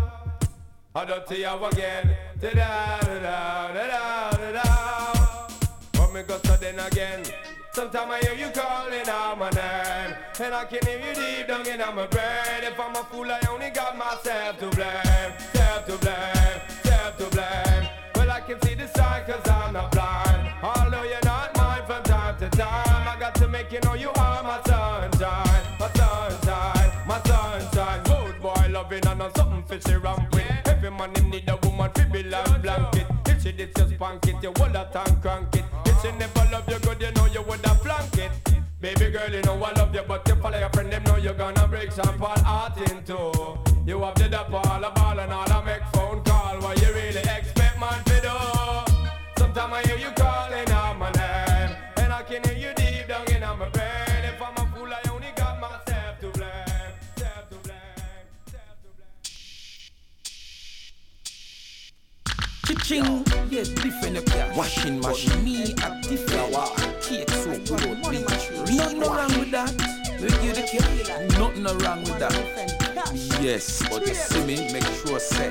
I 0.96 1.06
don't 1.06 1.28
see 1.28 1.42
you 1.42 1.66
again. 1.66 2.16
Da 2.40 2.50
da 2.50 3.00
da 3.00 3.74
da 3.74 3.88
da 3.88 4.32
da 4.32 4.52
da. 4.52 5.48
But 5.94 6.14
me 6.14 6.24
go 6.24 6.40
so 6.44 6.56
then 6.58 6.80
again. 6.80 7.24
Sometimes 7.72 8.12
I 8.12 8.20
hear 8.26 8.48
you 8.48 8.52
calling 8.54 9.08
out 9.08 9.38
my 9.38 9.52
name 9.52 10.16
And 10.40 10.56
I 10.56 10.66
can 10.66 10.84
hear 10.84 10.98
you 10.98 11.14
deep 11.14 11.48
down 11.48 11.64
in 11.68 11.78
my 11.78 12.08
brain 12.08 12.64
If 12.64 12.80
I'm 12.80 12.96
a 12.96 13.04
fool 13.04 13.32
I 13.32 13.40
only 13.52 13.70
got 13.70 13.96
myself 13.96 14.58
to 14.58 14.70
blame, 14.72 15.57
and 29.28 29.36
something 29.36 29.64
fishy 29.64 29.98
rampant 29.98 30.68
Every 30.68 30.92
man 30.92 31.14
him 31.16 31.30
need 31.30 31.50
a 31.50 31.58
woman 31.64 31.92
fi 31.94 32.04
be 32.06 32.24
like 32.24 32.62
blanket. 32.62 33.08
If 33.28 33.44
she 33.44 33.52
did 33.52 33.76
just 33.76 33.94
spank 33.94 34.28
it, 34.28 34.36
you 34.42 34.54
hold 34.58 34.74
that 34.74 34.96
and 34.96 35.22
crank 35.22 35.56
it. 35.56 35.66
If 35.86 36.02
she 36.02 36.12
never 36.12 36.48
love 36.52 36.70
you 36.70 36.80
good, 36.80 37.02
you 37.02 37.12
know 37.12 37.26
you 37.26 37.42
woulda 37.42 37.76
flank 37.84 38.18
it. 38.18 38.32
Baby 38.80 39.12
girl, 39.12 39.32
you 39.32 39.42
know 39.42 39.64
I 39.64 39.72
love 39.74 39.94
you, 39.94 40.04
but 40.08 40.28
you 40.28 40.36
follow 40.36 40.60
your 40.60 40.70
friend, 40.70 40.92
them 40.92 41.04
know 41.04 41.18
you're 41.18 41.34
gonna 41.34 41.68
break 41.68 41.92
Sean 41.92 42.18
Paul 42.18 42.40
heart 42.40 42.78
in 42.92 43.04
two 43.04 43.58
You 43.86 44.02
have 44.04 44.16
the 44.16 44.30
dap 44.30 44.54
all 44.54 44.84
a 44.84 44.92
ball 44.92 45.20
and 45.20 45.34
all 45.34 45.52
I 45.52 45.64
make 45.66 45.84
phone 45.94 46.24
call. 46.24 46.60
What 46.62 46.80
you 46.82 46.94
really 46.94 47.20
expect 47.20 47.80
man 47.80 48.04
to 48.04 48.22
do? 48.22 48.36
Sometimes 49.38 49.74
I 49.74 49.87
Ching, 62.88 63.26
yes, 63.50 63.68
different 63.68 64.18
up 64.18 64.30
here. 64.30 64.50
Washing 64.56 65.02
machine, 65.02 65.44
me 65.44 65.62
a 65.84 66.02
different. 66.04 66.56
Cake 67.02 67.30
so 67.32 67.52
good, 67.76 68.02
bleach. 68.02 68.78
Nothing 68.78 69.00
no 69.00 69.14
wrong 69.14 69.28
with 69.38 69.52
that. 69.52 69.74
We 70.22 70.30
give 70.30 70.56
the 70.56 70.62
cake. 70.62 71.38
Nothing 71.38 71.64
no 71.64 71.74
wrong 71.80 72.00
with 72.06 72.18
that. 72.18 72.32
Yes, 73.42 73.84
but 73.90 74.08
you 74.08 74.14
see 74.14 74.42
me, 74.46 74.72
make 74.72 74.86
sure 75.06 75.20
say. 75.20 75.50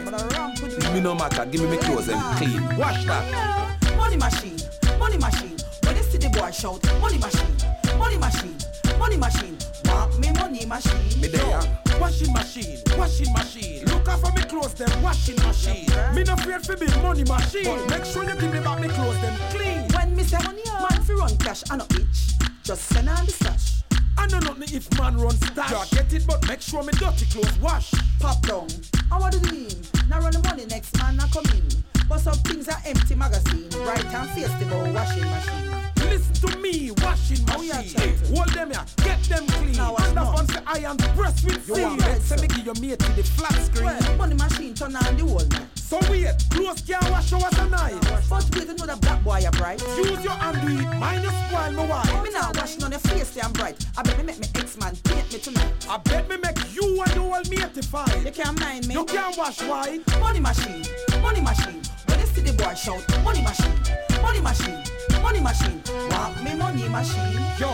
Me 0.94 1.00
no 1.00 1.14
matter, 1.14 1.44
give 1.44 1.60
me 1.60 1.66
my 1.66 1.76
clothes 1.76 2.08
and 2.08 2.22
clean. 2.38 2.64
Wash 2.78 3.04
that. 3.04 3.76
Money 3.98 4.16
machine, 4.16 4.56
money 4.98 5.18
machine. 5.18 5.58
When 5.82 5.94
you 5.94 6.02
see 6.04 6.16
the 6.16 6.30
boy 6.30 6.50
shout, 6.52 6.82
money 7.02 7.18
machine, 7.18 7.54
money 7.98 8.16
machine, 8.16 8.56
money 8.98 9.18
machine. 9.18 9.55
Want 9.86 10.18
me 10.20 10.32
money 10.32 10.66
machine. 10.66 11.20
Me 11.20 11.28
there. 11.28 11.60
Washing 12.00 12.32
machine, 12.32 12.78
washing 12.98 13.32
machine. 13.32 13.84
Look 13.86 14.06
out 14.08 14.20
for 14.20 14.32
me 14.32 14.42
clothes, 14.42 14.74
them 14.74 15.02
washing 15.02 15.36
machine. 15.36 15.86
Me 16.14 16.24
no 16.24 16.34
afraid 16.34 16.64
for 16.64 16.76
be 16.76 16.86
money 17.02 17.24
machine. 17.24 17.64
But 17.64 17.88
make 17.88 18.04
sure 18.04 18.24
you 18.24 18.36
give 18.38 18.52
me 18.52 18.60
back 18.60 18.80
me 18.80 18.88
clothes, 18.88 19.20
them 19.22 19.34
clean. 19.50 19.88
When 19.94 20.14
me 20.14 20.22
say 20.24 20.38
money, 20.44 20.62
man 20.66 21.02
fi 21.02 21.12
run 21.14 21.36
cash, 21.38 21.62
I 21.70 21.76
no 21.76 21.84
itch. 21.92 22.36
Just 22.62 22.82
send 22.92 23.08
on 23.08 23.24
the 23.24 23.32
stash. 23.32 23.82
I 24.18 24.26
know 24.26 24.38
nothing 24.40 24.76
if 24.76 24.98
man 24.98 25.16
run 25.16 25.36
stash. 25.36 25.70
Yeah, 25.70 26.02
get 26.02 26.12
it, 26.12 26.26
but 26.26 26.46
make 26.48 26.60
sure 26.60 26.82
me 26.82 26.92
dirty 26.92 27.26
clothes 27.26 27.58
wash. 27.60 27.92
Pop 28.20 28.42
down. 28.42 28.68
And 29.10 29.20
what 29.20 29.32
do 29.32 29.38
you 29.38 29.52
mean? 29.52 29.82
Now 30.08 30.20
run 30.20 30.32
the 30.32 30.40
money, 30.40 30.66
next 30.66 30.96
man 30.98 31.16
not 31.16 31.30
come 31.30 31.46
in. 31.54 31.64
But 32.08 32.18
some 32.18 32.36
things 32.44 32.68
are 32.68 32.80
empty 32.84 33.14
magazine. 33.14 33.70
Right 33.86 34.04
and 34.04 34.28
face 34.30 34.52
the 34.60 34.66
bow 34.66 34.92
washing 34.92 35.24
machine. 35.24 35.75
Listen 36.10 36.48
to 36.48 36.58
me, 36.58 36.90
washing 37.02 37.44
machine. 37.46 38.14
Oh, 38.30 38.34
Hold 38.36 38.48
them 38.50 38.70
here, 38.70 38.84
get 38.98 39.22
them 39.24 39.46
clean. 39.46 39.72
Now 39.76 39.96
and 39.96 40.18
up 40.18 40.38
on 40.38 40.46
the 40.46 40.62
iron 40.66 40.96
press 40.96 41.42
with 41.44 41.68
You 41.68 41.74
seal. 41.74 41.82
want 41.88 42.00
bet, 42.00 42.22
Say 42.22 42.36
me 42.36 42.48
give 42.48 42.64
your 42.64 42.74
mate 42.80 42.98
to 42.98 43.12
the 43.12 43.22
flat 43.22 43.52
screen. 43.62 43.84
Well, 43.84 44.16
money 44.16 44.34
machine 44.34 44.74
turn 44.74 44.96
on 44.96 45.16
the 45.16 45.24
night. 45.24 45.66
So 45.76 45.98
wait, 46.10 46.34
clothes 46.50 46.82
can't 46.82 47.08
wash 47.10 47.32
hours 47.32 47.58
a 47.58 47.68
night. 47.68 47.94
But 48.28 48.44
wait, 48.54 48.66
you 48.68 48.74
know 48.74 48.86
the 48.86 48.96
black 49.00 49.22
boy 49.22 49.44
are 49.44 49.52
bright. 49.52 49.80
Use 49.96 50.24
your 50.24 50.32
hand 50.32 50.60
do 50.66 50.74
it, 50.74 50.98
mine 50.98 51.22
you 51.22 51.30
spoil 51.30 51.72
my 51.72 51.86
wife. 51.86 52.24
Me 52.24 52.30
now 52.30 52.50
washing 52.54 52.82
on 52.82 52.90
your 52.90 53.00
face, 53.00 53.30
they 53.30 53.40
am 53.40 53.52
bright. 53.52 53.76
I 53.96 54.02
bet 54.02 54.18
me 54.18 54.24
make 54.24 54.38
me 54.38 54.46
ex-man 54.56 54.96
paint 55.04 55.32
me 55.32 55.38
tonight. 55.38 55.86
I 55.88 55.98
bet 55.98 56.28
me 56.28 56.36
make 56.38 56.58
you 56.74 57.02
and 57.02 57.12
the 57.12 57.20
whole 57.20 57.42
matey 57.48 58.24
You 58.24 58.32
can't 58.32 58.58
mind 58.60 58.88
me. 58.88 58.94
You 58.94 59.04
can't 59.04 59.36
wash 59.36 59.62
white. 59.62 60.02
Money 60.18 60.40
machine, 60.40 60.84
money 61.22 61.40
machine. 61.40 61.85
See 62.36 62.42
the 62.42 62.52
boy 62.52 62.74
shout, 62.74 63.00
money 63.24 63.40
machine, 63.40 63.72
money 64.20 64.40
machine, 64.42 64.76
money 65.22 65.40
machine. 65.40 65.80
Want 66.10 66.44
me 66.44 66.54
money 66.54 66.86
machine. 66.86 67.32
Yo, 67.58 67.72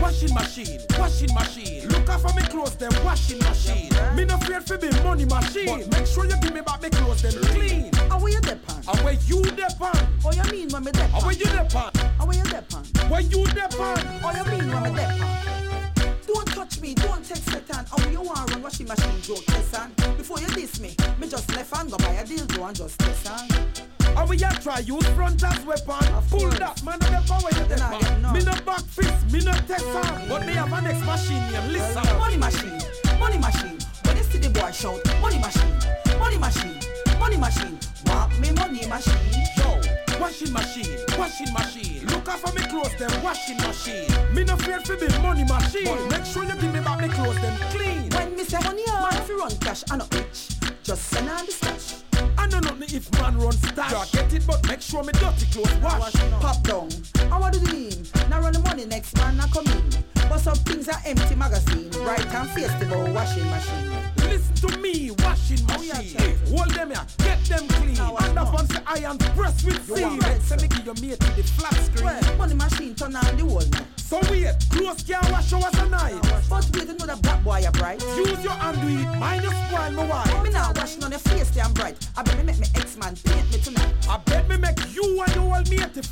washing 0.00 0.32
machine, 0.32 0.78
washing 0.96 1.34
machine. 1.34 1.88
Look 1.88 2.08
out 2.08 2.20
for 2.20 2.32
me 2.38 2.46
clothes, 2.46 2.76
them 2.76 2.92
washing 3.04 3.40
machine. 3.40 3.90
Me 4.14 4.24
no 4.24 4.36
afraid 4.36 4.62
for 4.62 4.78
be 4.78 4.88
money 5.02 5.24
machine. 5.24 5.66
But 5.66 5.90
make 5.90 6.06
sure 6.06 6.26
you 6.26 6.36
give 6.40 6.54
me 6.54 6.60
back 6.60 6.80
me 6.80 6.90
clothes, 6.90 7.22
them 7.22 7.42
clean. 7.42 7.90
How 8.08 8.20
where 8.20 8.30
you 8.30 8.40
depend? 8.40 8.86
And 8.86 9.00
where 9.00 9.14
you 9.14 9.42
depend? 9.42 10.06
Oh, 10.24 10.30
you 10.30 10.44
mean 10.52 10.68
when 10.68 10.84
me 10.84 10.92
depend? 10.92 11.10
How 11.10 11.20
where 11.20 11.32
you 11.32 11.46
depend? 11.46 11.96
How 12.16 12.26
where 12.26 12.36
you 12.36 12.44
depend? 12.44 12.86
Where 13.10 13.20
you 13.20 13.44
depend? 13.46 13.74
Oh, 14.22 14.30
you 14.30 14.44
mean 14.46 14.70
when 14.70 14.82
me 14.84 14.90
depend? 14.90 16.24
Don't 16.24 16.46
touch 16.46 16.80
me, 16.80 16.94
don't 16.94 17.24
text 17.24 17.50
Satan. 17.50 17.84
How 17.90 17.98
you 18.10 18.20
want 18.20 18.48
run 18.48 18.62
washing 18.62 18.86
machine 18.86 19.20
joke, 19.22 19.42
listen. 19.48 19.90
Before 20.16 20.38
you 20.38 20.46
diss 20.54 20.78
me, 20.78 20.94
me 21.18 21.26
just 21.28 21.50
left 21.56 21.74
hand 21.74 21.90
go 21.90 21.96
buy 21.96 22.14
a 22.14 22.22
dildo 22.22 22.64
and 22.64 22.76
just 22.76 23.02
listen. 23.02 23.93
How 24.14 24.26
we 24.26 24.36
a 24.36 24.50
try 24.62 24.78
use 24.78 25.06
front 25.08 25.42
as 25.42 25.64
weapon? 25.66 26.06
Pull 26.30 26.50
that 26.50 26.82
man 26.84 27.02
on 27.02 27.12
the 27.12 27.22
power 27.26 27.50
you 27.50 27.66
get 27.66 27.78
depend. 27.78 28.22
Me 28.32 28.40
no 28.44 28.54
back 28.64 28.82
fist, 28.82 29.32
me 29.32 29.40
no 29.40 29.52
test 29.66 29.84
her. 29.84 30.26
But 30.28 30.46
me 30.46 30.52
have 30.54 30.72
an 30.72 30.84
next 30.84 31.04
machine 31.04 31.42
named 31.52 31.72
Listen. 31.72 32.02
Money 32.18 32.36
machine, 32.36 32.78
money 33.18 33.38
machine. 33.38 33.78
When 34.04 34.16
you 34.16 34.22
see 34.22 34.38
the 34.38 34.50
boy 34.50 34.70
shout, 34.70 35.02
money 35.20 35.38
machine, 35.38 35.74
money 36.18 36.38
machine, 36.38 36.78
money 37.18 37.36
machine. 37.36 37.78
Want 38.06 38.38
me 38.38 38.52
money 38.52 38.86
machine. 38.86 39.18
Yo, 39.58 39.80
washing 40.20 40.52
machine, 40.52 40.98
washing 41.18 41.52
machine. 41.52 42.06
Look 42.06 42.28
out 42.28 42.38
for 42.38 42.52
me 42.54 42.62
clothes, 42.68 42.94
them 42.96 43.10
washing 43.22 43.58
machine. 43.58 44.06
Me 44.32 44.44
no 44.44 44.56
fear 44.56 44.80
for 44.80 44.94
the 44.94 45.10
money 45.20 45.42
machine. 45.44 46.08
Make 46.08 46.24
sure 46.24 46.44
you 46.44 46.54
give 46.54 46.72
me 46.72 46.80
back 46.80 47.00
me 47.00 47.08
clothes, 47.08 47.40
them 47.42 47.56
clean. 47.74 48.10
When 48.10 48.36
me 48.36 48.44
say 48.44 48.60
money 48.62 48.84
on, 48.94 49.10
man, 49.10 49.22
if 49.22 49.28
you 49.28 49.38
run 49.38 49.50
cash, 49.58 49.82
I 49.90 49.96
no 49.96 50.06
itch. 50.12 50.50
Just 50.84 51.02
send 51.10 51.28
on 51.28 51.44
the 51.46 51.52
stash. 51.52 52.03
I 52.38 52.46
know 52.46 52.60
nothing 52.60 52.96
if 52.96 53.10
man 53.20 53.38
run 53.38 53.52
stash. 53.52 53.92
Ja, 53.92 54.04
get 54.12 54.32
it, 54.32 54.46
but 54.46 54.66
make 54.68 54.80
sure 54.80 55.02
me 55.02 55.12
dirty 55.12 55.46
clothes 55.46 55.74
wash. 55.82 56.12
Pop 56.40 56.62
down. 56.62 56.88
I 57.30 57.38
want 57.38 57.54
to 57.54 57.60
do 57.60 57.66
the 57.66 57.72
mean. 57.72 58.06
Now 58.30 58.40
run 58.40 58.52
the 58.52 58.60
money 58.60 58.86
next 58.86 59.16
man, 59.16 59.40
I 59.40 59.46
come 59.48 59.66
in. 59.66 60.04
But 60.28 60.38
some 60.38 60.56
things 60.56 60.88
are 60.88 61.00
empty 61.04 61.34
magazine. 61.34 61.90
Bright 61.90 62.26
and 62.34 62.48
festival 62.50 63.12
washing 63.12 63.48
machine. 63.50 63.92
Listen 64.28 64.68
to 64.68 64.78
me, 64.78 65.10
washing 65.18 65.58
oh, 65.68 65.78
machine. 65.78 66.18
Hey, 66.18 66.36
hold 66.48 66.70
them 66.70 66.90
here, 66.90 67.06
get 67.18 67.44
them 67.44 67.68
clean. 67.68 67.98
And 67.98 68.38
up 68.38 68.54
on 68.54 68.66
the 68.66 68.82
iron 68.86 69.18
press 69.18 69.62
with 69.64 69.88
You 69.88 69.96
seal. 69.96 70.08
want 70.08 70.22
red, 70.50 70.62
me 70.62 70.68
give 70.68 70.84
your 70.86 70.94
mate 70.94 71.20
with 71.20 71.36
the 71.36 71.42
flat 71.42 71.74
screen. 71.74 72.04
Well, 72.04 72.36
money 72.38 72.54
machine 72.54 72.94
turn 72.94 73.16
on 73.16 73.36
the 73.36 73.44
whole 73.44 73.58
night. 73.58 73.84
So 73.96 74.20
wait, 74.30 74.54
clothes 74.70 75.02
can't 75.02 75.30
wash 75.30 75.52
hours 75.52 75.74
a 75.74 75.88
night. 75.88 76.20
But 76.48 76.70
wait, 76.72 76.88
you 76.88 76.94
know 76.94 77.06
the 77.06 77.18
black 77.20 77.44
boy 77.44 77.64
are 77.64 77.72
bright. 77.72 78.00
Use 78.16 78.42
your 78.42 78.52
hand 78.52 78.80
do 78.80 78.88
it, 78.88 79.18
mind 79.18 79.42
your 79.42 79.52
spoil 79.52 79.90
my 79.92 80.06
wife. 80.06 80.42
Me 80.42 80.50
now 80.50 80.72
washing 80.74 81.04
on 81.04 81.10
your 81.10 81.20
face, 81.20 81.50
damn 81.50 81.73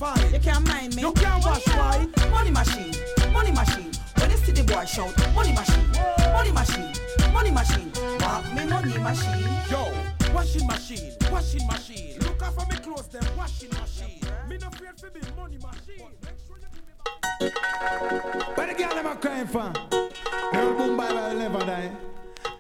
old 0.03 0.19
fine. 0.19 0.33
You 0.33 0.41
can't 0.41 0.67
mind 0.67 0.97
me. 0.97 1.03
You 1.03 1.13
can't 1.13 1.45
wash 1.45 1.67
money, 1.69 2.07
white. 2.07 2.31
Money 2.31 2.51
machine, 2.51 2.95
money 3.33 3.53
machine. 3.53 3.91
When 4.19 4.31
you 4.31 4.37
see 4.39 4.53
the 4.53 4.65
boy 4.65 4.85
shout, 4.85 5.17
money 5.35 5.53
machine, 5.53 5.91
money 6.33 6.53
machine, 6.53 6.93
money 7.33 7.51
machine. 7.51 7.93
Want 8.21 8.55
me 8.55 8.65
money 8.67 8.99
machine. 8.99 9.49
Yo, 9.71 9.93
washing 10.35 10.67
machine, 10.67 11.13
washing 11.31 11.67
machine. 11.67 12.19
Look 12.21 12.43
out 12.43 12.55
for 12.55 12.67
me 12.67 12.77
clothes, 12.77 13.09
them 13.09 13.25
washing 13.37 13.71
machine. 13.71 14.21
Me 14.49 14.59
no 14.59 14.69
afraid 14.69 14.99
for 14.99 15.11
be 15.11 15.21
money 15.37 15.59
machine. 15.59 16.09
Make 16.23 16.39
sure 16.47 16.59
you 16.59 16.69
give 16.73 16.85
me 16.85 17.51
back. 17.51 18.57
Where 18.57 18.67
the 18.67 18.75
girl 18.75 18.95
them 18.95 19.07
a 19.07 19.17
crying 19.17 19.47
for? 19.47 19.73
Girl 20.53 20.75
boom 20.75 20.97
bye 20.97 21.09
bye 21.09 21.29
will 21.29 21.39
never 21.39 21.61
die. 21.61 21.91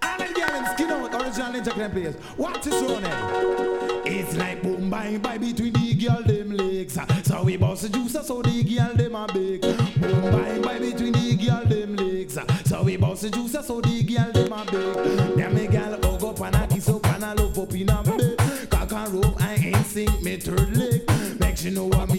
And 0.03 0.20
the 0.20 0.34
girl 0.34 0.47
them 0.47 0.66
skin 0.74 0.90
out 0.90 1.14
original 1.14 1.53
ninja 1.53 1.72
clan 1.72 1.90
players. 1.90 2.16
What 2.36 2.66
is 2.66 2.74
on 2.90 3.05
it? 3.05 4.07
It's 4.07 4.36
like 4.36 4.62
boom 4.62 4.90
bye 4.90 5.18
bye 5.18 5.38
between 5.38 5.72
the 5.72 5.95
girl 5.95 6.22
them 6.22 6.57
legs. 6.57 6.99
So 7.43 7.47
we 7.47 7.57
bust 7.57 7.82
the 7.82 7.88
juice 7.88 8.12
so 8.24 8.40
the 8.40 8.62
girl 8.62 8.95
them 8.95 9.16
a 9.16 9.26
big. 9.26 9.62
Boom 9.62 10.22
bye 10.30 10.61
bye 10.61 10.78
between 10.78 11.12
the 11.12 11.34
girl 11.34 11.64
them 11.64 11.97
legs. 11.97 12.38
So 12.66 12.84
we 12.84 12.97
bust 12.97 13.22
the 13.22 13.30
juice 13.30 13.66
so 13.66 13.80
the 13.80 14.03
girl 14.05 14.30
them 14.30 14.53
a 14.53 14.64
big. 14.70 15.36
Them 15.36 15.55
me 15.57 15.66
girl 15.66 15.99
hug 16.01 16.22
up 16.22 16.40
and 16.40 16.55
a 16.55 16.68
kiss 16.72 16.88
up 16.88 17.05
and 17.05 17.24
a 17.24 17.34
love 17.34 17.59
up 17.59 17.74
in 17.74 17.90
a 17.90 18.01
bed. 18.01 18.70
Cock 18.70 18.93
and 18.93 19.12
rope 19.12 19.43
I 19.43 19.55
ain't 19.55 19.86
sink 19.86 20.22
me 20.22 20.36
third 20.36 20.76
leg. 20.76 21.03
Make 21.40 21.57
she 21.57 21.70
know 21.70 21.86
what 21.86 22.12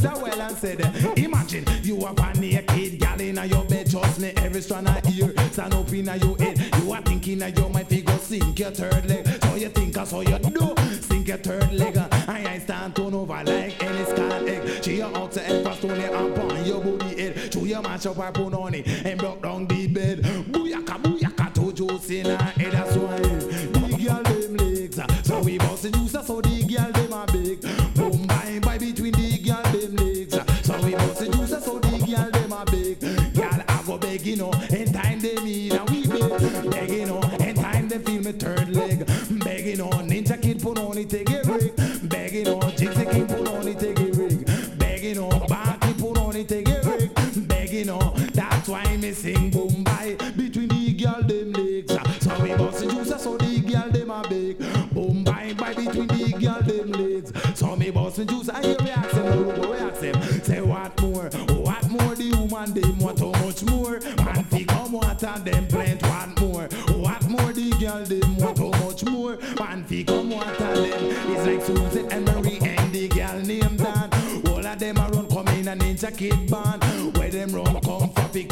Mix 0.00 0.14
that 0.14 0.22
well 0.22 0.40
and 0.40 0.56
said, 0.56 1.18
Imagine 1.18 1.64
you 1.82 2.00
have 2.00 2.18
a 2.18 2.40
naked 2.40 3.00
girl 3.00 3.20
in 3.20 3.50
your 3.50 3.64
bed, 3.64 3.90
trust 3.90 4.20
me, 4.20 4.32
every 4.36 4.62
strand 4.62 4.88
of 4.88 5.10
ear 5.10 5.32
stand 5.52 5.74
up 5.74 5.92
in 5.92 6.06
your 6.06 6.36
head. 6.38 6.58
You 6.82 6.92
are 6.92 7.02
thinking 7.02 7.38
that 7.40 7.56
you 7.58 7.68
might 7.68 7.88
figure 7.88 8.16
sink 8.18 8.58
your 8.58 8.70
third 8.70 9.06
leg. 9.06 9.26
So 9.42 9.54
you 9.56 9.68
think 9.68 9.98
I 9.98 10.04
saw 10.04 10.20
you 10.20 10.38
do 10.38 10.74
sink 11.02 11.28
your 11.28 11.36
third 11.38 11.72
leg. 11.72 11.96
Uh, 11.96 12.08
I 12.28 12.38
ain't 12.40 12.62
stand 12.62 12.96
turn 12.96 13.14
over 13.14 13.44
like 13.44 13.82
any 13.82 14.04
scan 14.04 14.48
egg. 14.48 14.84
She 14.84 14.96
your 14.96 15.16
out 15.16 15.32
to 15.32 15.40
help 15.40 15.66
us 15.66 15.80
turn 15.80 16.00
it 16.00 16.12
up 16.12 16.66
your 16.66 16.80
body 16.80 17.20
head. 17.20 17.52
Show 17.52 17.64
your 17.64 17.82
mash 17.82 18.06
up 18.06 18.18
I 18.18 18.30
put 18.30 18.54
on 18.54 18.74
it 18.74 18.86
and 19.04 19.18
broke 19.18 19.42
down 19.42 19.66
the 19.66 19.86
bed. 19.86 20.22
Booyaka 20.22 21.02
booyaka 21.02 21.52
to 21.54 21.72
juice 21.72 22.10
in 22.10 22.26
her 22.26 22.36
head. 22.36 22.72
That's 22.72 22.96
why 22.96 23.16
the 23.18 24.06
girl 24.06 24.22
them 24.22 24.56
legs. 24.56 24.98
Uh, 24.98 25.06
so 25.22 25.42
we 25.42 25.58
bust 25.58 25.82
the 25.82 25.90
juice 25.90 26.14
uh, 26.14 26.22
so 26.22 26.40
the 26.40 26.64
girl 26.64 26.92
them 26.92 27.12
a 27.12 27.26
big. 27.32 27.79
Girl 67.90 68.04
them 68.04 68.36
want 68.36 68.58
how 68.58 68.70
much 68.84 69.04
more. 69.04 69.36
Man 69.58 69.84
fi 69.84 70.04
come 70.04 70.32
and 70.32 70.58
them. 70.58 70.90
It's 71.30 71.46
like 71.46 71.62
Susan 71.62 72.12
and 72.12 72.24
Marie 72.26 72.58
and 72.62 72.92
the 72.92 73.08
girl 73.08 73.40
named 73.40 73.78
Dan. 73.78 74.10
All 74.48 74.66
of 74.66 74.78
them 74.78 74.96
a 74.96 75.08
run 75.08 75.28
come 75.28 75.48
in 75.48 75.68
a 75.68 75.76
ninja 75.76 76.16
kid 76.16 76.50
band. 76.50 77.16
Where 77.16 77.30
them 77.30 77.50
run 77.50 77.80
come 77.80 78.10
for 78.10 78.28
fi 78.32 78.44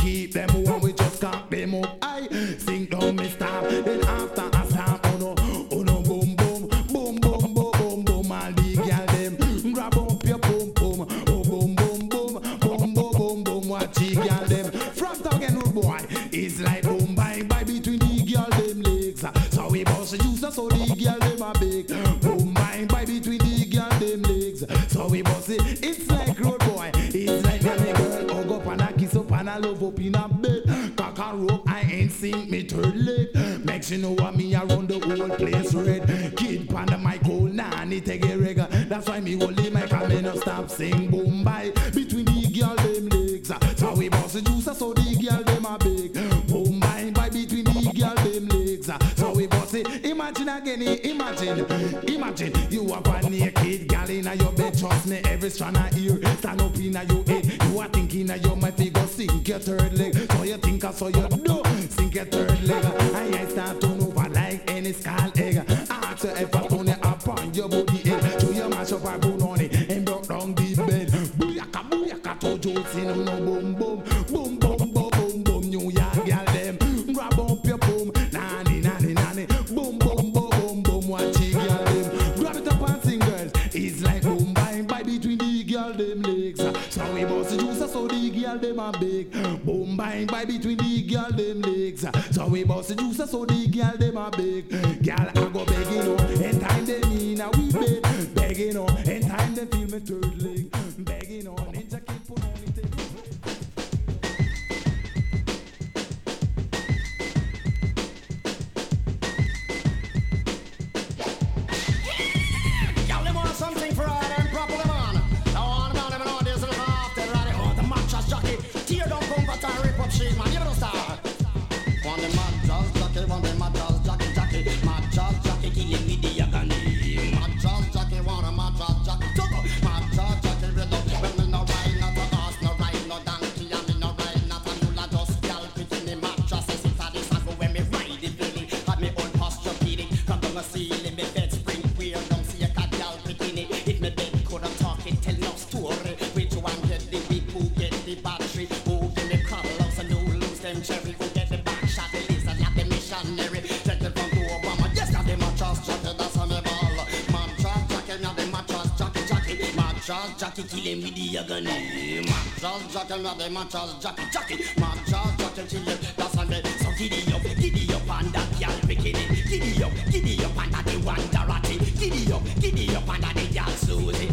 Jackie 160.58 160.80
kill 160.80 160.92
him 160.92 161.02
with 161.02 161.14
the 161.14 161.38
agony. 161.38 162.26
Mad 162.60 162.90
Jack 162.90 163.10
and 163.10 163.22
Rabbi, 163.22 163.48
Mad 163.48 163.70
Jackie, 163.70 164.22
Jackie. 164.32 164.58
Mad 164.80 164.98
Jackie 165.06 165.62
kill 165.68 165.82
him, 165.82 165.98
that's 166.16 166.36
on 166.36 166.48
the. 166.48 166.66
So 166.82 166.90
giddy 166.98 167.32
up, 167.32 167.42
giddy 167.42 167.94
up, 167.94 168.02
and 168.10 168.32
that 168.32 168.50
girl 168.58 168.74
bikini. 168.82 169.48
Giddy 169.48 169.84
up, 169.84 169.92
giddy 170.10 170.44
up, 170.44 170.58
and 170.58 170.74
that 170.74 170.84
the 170.84 170.98
one 171.06 171.22
Dorothy. 171.30 171.78
Giddy 171.94 172.32
up, 172.32 172.42
giddy 172.60 172.96
up, 172.96 173.08
and 173.08 173.22
that 173.22 173.34
the 173.36 173.46
girl 173.54 173.70
Susie. 173.78 174.28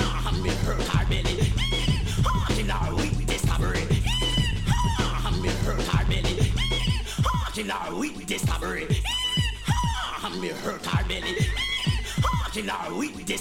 Ha, 0.00 0.32
me 0.42 0.48
hurt 0.64 0.80
her 0.80 1.04
belly. 1.04 1.52
Ha, 2.24 2.46
kill 2.48 2.70
her 2.70 2.94
with 2.96 3.26
discovery. 3.26 3.84
Ha, 4.96 5.30
me 5.42 5.48
hurt 5.48 5.82
her 5.82 6.04
belly. 6.06 6.52
Ha, 7.26 7.50
kill 7.52 7.68
her 7.68 7.94
with 7.94 8.26
discovery. 8.26 8.86
Ha, 9.66 10.28
me 10.40 10.48
hurt 10.48 10.86
her 10.86 11.04
belly. 11.06 11.36
Ha, 12.22 12.50
kill 12.54 12.70
her 12.70 12.98
with 12.98 13.26
discovery. 13.26 13.39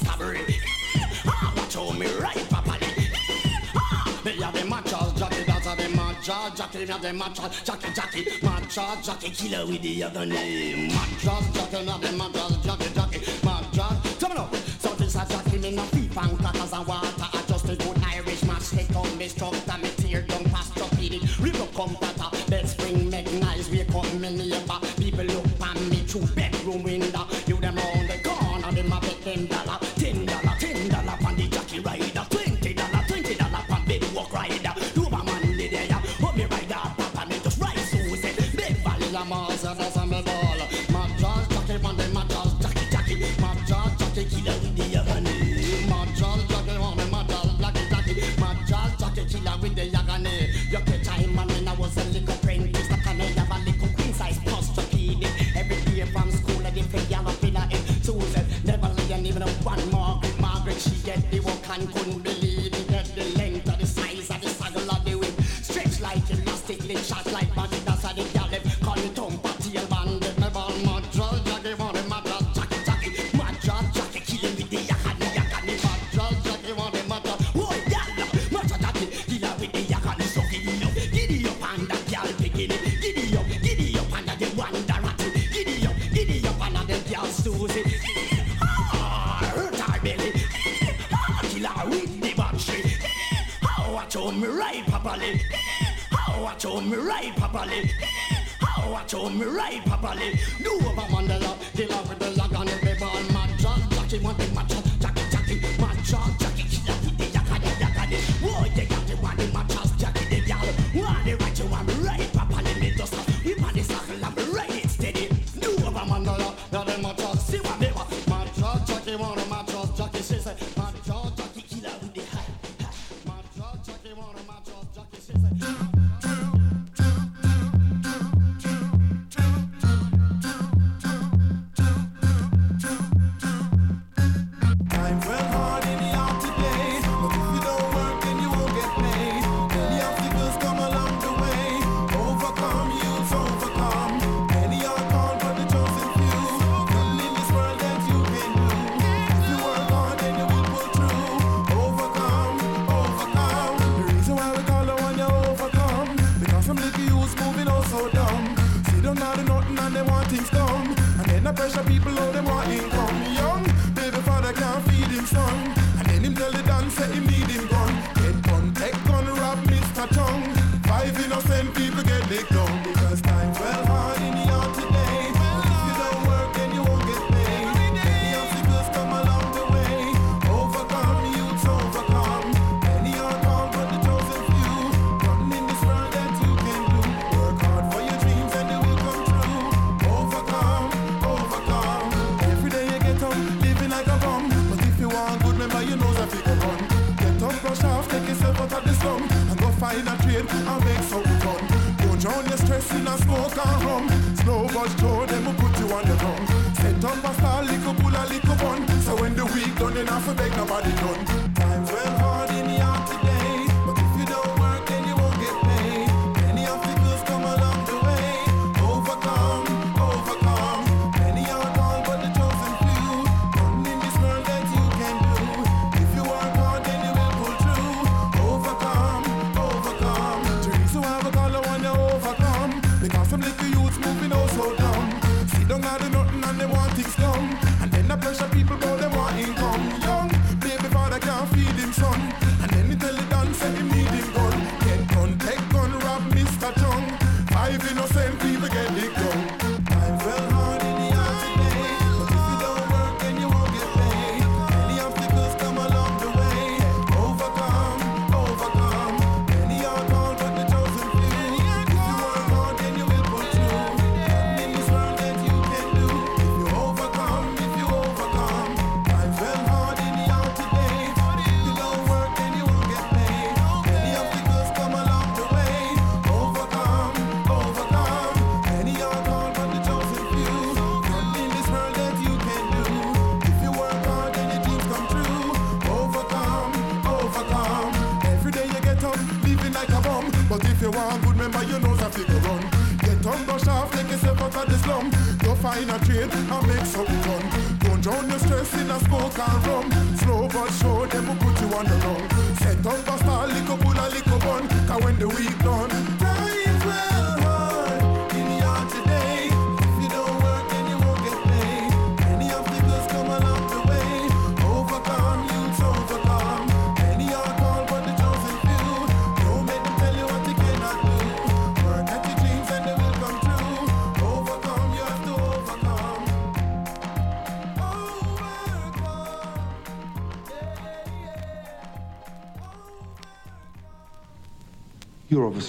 Matcha 6.40 6.56
Jockey, 6.56 6.86
not 6.86 7.02
the 7.02 7.10
Matcha 7.10 7.66
Jackie, 7.66 7.94
Jockey. 7.94 8.24
Matcha 8.40 9.04
Jackie 9.04 9.30
killer 9.32 9.66
with 9.66 9.82
the 9.82 10.04
other 10.04 10.26
name. 10.26 10.90
Matcha 10.90 11.54
Jockey, 11.54 11.86
not 11.86 12.02
the 12.02 12.08
Matcha 12.08 12.64
Jackie, 12.64 12.94
Jockey. 12.94 13.20
Matcha, 13.44 14.20
come 14.20 14.32
on 14.32 14.38
up. 14.38 14.56
So 14.56 14.94
this 14.96 15.16
a 15.16 15.26
Jackie 15.28 15.58
me 15.58 15.72
no 15.72 15.84
feet, 15.84 16.12
pan, 16.12 16.38
crackers 16.38 16.72
and 16.72 16.88
water. 16.88 17.08
I 17.20 17.44
just 17.46 17.68
a 17.68 17.76
good 17.76 18.02
Irish 18.06 18.44
match, 18.44 18.70
take 18.70 18.96
on 18.96 19.18
me 19.18 19.28
structure, 19.28 19.78
me 19.80 19.90
tear 19.98 20.22
down 20.22 20.46
past 20.46 20.78
your 20.78 20.88
feet. 20.96 21.22
River 21.40 21.68
come, 21.76 21.96
tata, 21.96 22.32
let's 22.50 22.74
bring 22.74 23.10
make 23.10 23.32
nice, 23.34 23.70
we 23.70 23.84
come 23.84 24.24
in 24.24 24.38
the 24.38 24.64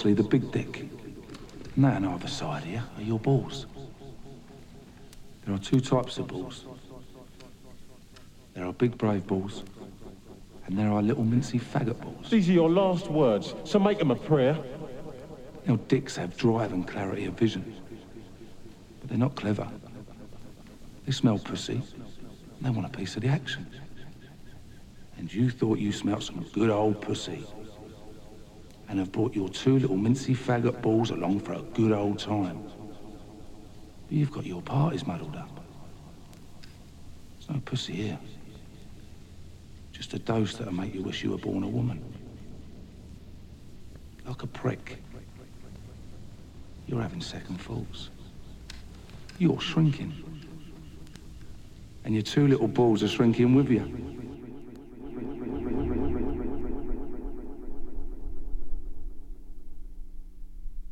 obviously 0.01 0.23
the 0.23 0.29
big 0.29 0.51
dick. 0.51 0.89
And 1.75 1.85
that 1.85 1.97
on 1.97 2.05
either 2.05 2.27
side 2.27 2.63
here 2.63 2.83
are 2.97 3.03
your 3.03 3.19
balls. 3.19 3.67
There 5.45 5.53
are 5.53 5.59
two 5.59 5.79
types 5.79 6.17
of 6.17 6.27
balls. 6.27 6.65
There 8.55 8.65
are 8.65 8.73
big 8.73 8.97
brave 8.97 9.27
balls, 9.27 9.63
and 10.65 10.77
there 10.77 10.91
are 10.91 11.03
little 11.03 11.23
mincy 11.23 11.61
faggot 11.61 12.01
balls. 12.01 12.31
These 12.31 12.49
are 12.49 12.53
your 12.53 12.69
last 12.69 13.09
words, 13.09 13.53
so 13.63 13.77
make 13.77 13.99
them 13.99 14.09
a 14.09 14.15
prayer. 14.15 14.57
Now, 15.67 15.75
dicks 15.87 16.15
have 16.15 16.35
drive 16.35 16.73
and 16.73 16.87
clarity 16.87 17.25
of 17.25 17.35
vision, 17.35 17.63
but 18.99 19.09
they're 19.09 19.19
not 19.19 19.35
clever. 19.35 19.69
They 21.05 21.11
smell 21.11 21.37
pussy, 21.37 21.75
and 21.75 22.61
they 22.61 22.71
want 22.71 22.87
a 22.87 22.97
piece 22.97 23.15
of 23.15 23.21
the 23.21 23.29
action. 23.29 23.67
And 25.17 25.31
you 25.31 25.51
thought 25.51 25.77
you 25.77 25.91
smelt 25.91 26.23
some 26.23 26.43
good 26.53 26.71
old 26.71 27.01
pussy 27.01 27.45
and 28.91 28.99
have 28.99 29.11
brought 29.13 29.33
your 29.33 29.47
two 29.47 29.79
little 29.79 29.95
mincy 29.95 30.35
faggot 30.35 30.81
balls 30.81 31.11
along 31.11 31.39
for 31.39 31.53
a 31.53 31.61
good 31.61 31.93
old 31.93 32.19
time. 32.19 32.61
But 32.61 34.17
you've 34.17 34.31
got 34.31 34.45
your 34.45 34.61
parties 34.61 35.07
muddled 35.07 35.33
up. 35.37 35.61
There's 37.39 37.49
no 37.49 37.61
pussy 37.63 37.93
here. 37.93 38.19
Just 39.93 40.13
a 40.13 40.19
dose 40.19 40.57
that'll 40.57 40.73
make 40.73 40.93
you 40.93 41.03
wish 41.03 41.23
you 41.23 41.31
were 41.31 41.37
born 41.37 41.63
a 41.63 41.69
woman. 41.69 42.03
Like 44.27 44.43
a 44.43 44.47
prick. 44.47 45.01
You're 46.85 47.01
having 47.01 47.21
second 47.21 47.61
thoughts. 47.61 48.09
You're 49.39 49.61
shrinking. 49.61 50.13
And 52.03 52.13
your 52.13 52.23
two 52.23 52.45
little 52.45 52.67
balls 52.67 53.03
are 53.03 53.07
shrinking 53.07 53.55
with 53.55 53.69
you. 53.69 54.11